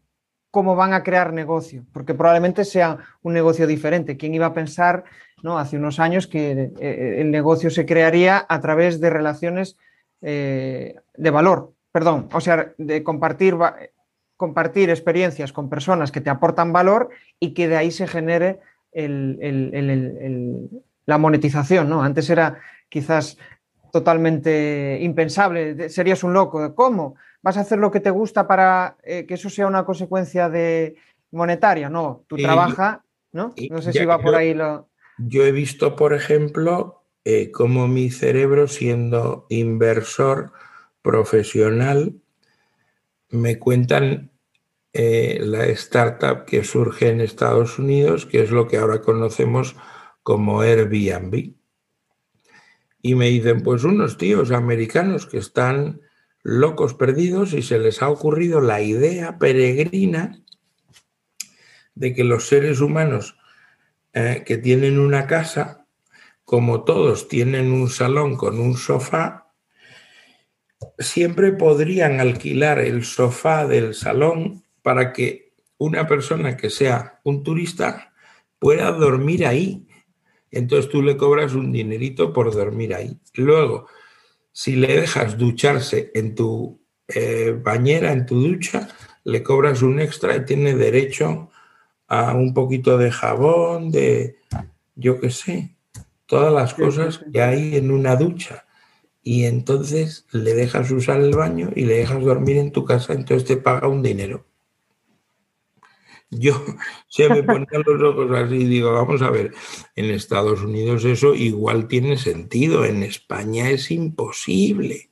cómo 0.55 0.77
van 0.77 0.93
a 0.93 1.03
crear 1.03 1.33
negocio, 1.33 1.85
porque 1.93 2.15
probablemente 2.15 2.65
sea 2.65 2.99
un 3.23 3.33
negocio 3.35 3.67
diferente. 3.67 4.17
¿Quién 4.17 4.35
iba 4.35 4.47
a 4.47 4.55
pensar 4.55 5.03
¿no? 5.43 5.59
hace 5.59 5.77
unos 5.77 5.99
años 5.99 6.29
que 6.29 6.53
eh, 6.53 6.73
eh, 6.79 7.17
el 7.19 7.33
negocio 7.33 7.71
se 7.71 7.85
crearía 7.85 8.47
a 8.49 8.61
través 8.61 9.01
de 9.01 9.11
relaciones 9.11 9.77
eh, 10.23 10.95
de 11.17 11.31
valor? 11.31 11.73
Perdón, 11.91 12.29
o 12.33 12.41
sea, 12.41 12.73
de 12.79 13.03
compartir, 13.03 13.57
compartir 14.37 14.91
experiencias 14.91 15.53
con 15.53 15.69
personas 15.69 16.13
que 16.13 16.21
te 16.21 16.31
aportan 16.31 16.73
valor 16.73 17.09
y 17.41 17.53
que 17.53 17.67
de 17.67 17.77
ahí 17.77 17.91
se 17.91 18.07
genere 18.07 18.61
la 21.05 21.19
monetización. 21.19 21.89
¿no? 21.89 22.05
Antes 22.05 22.31
era 22.31 22.61
quizás 22.89 23.39
totalmente 23.91 24.99
impensable, 25.01 25.89
serías 25.89 26.23
un 26.23 26.33
loco. 26.33 26.77
¿Cómo? 26.77 27.17
Vas 27.45 27.59
a 27.59 27.61
hacer 27.61 27.79
lo 27.79 27.91
que 27.91 28.01
te 28.01 28.09
gusta 28.09 28.47
para 28.47 28.97
eh, 29.03 29.27
que 29.27 29.35
eso 29.35 29.51
sea 29.51 29.67
una 29.67 29.85
consecuencia 29.85 30.49
de 30.49 30.97
monetaria. 31.31 31.91
No, 31.91 32.25
tú 32.27 32.37
trabajas, 32.39 33.01
¿no? 33.33 33.55
No 33.71 33.83
sé 33.83 33.93
si 33.93 34.05
va 34.07 34.19
por 34.19 34.35
ahí 34.35 34.55
lo. 34.55 34.89
Yo 35.19 35.45
he 35.45 35.53
visto, 35.53 35.95
por 35.95 36.15
ejemplo, 36.15 37.03
eh, 37.23 37.51
cómo 37.51 37.87
mi 37.87 38.11
cerebro, 38.11 38.67
siendo 38.67 39.45
inversor 39.51 40.53
profesional, 41.03 42.15
me 43.29 43.59
cuentan 43.59 44.31
eh, 44.95 45.39
la 45.43 45.67
startup 45.67 46.47
que 46.47 46.65
surge 46.65 47.11
en 47.11 47.21
Estados 47.21 47.79
Unidos, 47.79 48.25
que 48.25 48.41
es 48.43 48.51
lo 48.51 48.67
que 48.69 48.79
ahora 48.79 49.03
conocemos 49.03 49.77
como 50.23 50.63
Airbnb. 50.63 51.53
Y 53.03 53.15
me 53.17 53.29
dicen, 53.29 53.63
pues 53.63 53.85
unos 53.85 54.17
tíos 54.17 54.51
americanos 54.51 55.27
que 55.27 55.37
están 55.37 56.01
locos 56.45 56.93
perdidos 56.93 57.55
y 57.55 57.63
se 57.63 57.79
les 57.79 58.03
ha 58.03 58.11
ocurrido 58.11 58.61
la 58.61 58.83
idea 58.83 59.39
peregrina 59.39 60.41
de 61.95 62.15
que 62.15 62.23
los 62.23 62.47
seres 62.47 62.81
humanos 62.81 63.37
eh, 64.13 64.45
que 64.47 64.59
tienen 64.59 64.99
una 64.99 65.27
casa, 65.27 65.87
como 66.45 66.85
todos 66.85 67.29
tienen 67.29 67.73
un 67.73 67.89
salón 67.89 68.37
con 68.37 68.61
un 68.61 68.77
sofá, 68.77 69.51
siempre 70.99 71.53
podrían 71.53 72.21
alquilar 72.21 72.79
el 72.79 73.05
sofá 73.05 73.67
del 73.67 73.95
salón 73.95 74.65
para 74.83 75.15
que 75.15 75.55
una 75.79 76.07
persona 76.07 76.59
que 76.59 76.69
sea 76.69 77.21
un 77.25 77.43
turista 77.43 78.13
pueda 78.59 78.93
dormir 78.93 79.47
ahí. 79.47 79.89
Entonces 80.51 80.91
tú 80.91 81.01
le 81.01 81.17
cobras 81.17 81.55
un 81.55 81.73
dinerito 81.73 82.35
por 82.35 82.53
dormir 82.53 82.95
ahí. 82.95 83.19
Luego, 83.35 83.87
si 84.55 84.77
le 84.77 85.01
dejas 85.01 85.37
ducharse 85.37 86.13
en 86.15 86.37
tu 86.37 86.81
eh, 87.09 87.59
bañera, 87.61 88.13
en 88.13 88.25
tu 88.25 88.41
ducha, 88.41 88.89
le 89.25 89.43
cobras 89.43 89.83
un 89.83 90.01
extra 90.01 90.37
y 90.37 90.45
tiene 90.45 90.75
derecho 90.75 91.51
a 92.07 92.35
un 92.35 92.55
poquito 92.55 92.97
de 92.97 93.11
jabón, 93.11 93.91
de, 93.91 94.37
yo 94.95 95.21
qué 95.21 95.31
sé, 95.31 95.75
todas 96.27 96.53
las 96.53 96.73
cosas 96.73 97.21
que 97.33 97.43
hay 97.43 97.77
en 97.77 97.91
una 97.91 98.15
ducha. 98.15 98.65
Y 99.25 99.45
entonces 99.45 100.25
le 100.31 100.55
dejas 100.55 100.89
usar 100.93 101.21
el 101.21 101.35
baño 101.35 101.71
y 101.75 101.87
le 101.87 101.99
dejas 101.99 102.23
dormir 102.23 102.59
en 102.59 102.71
tu 102.71 102.85
casa, 102.85 103.13
entonces 103.13 103.49
te 103.49 103.57
paga 103.57 103.89
un 103.89 104.03
dinero. 104.03 104.47
Yo 106.39 106.65
se 107.09 107.29
me 107.29 107.43
ponían 107.43 107.83
los 107.87 108.03
ojos 108.03 108.31
así 108.33 108.57
y 108.57 108.65
digo, 108.65 108.93
vamos 108.93 109.23
a 109.23 109.31
ver, 109.31 109.53
en 109.97 110.11
Estados 110.11 110.63
Unidos 110.63 111.05
eso 111.05 111.35
igual 111.35 111.89
tiene 111.89 112.17
sentido, 112.17 112.85
en 112.85 113.03
España 113.03 113.71
es 113.71 113.91
imposible. 113.91 115.11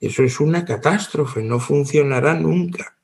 Eso 0.00 0.22
es 0.22 0.40
una 0.40 0.64
catástrofe, 0.64 1.42
no 1.42 1.60
funcionará 1.60 2.34
nunca. 2.34 2.96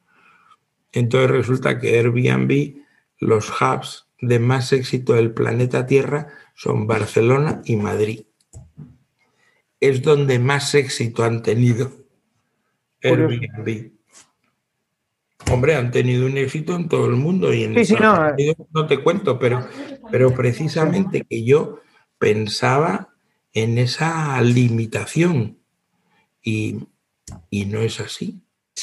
Entonces 0.93 1.31
resulta 1.31 1.79
que 1.79 1.99
Airbnb, 1.99 2.77
los 3.19 3.51
hubs 3.51 4.09
de 4.21 4.39
más 4.39 4.73
éxito 4.73 5.13
del 5.13 5.33
planeta 5.33 5.87
Tierra 5.87 6.29
son 6.55 6.87
Barcelona 6.87 7.61
y 7.65 7.77
Madrid. 7.77 8.27
Es 9.79 10.03
donde 10.03 10.39
más 10.39 10.75
éxito 10.75 11.23
han 11.23 11.43
tenido 11.43 11.93
Airbnb. 13.03 13.96
Hombre, 15.51 15.77
han 15.77 15.91
tenido 15.91 16.27
un 16.27 16.37
éxito 16.39 16.75
en 16.75 16.89
todo 16.89 17.07
el 17.07 17.13
mundo 17.13 17.53
y 17.53 17.65
en 17.65 17.77
Estados 17.77 18.33
Unidos 18.33 18.57
no 18.73 18.87
te 18.87 19.03
cuento, 19.03 19.39
pero, 19.39 19.67
pero 20.11 20.35
precisamente 20.35 21.25
que 21.29 21.45
yo 21.45 21.81
pensaba 22.19 23.15
en 23.53 23.79
esa 23.79 24.41
limitación 24.43 25.59
y, 26.43 26.87
no 27.51 27.81
es 27.81 28.01
así. 28.01 28.41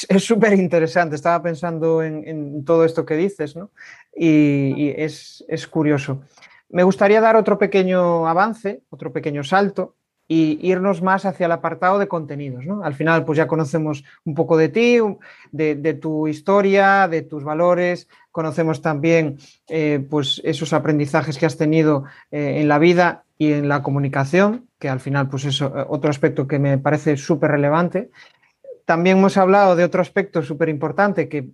Es 0.10 0.24
súper 0.24 0.54
interesante, 0.54 1.16
estaba 1.16 1.41
pensando 1.43 2.01
en, 2.01 2.64
todo 2.66 2.86
esto 2.86 3.06
que 3.06 3.16
dices, 3.16 3.56
¿no? 3.56 3.72
Y, 4.16 4.89
es, 4.89 5.43
es 5.47 5.68
curioso. 5.68 6.24
Me 6.70 6.84
gustaría 6.84 7.22
dar 7.22 7.36
otro 7.36 7.58
pequeño 7.58 8.28
avance, 8.28 8.84
otro 8.89 9.12
pequeño 9.12 9.43
salto, 9.43 9.95
y 10.28 10.59
irnos 10.61 11.01
más 11.01 11.26
hacia 11.26 11.45
el 11.45 11.51
apartado 11.51 11.99
de 11.99 12.07
contenidos. 12.07 12.65
¿no? 12.65 12.84
Al 12.84 12.93
final, 12.93 13.26
pues 13.26 13.38
ya 13.38 13.47
conocemos 13.47 14.03
un 14.24 14.36
poco 14.36 14.57
de 14.57 14.69
ti, 14.69 14.97
de, 15.51 15.93
tu 15.95 16.28
historia, 16.28 17.07
de 17.07 17.21
tus 17.21 17.43
valores, 17.43 18.07
conocemos 18.32 18.82
también 18.82 19.38
eh, 19.67 20.05
pues 20.09 20.41
esos 20.43 20.74
aprendizajes 20.74 21.38
que 21.38 21.45
has 21.45 21.57
tenido 21.57 22.05
eh, 22.32 22.61
en 22.61 22.67
la 22.67 22.80
vida 22.80 23.26
y 23.38 23.51
en 23.51 23.67
la 23.67 23.84
comunicación, 23.84 24.69
que 24.80 24.89
al 24.89 24.99
final 24.99 25.30
pues 25.30 25.45
es 25.45 25.61
otro 25.61 26.09
aspecto 26.09 26.47
que 26.47 26.59
me 26.59 26.78
parece 26.78 27.17
súper 27.17 27.51
relevante. 27.51 28.09
También 28.86 29.17
hemos 29.17 29.38
hablado 29.38 29.76
de 29.76 29.84
otro 29.84 30.01
aspecto 30.01 30.41
súper 30.41 30.69
importante 30.69 31.30
que 31.30 31.49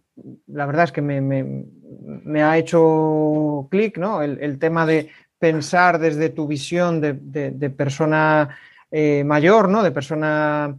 la 0.47 0.65
verdad 0.65 0.86
es 0.86 0.91
que 0.91 1.01
me, 1.01 2.43
ha 2.43 2.57
hecho 2.57 3.67
clic, 3.70 3.97
¿no? 3.97 4.22
el 4.24 4.57
tema 4.57 4.86
de 4.86 5.09
pensar 5.39 5.99
desde 5.99 6.29
tu 6.29 6.47
visión 6.47 7.01
de, 7.01 7.69
persona 7.75 8.57
eh, 8.91 9.23
mayor, 9.23 9.69
¿no? 9.69 9.81
De 9.81 9.91
persona 9.91 10.77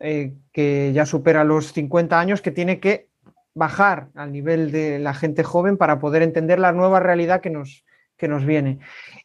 eh, 0.00 0.34
que 0.52 0.92
ya 0.92 1.06
supera 1.06 1.44
los 1.44 1.72
50 1.72 2.18
años, 2.18 2.42
que 2.42 2.50
tiene 2.50 2.80
que 2.80 3.08
bajar 3.54 4.08
al 4.14 4.32
nivel 4.32 4.72
de 4.72 4.98
la 4.98 5.14
gente 5.14 5.44
joven 5.44 5.76
para 5.76 5.98
poder 6.00 6.22
entender 6.22 6.58
la 6.58 6.72
nueva 6.72 7.00
realidad 7.00 7.40
que 7.40 7.50
nos, 7.50 7.84
que 8.16 8.28
nos 8.28 8.44
viene. 8.44 8.78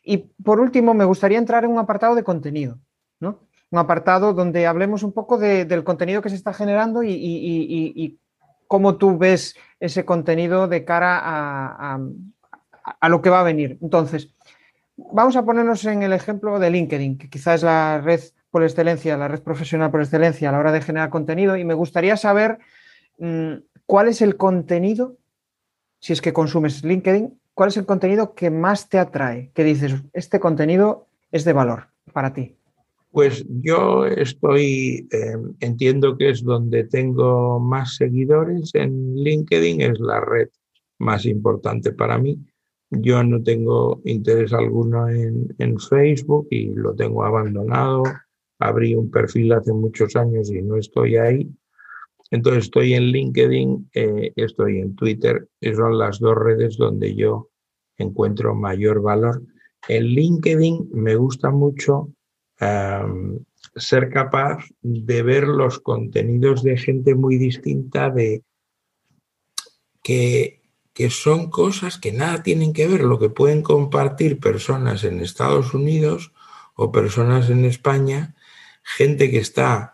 Y 0.04 0.18
por 0.44 0.60
último, 0.60 0.94
me 0.94 1.06
gustaría 1.06 1.38
entrar 1.38 1.64
en 1.64 1.72
un 1.72 1.80
apartado 1.80 2.16
de 2.16 2.24
contenido, 2.24 2.80
¿no? 3.20 3.42
Un 3.72 3.80
apartado 3.80 4.34
donde 4.34 4.68
hablemos 4.68 5.04
un 5.04 5.12
poco 5.12 5.38
del 5.38 5.84
contenido 5.84 6.22
que 6.22 6.30
se 6.30 6.36
está 6.36 6.54
generando 6.54 7.04
y, 7.04 8.20
cómo 8.68 8.96
tú 8.96 9.18
ves 9.18 9.56
ese 9.80 10.06
contenido 10.06 10.68
de 10.68 10.84
cara 10.86 11.20
a, 11.24 12.00
a, 13.00 13.10
lo 13.10 13.22
que 13.22 13.30
va 13.30 13.42
a 13.42 13.44
venir. 13.44 13.78
Entonces, 13.82 14.34
vamos 14.98 15.36
a 15.36 15.46
ponernos 15.46 15.84
en 15.86 16.04
el 16.04 16.14
ejemplo 16.14 16.60
de 16.60 16.70
LinkedIn, 16.70 17.18
que 17.18 17.30
quizás 17.30 17.56
es 17.56 17.64
la 17.64 18.02
red 18.02 18.22
por 18.52 18.64
excelencia, 18.64 19.18
la 19.18 19.28
red 19.28 19.42
profesional 19.42 19.92
por 19.92 20.02
excelencia 20.02 20.50
a 20.50 20.52
la 20.52 20.60
hora 20.60 20.72
de 20.72 20.82
generar 20.82 21.10
contenido. 21.10 21.58
Y 21.58 21.66
me 21.66 21.74
gustaría 21.74 22.18
saber 22.18 22.60
mm, 23.20 23.54
cuál 23.86 24.08
es 24.08 24.22
el 24.22 24.38
contenido, 24.38 25.18
si 26.00 26.14
es 26.14 26.22
que 26.22 26.34
consumes 26.34 26.84
LinkedIn, 26.84 27.38
cuál 27.54 27.70
es 27.70 27.78
el 27.78 27.86
contenido 27.86 28.34
que 28.34 28.50
más 28.50 28.90
te 28.90 28.98
atrae, 28.98 29.52
que 29.54 29.64
dices, 29.64 29.96
este 30.14 30.40
contenido 30.40 31.08
es 31.32 31.44
de 31.44 31.54
valor 31.54 31.88
para 32.14 32.34
ti. 32.34 32.56
Pues 33.12 33.46
yo 33.48 34.06
estoy, 34.06 35.08
em, 35.12 35.54
entiendo 35.62 36.18
que 36.18 36.32
es 36.32 36.44
donde 36.44 36.84
tengo 36.84 37.62
más 37.62 37.96
seguidores 37.96 38.72
en 38.76 39.16
LinkedIn, 39.16 39.82
es 39.82 40.00
la 40.00 40.20
red 40.20 40.50
más 41.00 41.26
importante 41.26 41.94
para 41.94 42.18
mí 42.18 42.38
yo 42.92 43.24
no 43.24 43.42
tengo 43.42 44.02
interés 44.06 44.54
alguno 44.54 45.10
en, 45.10 45.80
Facebook 45.80 46.48
y 46.52 46.68
lo 46.68 46.96
tengo 46.96 47.24
abandonado. 47.24 48.04
Abrí 48.60 48.96
un 48.96 49.12
perfil 49.12 49.54
hace 49.54 49.74
muchos 49.74 50.16
años 50.16 50.52
y 50.52 50.62
no 50.62 50.78
estoy 50.78 51.18
ahí. 51.18 51.50
Entonces 52.32 52.66
estoy 52.66 52.94
en 52.94 53.04
LinkedIn, 53.04 53.90
eh, 53.94 54.34
estoy 54.36 54.80
en 54.80 54.96
Twitter. 54.96 55.48
Son 55.76 55.98
las 55.98 56.20
dos 56.20 56.36
redes 56.36 56.78
donde 56.78 57.16
yo 57.16 57.50
encuentro 57.98 58.56
mayor 58.56 59.02
valor. 59.02 59.42
En 59.88 60.04
LinkedIn 60.04 60.90
me 60.94 61.16
gusta 61.16 61.52
mucho 61.52 62.10
ser 63.76 64.10
capaz 64.10 64.64
de 64.82 65.22
ver 65.24 65.48
los 65.48 65.80
contenidos 65.80 66.64
de 66.64 66.78
gente 66.78 67.14
muy 67.16 67.38
distinta 67.38 68.10
de 68.10 68.44
que 70.02 70.55
que 70.96 71.10
son 71.10 71.52
cosas 71.52 71.98
que 71.98 72.14
nada 72.14 72.42
tienen 72.42 72.72
que 72.72 72.88
ver 72.88 73.02
lo 73.02 73.20
que 73.20 73.30
pueden 73.30 73.62
compartir 73.62 74.40
personas 74.40 75.04
en 75.04 75.20
Estados 75.20 75.74
Unidos 75.74 76.32
o 76.74 76.94
personas 76.94 77.50
en 77.50 77.66
España, 77.66 78.34
gente 78.82 79.30
que 79.30 79.40
está 79.40 79.94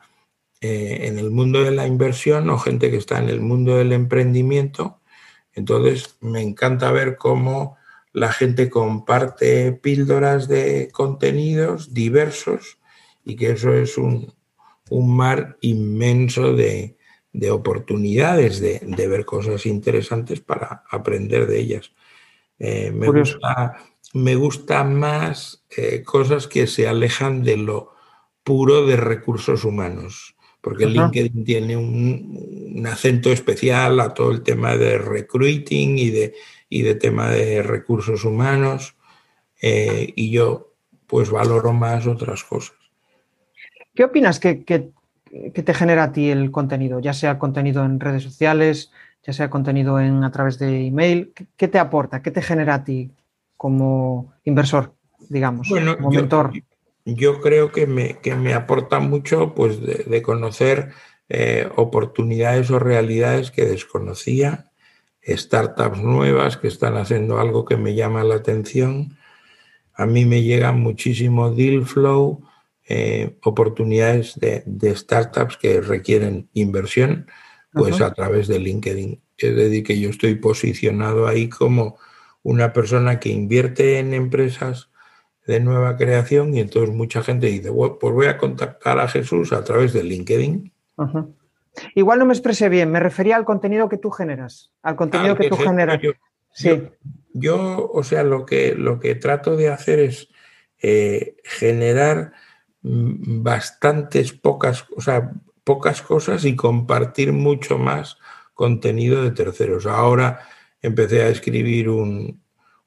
eh, 0.61 1.07
en 1.07 1.17
el 1.17 1.31
mundo 1.31 1.63
de 1.63 1.71
la 1.71 1.87
inversión 1.87 2.51
o 2.51 2.59
gente 2.59 2.91
que 2.91 2.97
está 2.97 3.17
en 3.17 3.29
el 3.29 3.41
mundo 3.41 3.77
del 3.77 3.93
emprendimiento. 3.93 5.01
Entonces, 5.53 6.17
me 6.21 6.43
encanta 6.43 6.91
ver 6.91 7.17
cómo 7.17 7.77
la 8.13 8.31
gente 8.31 8.69
comparte 8.69 9.71
píldoras 9.71 10.47
de 10.47 10.89
contenidos 10.93 11.95
diversos 11.95 12.77
y 13.25 13.37
que 13.37 13.53
eso 13.53 13.73
es 13.73 13.97
un 13.97 14.35
mar 14.91 15.57
inmenso 15.61 16.53
de, 16.53 16.95
de 17.33 17.51
oportunidades 17.51 18.59
de, 18.59 19.07
ver 19.07 19.25
cosas 19.25 19.65
interesantes 19.65 20.41
para 20.41 20.83
aprender 20.89 21.47
de 21.47 21.59
ellas. 21.59 21.91
Eh, 22.59 22.91
me, 22.91 23.07
gusta, 23.07 23.77
me, 24.13 24.35
gusta, 24.35 24.83
más 24.83 25.63
eh, 25.75 26.03
cosas 26.03 26.47
que 26.47 26.67
se 26.67 26.87
alejan 26.87 27.43
de 27.43 27.57
lo 27.57 27.93
puro 28.43 28.85
de 28.85 28.97
recursos 28.97 29.63
humanos, 29.63 30.35
porque 30.59 30.85
LinkedIn 30.85 31.43
tiene 31.43 31.77
un, 31.77 32.85
acento 32.85 33.31
especial 33.31 33.99
a 33.99 34.13
todo 34.13 34.31
el 34.31 34.43
tema 34.43 34.75
de 34.75 34.97
recruiting 34.97 35.97
y 35.97 36.09
de, 36.09 36.35
y 36.69 36.81
de 36.81 36.95
tema 36.95 37.29
de 37.29 37.63
recursos 37.63 38.25
humanos, 38.25 38.95
eh, 39.61 40.11
y 40.15 40.31
yo 40.31 40.73
pues 41.07 41.29
valoro 41.29 41.73
más 41.73 42.07
otras 42.07 42.43
cosas. 42.43 42.77
¿Qué 43.93 44.05
opinas 44.05 44.39
que, 44.39 44.63
que 44.63 44.91
¿qué 45.53 45.63
te 45.63 45.73
genera 45.73 46.05
a 46.05 46.11
ti 46.11 46.29
el 46.29 46.51
contenido? 46.51 46.99
Ya 46.99 47.13
sea 47.13 47.39
contenido 47.39 47.83
en 47.85 47.99
redes 47.99 48.23
sociales, 48.23 48.91
ya 49.23 49.33
sea 49.33 49.49
contenido 49.49 49.99
en, 49.99 50.23
a 50.23 50.31
través 50.31 50.57
de 50.59 50.87
email. 50.87 51.33
¿Qué, 51.57 51.67
te 51.67 51.79
aporta? 51.79 52.21
¿Qué 52.21 52.31
te 52.31 52.41
genera 52.41 52.75
a 52.75 52.83
ti 52.83 53.11
como 53.57 54.33
inversor, 54.43 54.93
digamos, 55.29 55.67
como 55.69 56.11
yo, 56.11 56.21
mentor? 56.21 56.51
Yo 57.05 57.41
creo 57.41 57.71
que 57.71 57.87
me, 57.87 58.19
que 58.19 58.35
me 58.35 58.53
aporta 58.53 58.99
mucho 58.99 59.53
pues, 59.55 59.79
de, 59.81 60.21
conocer 60.21 60.91
eh, 61.29 61.69
oportunidades 61.75 62.69
o 62.71 62.79
realidades 62.79 63.51
que 63.51 63.65
desconocía, 63.65 64.71
startups 65.25 66.01
nuevas 66.01 66.57
que 66.57 66.67
están 66.67 66.97
haciendo 66.97 67.39
algo 67.39 67.65
que 67.65 67.77
me 67.77 67.95
llama 67.95 68.23
la 68.23 68.35
atención. 68.35 69.17
A 69.93 70.05
mí 70.05 70.25
me 70.25 70.41
llega 70.41 70.71
muchísimo 70.71 71.51
deal 71.51 71.85
flow, 71.85 72.43
eh, 72.93 73.37
oportunidades 73.43 74.37
de, 74.37 74.95
startups 74.97 75.55
que 75.55 75.79
requieren 75.79 76.49
inversión, 76.51 77.25
pues 77.71 78.01
a 78.01 78.13
través 78.13 78.49
de 78.49 78.59
LinkedIn. 78.59 79.21
Es 79.37 79.55
decir, 79.55 79.85
que 79.85 79.97
yo 79.97 80.09
estoy 80.09 80.35
posicionado 80.35 81.25
ahí 81.25 81.47
como 81.47 81.97
una 82.43 82.73
persona 82.73 83.17
que 83.17 83.29
invierte 83.29 83.99
en 83.99 84.13
empresas 84.13 84.89
de 85.47 85.61
nueva 85.61 85.95
creación 85.95 86.53
y 86.53 86.59
entonces 86.59 86.93
mucha 86.93 87.23
gente 87.23 87.47
dice, 87.47 87.71
pues 87.71 88.13
voy 88.13 88.25
a 88.25 88.37
contactar 88.37 88.99
a 88.99 89.07
Jesús 89.07 89.53
a 89.53 89.63
través 89.63 89.93
de 89.93 90.03
LinkedIn. 90.03 90.73
Igual 91.95 92.19
no 92.19 92.25
me 92.25 92.33
expresé 92.33 92.67
bien, 92.67 92.91
me 92.91 92.99
refería 92.99 93.37
al 93.37 93.45
contenido 93.45 93.87
que 93.87 93.99
tú 93.99 94.11
generas, 94.11 94.73
al 94.81 94.97
contenido 94.97 95.37
que, 95.37 95.47
tú 95.47 95.55
generas. 95.55 96.01
sí. 96.51 96.89
Yo, 97.33 97.89
o 97.89 98.03
sea, 98.03 98.23
lo 98.23 98.45
que, 98.45 98.75
lo 98.75 98.99
que 98.99 99.15
trato 99.15 99.55
de 99.55 99.69
hacer 99.69 99.99
es 99.99 100.27
eh, 100.81 101.37
generar 101.45 102.33
bastantes 102.83 104.33
pocas, 104.33 104.85
o 104.95 105.01
sea, 105.01 105.31
pocas 105.63 106.01
cosas 106.01 106.45
y 106.45 106.55
compartir 106.55 107.33
mucho 107.33 107.77
más 107.77 108.17
contenido 108.53 109.23
de 109.23 109.31
terceros. 109.31 109.85
Ahora 109.85 110.39
empecé 110.81 111.23
a 111.23 111.29
escribir 111.29 111.89
un, 111.89 112.41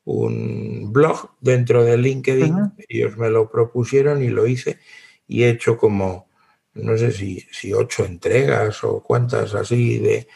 un 0.05 0.93
blog 0.93 1.31
dentro 1.41 1.85
de 1.85 1.97
LinkedIn, 1.97 2.75
ellos 2.89 3.17
me 3.17 3.31
lo 3.31 3.51
propusieron 3.51 4.23
y 4.23 4.29
lo 4.29 4.47
hice 4.47 4.79
y 5.27 5.45
he 5.45 5.51
hecho 5.51 5.77
como, 5.77 6.29
no 6.75 6.97
sé 6.99 7.13
si, 7.13 7.41
si 7.51 7.73
ocho 7.73 8.05
entregas 8.05 8.85
o 8.85 9.03
cuántas 9.03 9.55
así 9.55 9.99
de, 9.99 10.29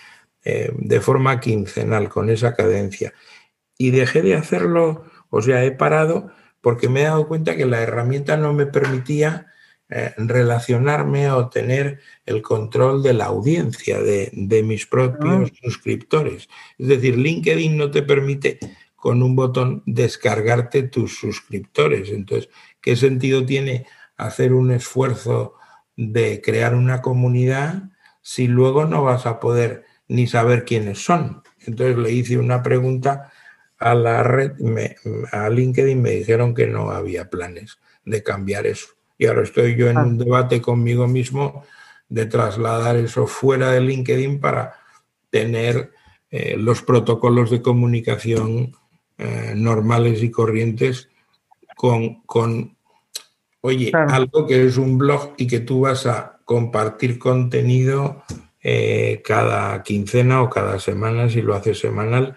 eh, 0.45 0.73
de 0.75 1.01
forma 1.01 1.41
quincenal, 1.41 2.09
con 2.09 2.31
esa 2.31 2.55
cadencia. 2.55 3.13
Y 3.77 3.91
dejé 3.91 4.23
de 4.23 4.35
hacerlo, 4.35 5.05
o 5.31 5.43
sea, 5.43 5.65
he 5.65 5.73
parado 5.73 6.31
porque 6.69 6.91
me 6.91 7.01
he 7.01 7.05
dado 7.05 7.27
cuenta 7.27 7.57
que 7.57 7.65
la 7.65 7.81
herramienta 7.81 8.37
no 8.37 8.53
me 8.53 8.67
permitía 8.67 9.47
eh, 9.89 10.13
relacionarme 10.19 11.31
o 11.31 11.49
tener 11.49 11.99
el 12.27 12.43
control 12.43 13.03
de 13.03 13.15
la 13.15 13.25
audiencia, 13.25 14.03
de, 14.03 14.63
mis 14.63 14.85
propios 14.85 15.51
ah. 15.51 15.55
suscriptores. 15.63 16.47
Es 16.77 16.89
decir, 16.89 17.17
LinkedIn 17.17 17.75
no 17.75 17.91
te 17.91 18.03
permite 18.03 18.59
con 18.97 19.23
un 19.23 19.35
botón 19.35 19.83
descargarte 19.87 20.83
tus 20.83 21.19
suscriptores. 21.19 22.11
Entonces, 22.11 22.51
¿qué 22.83 22.97
sentido 22.97 23.47
tiene 23.47 23.87
hacer 24.19 24.53
un 24.53 24.71
esfuerzo 24.71 25.55
de 25.97 26.43
crear 26.43 26.75
una 26.75 27.01
comunidad 27.01 27.85
si 28.21 28.47
luego 28.47 28.85
no 28.85 29.05
vas 29.05 29.25
a 29.25 29.41
poder 29.41 29.87
ni 30.07 30.27
saber 30.27 30.67
quiénes 30.67 31.03
son? 31.03 31.43
Entonces 31.61 31.97
le 31.97 32.13
hice 32.13 32.37
una 32.37 32.63
pregunta 32.63 33.33
a 33.79 33.95
la 33.95 34.23
red, 34.23 34.53
a 35.33 35.49
LinkedIn 35.49 36.01
me 36.01 36.11
dijeron 36.11 36.55
que 36.55 36.67
no 36.67 36.91
había 36.91 37.31
planes 37.31 37.79
de 38.05 38.23
cambiar 38.23 38.67
eso. 38.67 38.89
Y 39.17 39.27
ahora 39.27 39.43
estoy 39.43 39.77
yo 39.77 39.89
en 39.89 39.99
ah. 39.99 40.05
un 40.05 40.19
debate 40.19 40.61
conmigo 40.61 41.07
mismo 41.07 41.65
de 42.09 42.27
trasladar 42.27 42.97
eso 42.97 43.27
fuera 43.27 43.71
de 43.71 43.81
LinkedIn 43.81 44.41
para 44.41 44.75
tener 45.31 45.93
eh, 46.31 46.57
los 46.57 46.83
protocolos 46.83 47.51
de 47.51 47.63
comunicación 47.63 48.73
eh, 49.19 49.55
normales 49.57 50.23
y 50.23 50.31
corrientes 50.31 51.09
con, 51.77 52.23
con 52.23 52.77
oye, 53.61 53.93
algo 53.93 54.47
que 54.47 54.67
es 54.67 54.77
un 54.77 54.99
blog 54.99 55.35
y 55.37 55.47
que 55.47 55.61
tú 55.61 55.81
vas 55.81 56.07
a 56.07 56.41
compartir 56.45 57.19
contenido 57.19 58.23
eh, 58.63 59.23
cada 59.25 59.83
quincena 59.83 60.43
o 60.43 60.51
cada 60.51 60.79
semana, 60.79 61.29
si 61.29 61.43
lo 61.43 61.55
haces 61.55 61.79
semanal. 61.79 62.37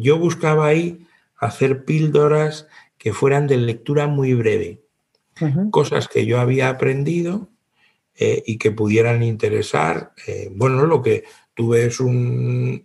Yo 0.00 0.18
buscaba 0.18 0.66
ahí 0.66 1.06
hacer 1.36 1.84
píldoras 1.84 2.68
que 2.98 3.12
fueran 3.12 3.46
de 3.46 3.56
lectura 3.56 4.06
muy 4.06 4.34
breve 4.34 4.82
cosas 5.70 6.08
que 6.08 6.26
yo 6.26 6.40
había 6.40 6.68
aprendido 6.68 7.48
eh, 8.14 8.42
y 8.46 8.58
que 8.58 8.70
pudieran 8.70 9.22
interesar. 9.22 10.12
Eh, 10.26 10.50
bueno, 10.54 10.84
lo 10.86 11.00
que 11.02 11.24
tuve 11.54 11.86
es 11.86 12.00
un, 12.00 12.84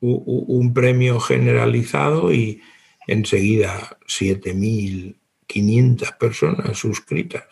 un 0.00 0.74
premio 0.74 1.20
generalizado 1.20 2.32
y 2.32 2.62
enseguida 3.06 3.98
7.500 4.06 6.16
personas 6.18 6.78
suscritas. 6.78 7.44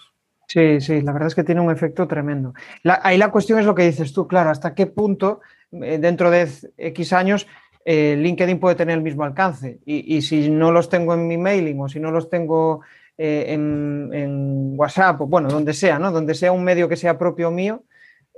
Sí, 0.49 0.81
sí, 0.81 1.03
la 1.03 1.13
verdad 1.13 1.29
es 1.29 1.35
que 1.35 1.45
tiene 1.45 1.61
un 1.61 1.73
efecto 1.73 2.07
tremendo. 2.07 2.55
ahí 3.03 3.19
la 3.19 3.33
cuestión 3.33 3.59
es 3.59 3.67
lo 3.67 3.75
que 3.75 3.85
dices 3.85 4.13
tú, 4.13 4.29
claro, 4.29 4.51
hasta 4.51 4.75
qué 4.75 4.87
punto 4.87 5.41
eh, 5.73 5.99
dentro 5.99 6.31
de 6.31 6.49
X 6.79 7.13
años 7.13 7.49
LinkedIn 7.87 8.59
puede 8.59 8.75
tener 8.75 8.99
el 8.99 9.05
mismo 9.05 9.23
alcance. 9.25 9.79
Y, 9.87 10.17
y, 10.17 10.23
si 10.23 10.51
no 10.51 10.73
los 10.73 10.89
tengo 10.89 11.15
en 11.15 11.29
mi 11.29 11.39
mailing 11.39 11.81
o 11.81 11.89
si 11.89 12.01
no 12.01 12.11
los 12.11 12.29
tengo 12.29 12.83
eh, 13.19 13.47
en, 13.55 14.75
WhatsApp 14.77 15.23
o 15.23 15.27
bueno, 15.27 15.49
donde 15.49 15.73
sea, 15.73 15.99
¿no? 15.99 16.13
Donde 16.13 16.35
sea 16.35 16.53
un 16.53 16.63
medio 16.63 16.87
que 16.87 16.97
sea 16.97 17.19
propio 17.19 17.51
mío, 17.51 17.83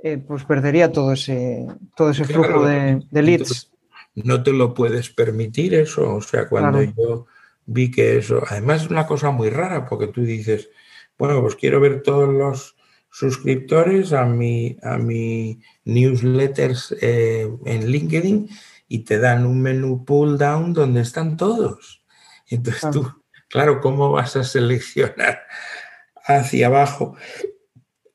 eh, 0.01 0.17
pues 0.17 0.45
perdería 0.45 0.89
todo 0.89 1.11
ese, 1.11 1.67
todo 1.97 2.11
ese 2.11 2.23
flujo 2.23 2.65
de, 2.65 3.03
leads. 3.11 3.71
No 4.15 4.41
te 4.41 4.53
lo 4.53 4.73
puedes 4.73 5.09
permitir 5.09 5.73
eso. 5.73 6.15
O 6.15 6.21
sea, 6.21 6.47
cuando 6.47 6.81
yo 6.81 7.25
vi 7.65 7.91
que 7.91 8.19
eso, 8.19 8.41
además 8.47 8.83
es 8.83 8.89
una 8.89 9.05
cosa 9.05 9.31
muy 9.31 9.49
rara 9.49 9.85
porque 9.85 10.07
tú 10.07 10.21
dices, 10.21 10.69
bueno, 11.17 11.41
pues 11.41 11.55
quiero 11.55 11.81
ver 11.81 12.01
todos 12.01 12.33
los 12.33 12.77
suscriptores 13.11 14.13
a 14.13 14.25
mi, 14.25 14.77
a 14.81 14.97
mi 14.97 15.59
newsletters 15.83 16.95
eh, 17.01 17.49
en 17.65 17.91
LinkedIn 17.91 18.47
y 18.89 19.05
te 19.05 19.19
dan 19.19 19.45
un 19.45 19.61
menú 19.61 20.03
pull 20.03 20.37
down 20.37 20.73
donde 20.73 20.99
están 21.01 21.37
todos. 21.37 22.03
Entonces 22.49 22.91
tú 22.91 23.19
Claro, 23.49 23.81
¿cómo 23.81 24.11
vas 24.11 24.35
a 24.35 24.43
seleccionar 24.43 25.41
hacia 26.23 26.67
abajo 26.67 27.17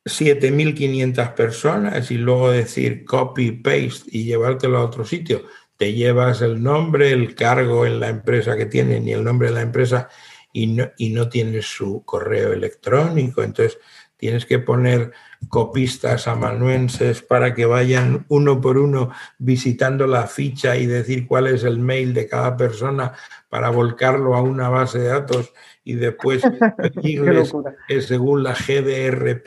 7.500 0.04 1.34
personas 1.34 2.10
y 2.12 2.18
luego 2.18 2.52
decir 2.52 3.04
copy, 3.04 3.50
paste 3.50 4.08
y 4.12 4.24
llevártelo 4.24 4.78
a 4.78 4.84
otro 4.84 5.04
sitio? 5.04 5.42
Te 5.76 5.92
llevas 5.92 6.40
el 6.40 6.62
nombre, 6.62 7.10
el 7.10 7.34
cargo 7.34 7.84
en 7.84 7.98
la 7.98 8.10
empresa 8.10 8.56
que 8.56 8.66
tienen 8.66 9.08
y 9.08 9.12
el 9.12 9.24
nombre 9.24 9.48
de 9.48 9.54
la 9.54 9.62
empresa 9.62 10.08
y 10.52 10.68
no, 10.68 10.88
y 10.98 11.10
no 11.10 11.28
tienes 11.28 11.66
su 11.66 12.04
correo 12.04 12.52
electrónico. 12.52 13.42
Entonces, 13.42 13.78
tienes 14.16 14.46
que 14.46 14.58
poner 14.58 15.12
copistas 15.48 16.28
amanuenses 16.28 17.22
para 17.22 17.54
que 17.54 17.66
vayan 17.66 18.24
uno 18.28 18.60
por 18.60 18.78
uno 18.78 19.10
visitando 19.38 20.06
la 20.06 20.26
ficha 20.26 20.76
y 20.76 20.86
decir 20.86 21.26
cuál 21.26 21.48
es 21.48 21.64
el 21.64 21.78
mail 21.78 22.14
de 22.14 22.28
cada 22.28 22.56
persona 22.56 23.12
para 23.48 23.70
volcarlo 23.70 24.34
a 24.34 24.42
una 24.42 24.68
base 24.68 25.00
de 25.00 25.08
datos 25.08 25.52
y 25.84 25.94
después 25.94 26.42
pedirles 26.78 27.52
que 27.86 28.00
según 28.00 28.42
la 28.42 28.54
GDRP 28.54 29.46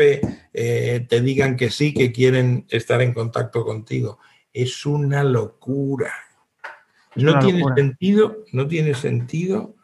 eh, 0.54 1.06
te 1.10 1.22
digan 1.22 1.56
que 1.56 1.70
sí, 1.70 1.94
que 1.94 2.12
quieren 2.12 2.66
estar 2.70 3.02
en 3.02 3.14
contacto 3.14 3.66
contigo. 3.66 4.20
Es 4.54 4.86
una 4.86 5.24
locura. 5.24 6.14
no 7.16 7.40
tiene 7.40 7.64
sentido, 7.76 8.44
no 8.52 8.68
tiene 8.68 8.94
sentido 8.94 9.76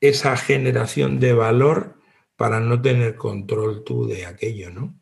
esa 0.00 0.36
generación 0.36 1.20
de 1.20 1.34
valor 1.34 1.99
para 2.40 2.58
no 2.58 2.80
tener 2.80 3.16
control 3.16 3.84
tú 3.84 4.06
de 4.06 4.24
aquello, 4.24 4.70
¿no? 4.70 4.94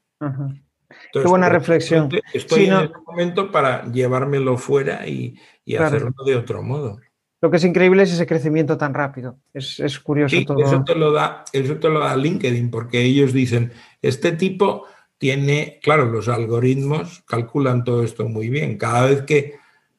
Qué 1.13 1.21
buena 1.21 1.49
reflexión. 1.49 2.11
Estoy 2.35 2.65
en 2.65 2.73
el 2.73 2.93
momento 3.07 3.53
para 3.53 3.85
llevármelo 3.93 4.59
fuera 4.59 5.07
y, 5.07 5.39
hacerlo 5.79 6.13
de 6.27 6.35
otro 6.35 6.65
modo. 6.65 6.99
Lo 7.41 7.49
que 7.49 7.59
es 7.59 7.65
increíble 7.65 8.03
es 8.03 8.13
ese 8.13 8.27
crecimiento 8.27 8.77
tan 8.77 8.93
rápido. 8.93 9.39
Es, 9.55 10.01
curioso 10.01 10.37
todo. 10.45 10.59
Eso 10.65 10.83
te, 10.83 10.97
lo 10.97 11.13
da, 11.13 11.45
eso 11.53 11.77
te 11.77 11.89
lo 11.89 12.01
da 12.01 12.17
LinkedIn, 12.17 12.73
porque 12.73 13.03
ellos 13.03 13.33
dicen, 13.33 13.71
este 14.03 14.33
tipo 14.33 14.87
tiene, 15.17 15.79
claro, 15.81 16.07
los 16.07 16.27
algoritmos 16.27 17.23
calculan 17.25 17.85
todo 17.85 18.03
esto 18.03 18.29
muy 18.29 18.49
bien. 18.49 18.79
Cada 18.79 19.07
vez 19.07 19.23
que 19.23 19.55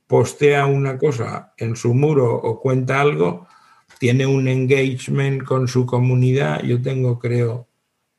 postea 0.08 0.66
una 0.66 0.98
cosa 0.98 1.54
en 1.56 1.78
su 1.78 1.94
muro 1.94 2.36
o 2.36 2.60
cuenta 2.60 3.00
algo, 3.00 3.48
tiene 4.00 4.26
un 4.26 4.48
engagement 4.48 5.44
con 5.44 5.68
su 5.68 5.86
comunidad. 5.86 6.64
Yo 6.64 6.82
tengo, 6.82 7.20
creo, 7.20 7.68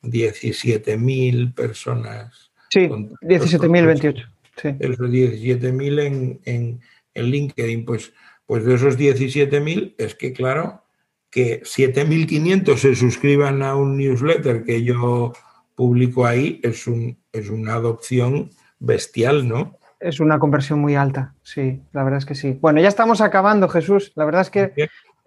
17.000 0.03 1.55
personas. 1.55 2.53
Sí, 2.69 2.81
17.028. 2.81 4.27
Sí. 4.57 4.69
Esos 4.79 5.11
17.000 5.11 6.01
en, 6.01 6.41
en, 6.45 6.81
en, 7.15 7.25
LinkedIn. 7.25 7.85
Pues, 7.85 8.13
pues 8.47 8.65
de 8.65 8.75
esos 8.75 8.99
17.000 8.99 9.95
es 9.97 10.15
que, 10.15 10.33
claro, 10.33 10.85
que 11.31 11.63
7.500 11.63 12.77
se 12.77 12.95
suscriban 12.95 13.63
a 13.63 13.75
un 13.75 13.97
newsletter 13.97 14.65
que 14.65 14.85
yo 14.85 15.33
publico 15.75 16.27
ahí 16.27 16.61
es, 16.63 16.87
un, 16.87 17.19
es 17.33 17.49
una 17.49 17.75
adopción 17.75 18.51
bestial, 18.79 19.49
¿no? 19.49 19.79
Es 19.99 20.21
una 20.21 20.39
conversión 20.39 20.79
muy 20.79 20.95
alta, 20.95 21.35
sí, 21.43 21.83
la 21.93 22.03
verdad 22.03 22.19
es 22.19 22.25
que 22.25 22.35
sí. 22.35 22.59
Bueno, 22.61 22.81
ya 22.81 22.89
estamos 22.89 23.21
acabando, 23.21 23.69
Jesús. 23.69 24.13
La 24.15 24.25
verdad 24.25 24.41
es 24.41 24.51
que 24.51 24.73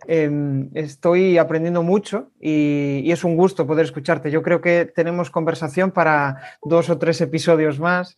Em, 0.08 0.70
estoy 0.74 1.38
aprendiendo 1.38 1.84
mucho 1.84 2.32
y, 2.40 3.10
es 3.12 3.24
un 3.24 3.36
gusto 3.36 3.66
poder 3.66 3.86
escucharte. 3.86 4.32
Yo 4.32 4.42
creo 4.42 4.62
que 4.62 4.86
tenemos 4.86 5.30
conversación 5.30 5.92
para 5.92 6.42
dos 6.64 6.90
o 6.90 6.98
tres 6.98 7.22
episodios 7.22 7.80
más, 7.80 8.18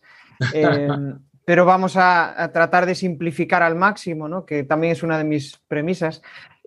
em, 0.52 1.18
pero 1.44 1.64
vamos 1.64 1.96
a, 1.96 2.50
tratar 2.52 2.86
de 2.86 2.94
simplificar 2.94 3.62
al 3.62 3.76
máximo, 3.76 4.28
¿no? 4.28 4.44
que 4.44 4.64
también 4.64 4.92
es 4.92 5.02
una 5.02 5.18
de 5.18 5.24
mis 5.24 5.58
premisas. 5.68 6.22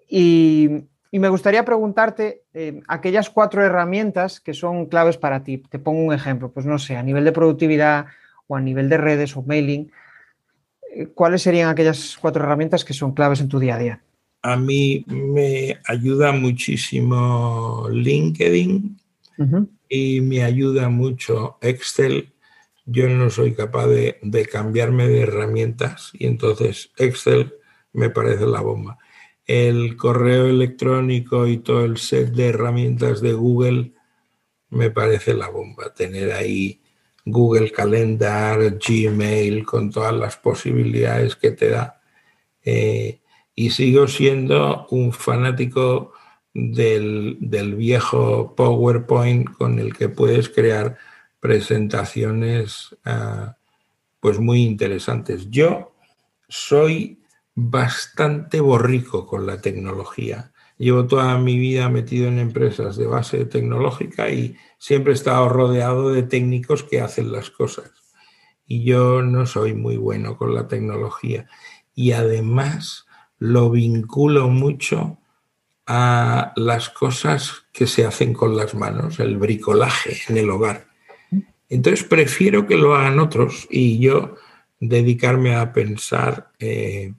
Y, 0.07 0.85
me 1.11 1.29
gustaría 1.29 1.65
preguntarte 1.65 2.43
em, 2.53 2.81
aquellas 2.87 3.31
cuatro 3.31 3.65
herramientas 3.65 4.39
que 4.39 4.53
son 4.53 4.85
claves 4.85 5.17
para 5.17 5.43
ti. 5.43 5.57
Te 5.57 5.79
pongo 5.79 6.03
un 6.03 6.13
ejemplo, 6.13 6.51
pues 6.51 6.67
no 6.67 6.77
sé, 6.77 6.97
a 6.97 7.03
nivel 7.03 7.25
de 7.25 7.31
productividad 7.31 8.05
o 8.45 8.55
a 8.55 8.61
nivel 8.61 8.89
de 8.89 8.97
redes 8.97 9.35
o 9.35 9.41
mailing, 9.41 9.91
eh, 10.93 11.07
¿cuáles 11.07 11.41
serían 11.41 11.69
aquellas 11.69 12.15
cuatro 12.21 12.43
herramientas 12.43 12.85
que 12.85 12.93
son 12.93 13.13
claves 13.13 13.41
en 13.41 13.49
tu 13.49 13.57
día 13.57 13.75
a 13.75 13.79
día? 13.79 14.01
A 14.41 14.55
mí 14.55 15.05
me 15.07 15.79
ayuda 15.85 16.31
muchísimo 16.31 17.87
LinkedIn 17.91 18.97
y 19.87 20.21
me 20.21 20.43
ayuda 20.43 20.89
mucho 20.89 21.57
Excel. 21.61 22.33
Yo 22.85 23.07
no 23.09 23.29
soy 23.29 23.53
capaz 23.53 23.87
de, 23.87 24.47
cambiarme 24.51 25.07
de 25.07 25.21
herramientas 25.21 26.11
y 26.13 26.25
entonces 26.25 26.91
Excel 26.97 27.53
me 27.93 28.09
parece 28.09 28.45
la 28.45 28.61
bomba. 28.61 28.97
El 29.45 29.97
correo 29.97 30.47
electrónico 30.47 31.47
y 31.47 31.57
todo 31.57 31.83
el 31.83 31.97
set 31.97 32.29
de 32.31 32.47
herramientas 32.47 33.21
de 33.21 33.33
Google 33.33 33.93
me 34.69 34.91
parece 34.91 35.33
la 35.33 35.49
bomba. 35.49 35.93
Tener 35.93 36.31
ahí 36.31 36.81
Google 37.25 37.71
Calendar, 37.71 38.77
Gmail, 38.77 39.65
con 39.65 39.89
todas 39.89 40.13
las 40.13 40.37
posibilidades 40.37 41.35
que 41.35 41.51
te 41.51 41.69
da. 41.69 42.01
Eh, 42.63 43.21
y 43.59 43.71
sigo 43.71 44.07
siendo 44.07 44.87
un 44.89 45.11
fanático 45.11 46.13
del, 46.53 47.35
viejo 47.75 48.55
PowerPoint 48.55 49.49
con 49.51 49.79
el 49.79 49.93
que 49.93 50.07
puedes 50.07 50.47
crear 50.47 50.97
presentaciones 51.41 52.95
ah, 53.03 53.57
pues 54.21 54.39
muy 54.39 54.61
interesantes. 54.61 55.49
Yo 55.49 55.93
soy 56.47 57.21
bastante 57.53 58.61
borrico 58.61 59.27
con 59.27 59.45
la 59.45 59.59
tecnología. 59.59 60.53
Llevo 60.77 61.05
toda 61.07 61.37
mi 61.37 61.59
vida 61.59 61.89
metido 61.89 62.29
en 62.29 62.39
empresas 62.39 62.95
de 62.95 63.07
base 63.07 63.43
tecnológica 63.43 64.29
y 64.29 64.55
siempre 64.77 65.11
he 65.11 65.15
estado 65.15 65.49
rodeado 65.49 66.13
de 66.13 66.23
técnicos 66.23 66.83
que 66.83 67.01
hacen 67.01 67.33
las 67.33 67.49
cosas. 67.49 67.91
Y 68.65 68.85
yo 68.85 69.21
no 69.21 69.45
soy 69.45 69.73
muy 69.73 69.97
bueno 69.97 70.37
con 70.37 70.55
la 70.55 70.69
tecnología. 70.69 71.49
Y 71.93 72.13
además 72.13 73.07
lo 73.39 73.71
vinculo 73.71 74.49
mucho 74.49 75.17
a 75.87 76.53
las 76.55 76.89
cosas 76.89 77.65
que 77.71 77.87
se 77.87 78.05
hacen 78.05 78.33
con 78.33 78.55
las 78.55 78.75
manos, 78.75 79.19
el 79.19 79.37
bricolaje 79.37 80.17
en 80.27 80.37
el 80.37 80.49
hogar. 80.49 80.87
Entonces 81.69 82.03
prefiero 82.03 82.67
que 82.67 82.75
lo 82.75 82.95
hagan 82.95 83.19
otros 83.19 83.67
y 83.69 83.99
yo 83.99 84.35
dedicarme 84.79 85.55
a 85.55 85.73
pensar 85.73 86.51
eh, 86.59 87.13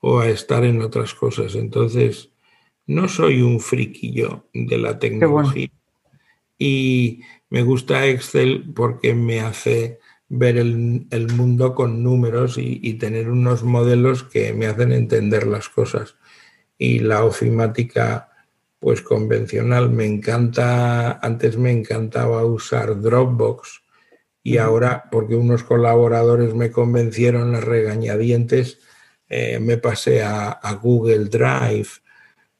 o 0.00 0.20
a 0.20 0.28
estar 0.28 0.64
en 0.64 0.80
otras 0.82 1.14
cosas. 1.14 1.54
Entonces, 1.54 2.30
no 2.86 3.08
soy 3.08 3.42
un 3.42 3.60
friquillo 3.60 4.46
de 4.52 4.78
la 4.78 4.98
tecnología. 4.98 5.68
Y 6.58 7.20
me 7.50 7.62
gusta 7.62 8.06
Excel 8.06 8.72
porque 8.74 9.14
me 9.14 9.40
hace 9.40 9.98
ver 10.28 10.56
el, 10.58 11.28
mundo 11.34 11.74
con 11.74 12.02
números 12.02 12.56
y, 12.58 12.94
tener 12.94 13.30
unos 13.30 13.62
modelos 13.62 14.24
que 14.24 14.52
me 14.52 14.66
hacen 14.66 14.92
entender 14.92 15.46
las 15.46 15.68
cosas. 15.68 16.16
Y 16.78 17.00
la 17.00 17.24
ofimática, 17.24 18.30
pues 18.78 19.02
convencional, 19.02 19.90
me 19.90 20.06
encanta, 20.06 21.18
antes 21.20 21.56
me 21.56 21.70
encantaba 21.72 22.44
usar 22.44 23.00
Dropbox 23.00 23.82
y 24.46 24.58
ahora, 24.58 25.08
porque 25.10 25.34
unos 25.34 25.64
colaboradores 25.64 26.54
me 26.54 26.70
convencieron 26.70 27.50
las 27.50 27.64
regañadientes, 27.64 28.78
eh, 29.28 29.58
me 29.58 29.76
pasé 29.76 30.22
a, 30.22 30.60
Google 30.80 31.24
Drive, 31.24 31.88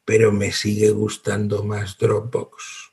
pero 0.03 0.33
me 0.33 0.51
sigue 0.51 0.89
gustando 0.89 1.63
más 1.63 1.97
Dropbox. 1.97 2.86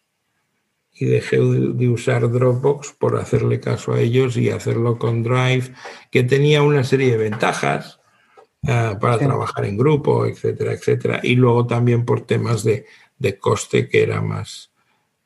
Y 0.95 1.07
dejé 1.07 1.39
de 1.39 1.89
usar 1.89 2.31
Dropbox 2.31 2.93
por 2.93 3.17
hacerle 3.17 3.59
caso 3.59 3.95
a 3.95 4.01
ellos 4.01 4.37
y 4.37 4.51
hacerlo 4.51 4.99
con 4.99 5.23
Drive, 5.23 5.73
que 6.11 6.23
tenía 6.23 6.63
una 6.63 6.85
serie 6.85 7.11
de 7.11 7.17
ventajas 7.17 8.01
eh, 8.63 8.95
para 9.01 9.19
trabajar 9.19 9.65
en 9.65 9.77
grupo, 9.77 10.25
etcétera, 10.25 10.73
etcétera. 10.73 11.21
Y 11.23 11.35
luego 11.35 11.67
también 11.67 12.05
por 12.05 12.21
temas 12.21 12.63
de, 12.63 12.87
de 13.19 13.39
coste 13.39 13.89
que 13.89 14.03
era 14.05 14.21
más, 14.21 14.71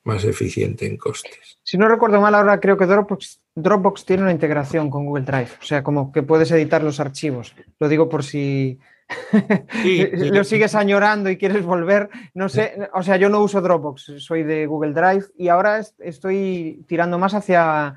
más 0.04 0.24
eficiente 0.24 0.86
en 0.86 0.96
costes. 0.96 1.58
Si 1.62 1.76
no 1.76 1.86
recuerdo 1.86 2.20
mal, 2.20 2.34
ahora 2.34 2.58
creo 2.60 2.78
que 2.78 2.86
Dropbox 2.86 3.40
Dropbox 3.62 4.04
tiene 4.04 4.22
una 4.22 4.32
integración 4.32 4.90
con 4.90 5.04
Google 5.04 5.24
Drive, 5.24 5.50
o 5.60 5.64
sea, 5.64 5.82
como 5.82 6.12
que 6.12 6.22
puedes 6.22 6.50
editar 6.50 6.82
los 6.82 7.00
archivos. 7.00 7.54
Lo 7.78 7.88
digo 7.88 8.08
por 8.08 8.24
si 8.24 8.78
lo 10.32 10.44
sigues 10.44 10.74
añorando 10.74 11.30
y 11.30 11.36
quieres 11.36 11.64
volver. 11.64 12.10
No 12.34 12.48
sé, 12.48 12.88
o 12.92 13.02
sea, 13.02 13.16
yo 13.16 13.28
no 13.28 13.40
uso 13.40 13.60
Dropbox, 13.60 14.14
soy 14.18 14.42
de 14.42 14.66
Google 14.66 14.92
Drive 14.92 15.26
y 15.36 15.48
ahora 15.48 15.80
estoy 15.98 16.84
tirando 16.86 17.18
más 17.18 17.34
hacia, 17.34 17.96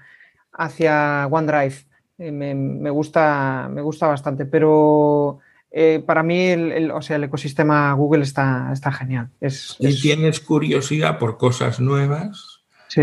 hacia 0.54 1.28
OneDrive. 1.28 1.76
Eh, 2.18 2.32
me, 2.32 2.90
gusta, 2.90 3.68
me 3.72 3.82
gusta 3.82 4.08
bastante, 4.08 4.46
pero 4.46 5.40
eh, 5.72 6.04
para 6.06 6.22
mí 6.22 6.48
el, 6.48 6.92
o 6.92 7.02
sea, 7.02 7.16
el 7.16 7.24
ecosistema 7.24 7.92
Google 7.94 8.24
está, 8.24 8.70
está 8.72 8.92
genial. 8.92 9.30
Es, 9.40 9.78
si 9.80 10.02
tienes 10.02 10.40
curiosidad 10.40 11.18
por 11.18 11.38
cosas 11.38 11.80
nuevas, 11.80 12.62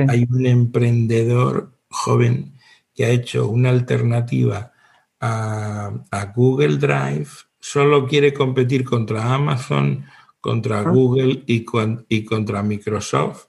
hay 0.09 0.27
un 0.31 0.47
emprendedor 0.47 1.73
joven 1.91 2.55
que 2.95 3.07
ha 3.07 3.11
hecho 3.11 3.49
una 3.49 3.71
alternativa 3.71 4.73
a, 5.21 6.33
Google 6.35 6.77
Drive, 6.77 7.29
solo 7.61 8.07
quiere 8.07 8.33
competir 8.33 8.85
contra 8.85 9.35
Amazon, 9.35 10.05
contra. 10.41 10.83
Google 10.83 11.43
y, 11.47 11.67
y 12.09 12.25
contra 12.25 12.63
Microsoft, 12.63 13.47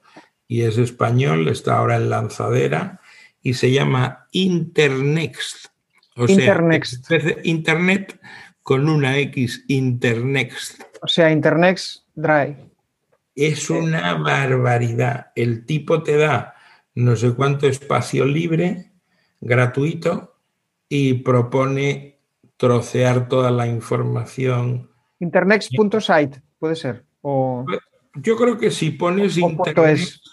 y 0.48 0.62
es 0.62 0.78
español, 0.78 1.48
está 1.48 1.78
ahora 1.78 1.98
en 1.98 2.10
lanzadera, 2.10 3.00
y 3.42 3.54
se 3.54 3.72
llama 3.72 4.28
Internext. 4.32 5.68
O 6.16 6.26
Internext. 6.28 7.06
sea, 7.06 7.36
Internet 7.44 8.20
con 8.62 8.90
una 8.90 9.18
X, 9.18 9.64
Internext. 9.68 10.82
O 11.02 11.08
sea, 11.08 11.32
Internext 11.32 12.04
Drive. 12.16 12.58
Es 13.36 13.70
una 13.70 14.16
barbaridad. 14.16 15.32
El 15.36 15.66
tipo 15.66 16.04
te 16.04 16.18
da 16.18 16.56
no 16.96 17.16
sé 17.16 17.34
cuánto 17.34 17.68
espacio 17.68 18.26
libre, 18.26 18.92
gratuito, 19.40 20.36
y 20.90 21.14
propone 21.14 22.19
trocear 22.60 23.30
toda 23.30 23.52
la 23.52 23.68
información. 23.68 24.92
Internext.site, 25.20 26.42
puede 26.60 26.76
ser. 26.76 27.06
O... 27.22 27.66
Yo 28.16 28.36
creo 28.36 28.58
que 28.58 28.70
si 28.70 28.92
pones 28.92 29.38
Internext, 29.38 30.26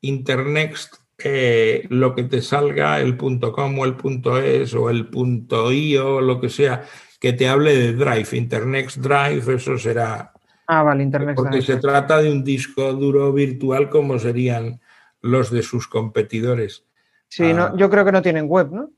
Internext 0.00 0.96
eh, 1.22 1.86
lo 1.88 2.16
que 2.16 2.24
te 2.24 2.42
salga, 2.42 3.00
el 3.00 3.16
.com 3.16 3.78
o 3.78 3.84
el 3.84 3.96
.es 4.44 4.74
o 4.74 4.90
el 4.90 5.08
.io, 5.12 6.20
lo 6.20 6.40
que 6.40 6.48
sea, 6.48 6.84
que 7.20 7.32
te 7.32 7.48
hable 7.48 7.76
de 7.76 7.92
Drive, 7.92 8.36
Internext 8.36 8.96
Drive, 8.98 9.54
eso 9.54 9.78
será... 9.78 10.32
Ah, 10.66 10.82
vale, 10.82 11.04
Internext 11.04 11.36
Porque 11.36 11.62
se 11.62 11.76
trata 11.76 12.20
de 12.20 12.32
un 12.32 12.42
disco 12.42 12.92
duro 12.92 13.32
virtual 13.32 13.88
como 13.88 14.18
serían 14.18 14.80
los 15.20 15.52
de 15.52 15.62
sus 15.62 15.86
competidores. 15.86 16.84
Sí, 17.34 17.54
no, 17.54 17.62
ah. 17.62 17.74
yo 17.78 17.88
creo 17.88 18.04
que 18.04 18.12
no 18.12 18.20
tienen 18.20 18.44
web, 18.46 18.70
¿no? 18.70 18.90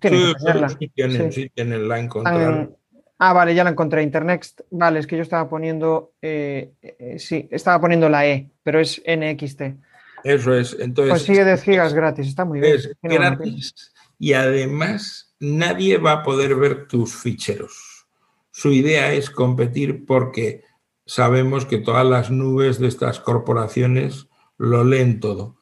tienen 0.00 0.32
sí, 0.78 0.88
tienen, 0.94 1.30
sí. 1.30 1.50
tienen, 1.54 1.86
la 1.86 1.98
encontraron. 1.98 2.74
Ah, 3.18 3.34
vale, 3.34 3.54
ya 3.54 3.64
la 3.64 3.70
encontré. 3.70 4.02
Internext. 4.02 4.62
Vale, 4.70 4.98
es 4.98 5.06
que 5.06 5.16
yo 5.16 5.22
estaba 5.22 5.46
poniendo. 5.50 6.14
Eh, 6.22 6.72
eh, 6.80 7.18
sí, 7.18 7.46
estaba 7.50 7.78
poniendo 7.82 8.08
la 8.08 8.26
E, 8.26 8.48
pero 8.62 8.80
es 8.80 9.02
NXT. 9.06 9.62
Eso 10.24 10.54
es. 10.54 10.74
Entonces. 10.80 11.10
Pues 11.10 11.22
sigue 11.22 11.44
de 11.44 11.58
gigas 11.58 11.92
gratis, 11.92 12.28
está 12.28 12.46
muy 12.46 12.60
bien. 12.60 12.76
Es 12.76 12.90
gratis 13.02 13.92
y 14.18 14.32
además 14.32 15.34
nadie 15.38 15.98
va 15.98 16.12
a 16.12 16.22
poder 16.22 16.54
ver 16.54 16.88
tus 16.88 17.14
ficheros. 17.14 18.06
Su 18.52 18.72
idea 18.72 19.12
es 19.12 19.28
competir 19.28 20.06
porque 20.06 20.64
sabemos 21.04 21.66
que 21.66 21.76
todas 21.76 22.06
las 22.06 22.30
nubes 22.30 22.78
de 22.78 22.88
estas 22.88 23.20
corporaciones 23.20 24.28
lo 24.56 24.82
leen 24.82 25.20
todo 25.20 25.58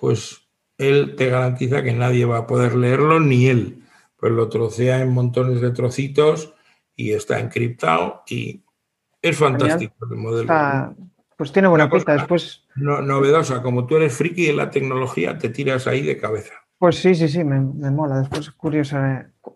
pues 0.00 0.48
él 0.80 1.14
te 1.16 1.28
garantiza 1.28 1.82
que 1.82 1.92
nadie 1.92 2.24
va 2.24 2.38
a 2.38 2.46
poder 2.46 2.74
leerlo, 2.74 3.20
ni 3.20 3.46
él. 3.46 3.84
Pues 4.16 4.32
lo 4.32 4.48
trocea 4.48 5.00
en 5.00 5.12
montones 5.12 5.60
de 5.60 5.70
trocitos 5.70 6.54
y 6.96 7.12
está 7.12 7.38
encriptado 7.38 8.22
y 8.26 8.64
es 9.22 9.36
fantástico 9.36 9.94
el 10.10 10.16
modelo. 10.16 10.52
pues 11.36 11.52
tiene 11.52 11.68
buena 11.68 11.90
pinta. 11.90 12.14
Después. 12.14 12.64
novedosa, 12.76 13.62
como 13.62 13.86
tú 13.86 13.96
eres 13.96 14.14
friki 14.14 14.46
de 14.46 14.54
la 14.54 14.70
tecnología, 14.70 15.36
te 15.38 15.50
tiras 15.50 15.86
ahí 15.86 16.02
de 16.02 16.16
cabeza. 16.16 16.54
Pues 16.78 16.96
sí, 16.96 17.14
sí, 17.14 17.28
sí, 17.28 17.44
me, 17.44 17.60
mola. 17.90 18.20
Después 18.20 18.50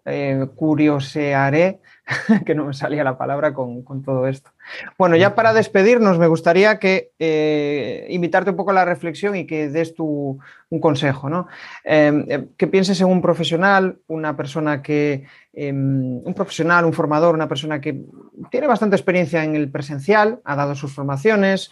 eh, 0.05 0.47
curiosearé 0.55 1.81
que 2.45 2.55
no 2.55 2.67
me 2.67 2.75
salía 2.75 3.03
la 3.03 3.17
palabra 3.17 3.55
con, 3.55 4.03
todo 4.05 4.29
esto. 4.29 4.51
Bueno, 4.99 5.17
ya 5.17 5.35
para 5.35 5.55
despedirnos, 5.55 6.19
me 6.19 6.27
gustaría 6.27 6.79
que 6.79 7.13
eh, 7.19 8.07
invitarte 8.11 8.51
un 8.51 8.57
poco 8.57 8.73
a 8.73 8.75
la 8.75 8.85
reflexión 8.85 9.37
y 9.37 9.47
que 9.47 9.69
des 9.69 9.95
tu, 9.95 10.39
un 10.69 10.81
consejo, 10.81 11.31
¿no? 11.31 11.47
Em, 11.83 12.27
eh, 12.29 12.49
que 12.57 12.67
pienses 12.67 13.01
en 13.01 13.07
un 13.07 13.23
profesional, 13.23 13.99
una 14.07 14.37
persona 14.37 14.83
que, 14.83 15.25
em, 15.55 16.21
un 16.25 16.35
profesional, 16.35 16.85
un 16.85 16.93
formador, 16.93 17.35
una 17.35 17.49
persona 17.49 17.81
que 17.81 18.03
tiene 18.51 18.67
bastante 18.67 18.97
experiencia 18.97 19.43
en 19.43 19.57
el 19.57 19.71
presencial, 19.71 20.41
ha 20.45 20.57
dado 20.57 20.75
sus 20.75 20.93
formaciones, 20.93 21.71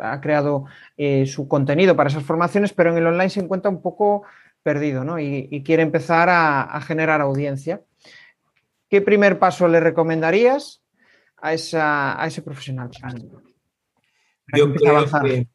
ha 0.00 0.20
creado 0.20 0.64
eh, 0.96 1.26
su 1.26 1.46
contenido 1.46 1.94
para 1.94 2.10
esas 2.10 2.24
formaciones, 2.24 2.72
pero 2.72 2.90
en 2.90 2.98
el 2.98 3.06
online 3.06 3.30
se 3.30 3.38
encuentra 3.38 3.70
un 3.70 3.82
poco 3.82 4.24
perdido, 4.64 5.04
¿no? 5.04 5.20
Y, 5.20 5.62
quiere 5.64 5.84
empezar 5.84 6.28
a 6.28 6.80
generar 6.80 7.20
audiencia. 7.20 7.82
¿Qué 8.94 9.02
primer 9.02 9.40
paso 9.40 9.66
le 9.66 9.80
recomendarías 9.80 10.80
a, 11.42 11.52
ese 11.52 12.42
profesional? 12.42 12.92
Yo 14.56 14.72
creo 14.72 15.04
que 15.20 15.48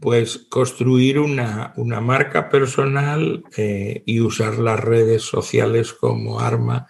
pues 0.00 0.46
construir 0.48 1.18
una, 1.18 1.74
marca 2.00 2.48
personal 2.48 3.42
eh, 3.56 4.04
y 4.06 4.20
usar 4.20 4.60
las 4.60 4.78
redes 4.78 5.22
sociales 5.22 5.92
como 5.92 6.38
arma 6.38 6.86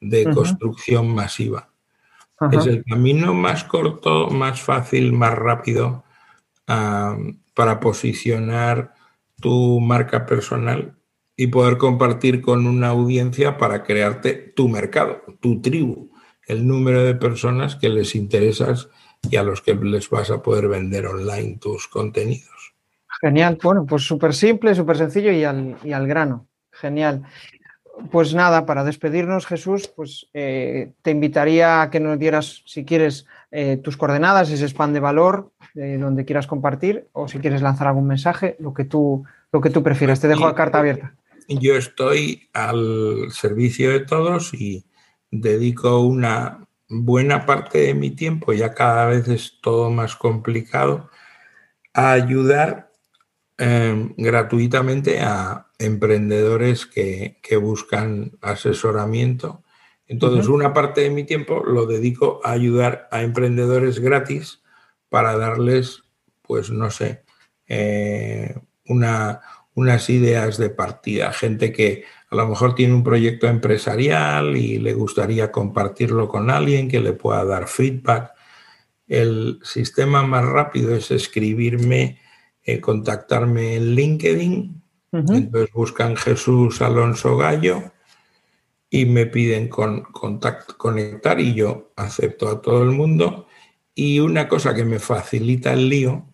de 0.00 0.32
construcción 0.32 1.12
masiva. 1.12 1.68
Es 2.52 2.66
el 2.66 2.84
camino 2.84 3.34
más 3.34 3.64
corto, 3.64 4.28
más 4.30 4.62
fácil, 4.62 5.12
más 5.12 5.34
rápido 5.34 6.04
para 6.64 7.80
posicionar 7.80 8.94
tu 9.40 9.80
marca 9.80 10.26
personal 10.26 10.94
y 11.36 11.48
poder 11.48 11.78
compartir 11.78 12.40
con 12.40 12.66
una 12.66 12.88
audiencia 12.88 13.58
para 13.58 13.82
crearte 13.82 14.34
tu 14.34 14.68
mercado, 14.68 15.22
tu 15.40 15.60
tribu, 15.60 16.10
el 16.46 16.66
número 16.66 17.02
de 17.02 17.14
personas 17.14 17.76
que 17.76 17.88
les 17.88 18.14
interesas 18.14 18.88
y 19.30 19.36
a 19.36 19.42
los 19.42 19.62
que 19.62 19.74
les 19.74 20.10
vas 20.10 20.30
a 20.30 20.42
poder 20.42 20.68
vender 20.68 21.06
online 21.06 21.58
tus 21.60 21.88
contenidos. 21.88 22.74
Genial, 23.20 23.58
bueno, 23.62 23.86
pues 23.86 24.02
súper 24.02 24.34
simple, 24.34 24.74
súper 24.74 24.98
sencillo 24.98 25.32
y 25.32 25.44
al, 25.44 25.76
y 25.82 25.92
al 25.92 26.06
grano. 26.06 26.46
Genial. 26.72 27.22
pues 28.10 28.34
nada, 28.34 28.66
para 28.66 28.82
despedirnos, 28.82 29.46
Jesús, 29.46 29.88
pues 29.88 30.28
eh, 30.34 30.92
te 31.02 31.12
invitaría 31.12 31.82
a 31.82 31.90
que 31.90 32.00
nos 32.00 32.18
dieras, 32.18 32.62
si 32.66 32.84
quieres, 32.84 33.26
eh, 33.52 33.76
tus 33.76 33.96
coordenadas, 33.96 34.50
ese 34.50 34.68
spam 34.68 34.92
de 34.92 35.00
valor, 35.00 35.52
donde 35.74 36.24
quieras 36.24 36.46
compartir, 36.46 37.08
o 37.12 37.26
si 37.26 37.40
quieres 37.40 37.60
lanzar 37.60 37.88
algún 37.88 38.06
mensaje, 38.06 38.54
lo 38.60 38.72
que 38.72 38.84
tú, 38.84 39.24
lo 39.50 39.60
que 39.60 39.70
tú 39.70 39.82
prefieras. 39.82 40.20
Te 40.20 40.28
dejo 40.28 40.46
la 40.46 40.54
carta 40.54 40.78
abierta. 40.78 41.14
Yo 41.48 41.76
estoy 41.76 42.48
al 42.52 43.28
servicio 43.30 43.90
de 43.90 44.00
todos 44.00 44.54
y 44.54 44.86
dedico 45.30 46.00
una 46.00 46.66
buena 46.88 47.44
parte 47.46 47.78
de 47.78 47.94
mi 47.94 48.10
tiempo, 48.10 48.52
ya 48.52 48.74
cada 48.74 49.06
vez 49.06 49.28
es 49.28 49.60
todo 49.60 49.90
más 49.90 50.16
complicado, 50.16 51.10
a 51.92 52.12
ayudar 52.12 52.92
em, 53.58 54.14
gratuitamente 54.16 55.20
a 55.20 55.68
emprendedores 55.78 56.86
que, 56.86 57.38
buscan 57.60 58.32
asesoramiento. 58.40 59.62
Entonces, 60.06 60.48
una 60.48 60.72
parte 60.72 61.02
de 61.02 61.10
mi 61.10 61.24
tiempo 61.24 61.62
lo 61.64 61.86
dedico 61.86 62.40
a 62.44 62.52
ayudar 62.52 63.08
a 63.10 63.22
emprendedores 63.22 64.00
gratis 64.00 64.62
para 65.08 65.36
darles, 65.36 66.02
pues 66.42 66.70
no 66.70 66.90
sé, 66.90 67.24
eh, 67.68 68.54
una, 68.86 69.40
unas 69.74 70.08
ideas 70.10 70.56
de 70.56 70.70
partida. 70.70 71.32
Gente 71.32 71.72
que 71.72 72.04
a 72.30 72.36
lo 72.36 72.48
mejor 72.48 72.74
tiene 72.74 72.94
un 72.94 73.04
proyecto 73.04 73.46
empresarial 73.46 74.56
y 74.56 74.78
le 74.78 74.94
gustaría 74.94 75.50
compartirlo 75.52 76.28
con 76.28 76.50
alguien 76.50 76.88
que 76.88 77.00
le 77.00 77.12
pueda 77.12 77.44
dar 77.44 77.68
feedback. 77.68 78.32
El 79.06 79.58
sistema 79.62 80.22
más 80.22 80.44
rápido 80.44 80.94
es 80.94 81.10
escribirme, 81.10 82.20
eh, 82.62 82.80
contactarme 82.80 83.76
en 83.76 83.94
LinkedIn. 83.94 84.82
Entonces 85.12 85.70
buscan 85.72 86.16
Jesús 86.16 86.82
Alonso 86.82 87.36
Gallo 87.36 87.92
y 88.90 89.06
me 89.06 89.26
piden 89.26 89.68
con, 89.68 90.02
conectar 90.76 91.38
y 91.40 91.54
yo 91.54 91.92
acepto 91.94 92.48
a 92.48 92.60
todo 92.60 92.82
el 92.82 92.90
mundo. 92.90 93.46
Y 93.94 94.18
una 94.18 94.48
cosa 94.48 94.74
que 94.74 94.84
me 94.84 94.98
facilita 94.98 95.72
el 95.72 95.88
lío 95.88 96.33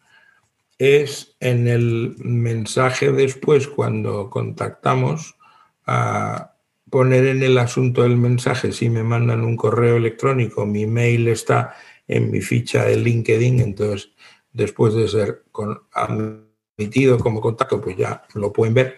es 0.80 1.36
en 1.40 1.68
el 1.68 2.16
mensaje 2.20 3.12
después, 3.12 3.68
cuando 3.68 4.30
contactamos, 4.30 5.36
a 5.84 6.54
poner 6.88 7.26
en 7.26 7.42
el 7.42 7.58
asunto 7.58 8.02
del 8.02 8.16
mensaje, 8.16 8.72
si 8.72 8.88
me 8.88 9.02
mandan 9.02 9.44
un 9.44 9.58
correo 9.58 9.98
electrónico, 9.98 10.64
mi 10.64 10.86
mail 10.86 11.28
está 11.28 11.74
en 12.08 12.30
mi 12.30 12.40
ficha 12.40 12.86
de 12.86 12.96
LinkedIn, 12.96 13.60
entonces 13.60 14.12
después 14.54 14.94
de 14.94 15.06
ser 15.06 15.44
admitido 15.92 17.18
como 17.18 17.42
contacto, 17.42 17.78
pues 17.78 17.98
ya 17.98 18.22
lo 18.32 18.50
pueden 18.50 18.72
ver, 18.72 18.96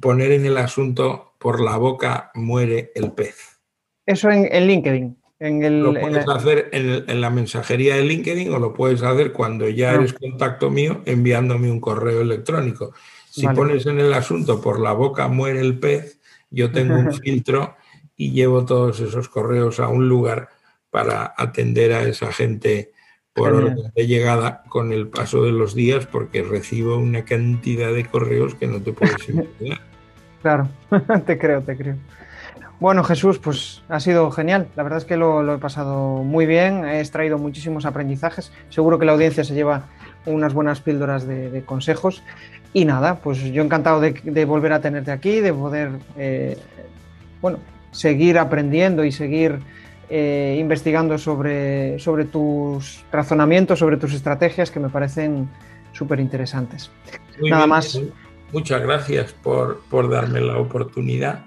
poner 0.00 0.32
en 0.32 0.46
el 0.46 0.58
asunto 0.58 1.34
por 1.38 1.60
la 1.60 1.76
boca 1.76 2.32
muere 2.34 2.90
el 2.96 3.12
pez. 3.12 3.60
Eso 4.04 4.30
en, 4.30 4.52
en 4.52 4.66
LinkedIn 4.66 5.23
lo 5.50 5.94
puedes 5.94 6.28
hacer 6.28 6.70
en, 6.72 7.20
la 7.20 7.30
mensajería 7.30 7.96
de 7.96 8.04
LinkedIn 8.04 8.52
o 8.52 8.58
lo 8.58 8.72
puedes 8.72 9.02
hacer 9.02 9.32
cuando 9.32 9.68
ya 9.68 9.94
eres 9.94 10.12
contacto 10.14 10.70
mío 10.70 11.02
enviándome 11.04 11.70
un 11.70 11.80
correo 11.80 12.22
electrónico. 12.22 12.92
Si 13.30 13.46
pones 13.48 13.86
en 13.86 13.98
el 13.98 14.14
asunto 14.14 14.60
por 14.60 14.80
la 14.80 14.92
boca 14.92 15.28
muere 15.28 15.60
el 15.60 15.78
pez, 15.78 16.20
yo 16.50 16.70
tengo 16.70 16.96
un 16.96 17.12
filtro 17.20 17.76
y 18.16 18.30
llevo 18.30 18.64
todos 18.64 19.00
esos 19.00 19.28
correos 19.28 19.80
a 19.80 19.88
un 19.88 20.08
lugar 20.08 20.48
para 20.90 21.34
atender 21.36 21.92
a 21.92 22.02
esa 22.04 22.32
gente 22.32 22.92
por 23.32 23.52
orden 23.52 23.92
de 23.94 24.06
llegada 24.06 24.62
con 24.68 24.92
el 24.92 25.08
paso 25.08 25.42
de 25.42 25.50
los 25.50 25.74
días 25.74 26.06
porque 26.06 26.42
recibo 26.42 26.96
una 26.96 27.24
cantidad 27.24 27.92
de 27.92 28.06
correos 28.06 28.54
que 28.54 28.68
no 28.68 28.80
te 28.80 28.92
puedes 28.92 29.28
imaginar. 29.28 29.80
Claro, 30.40 30.68
te 31.26 31.38
creo, 31.38 31.60
te 31.62 31.76
creo. 31.76 31.96
Bueno, 32.84 33.02
Jesús, 33.02 33.38
pues 33.38 33.80
ha 33.88 33.98
sido 33.98 34.30
genial. 34.30 34.68
La 34.76 34.82
verdad 34.82 34.98
es 34.98 35.06
que 35.06 35.16
lo, 35.16 35.54
he 35.54 35.56
pasado 35.56 36.22
muy 36.22 36.44
bien, 36.44 36.84
he 36.84 37.00
extraído 37.00 37.38
muchísimos 37.38 37.86
aprendizajes. 37.86 38.52
Seguro 38.68 38.98
que 38.98 39.06
la 39.06 39.12
audiencia 39.12 39.42
se 39.42 39.54
lleva 39.54 39.86
unas 40.26 40.52
buenas 40.52 40.82
píldoras 40.82 41.26
de, 41.26 41.62
consejos. 41.64 42.22
Y 42.74 42.84
nada, 42.84 43.20
pues 43.22 43.42
yo 43.42 43.62
encantado 43.62 44.02
de, 44.02 44.44
volver 44.44 44.74
a 44.74 44.82
tenerte 44.82 45.12
aquí, 45.12 45.40
de 45.40 45.54
poder, 45.54 45.92
eh, 46.18 46.58
bueno, 47.40 47.58
seguir 47.90 48.38
aprendiendo 48.38 49.02
y 49.02 49.12
seguir 49.12 49.60
eh, 50.10 50.58
investigando 50.60 51.16
sobre, 51.16 51.98
sobre 51.98 52.26
tus 52.26 53.02
razonamientos, 53.10 53.78
sobre 53.78 53.96
tus 53.96 54.12
estrategias 54.12 54.70
que 54.70 54.80
me 54.80 54.90
parecen 54.90 55.48
súper 55.94 56.20
interesantes. 56.20 56.90
Nada 57.40 57.66
más. 57.66 57.98
Muchas 58.52 58.82
gracias 58.82 59.32
por, 59.32 59.80
por 59.88 60.10
darme 60.10 60.42
la 60.42 60.58
oportunidad 60.58 61.46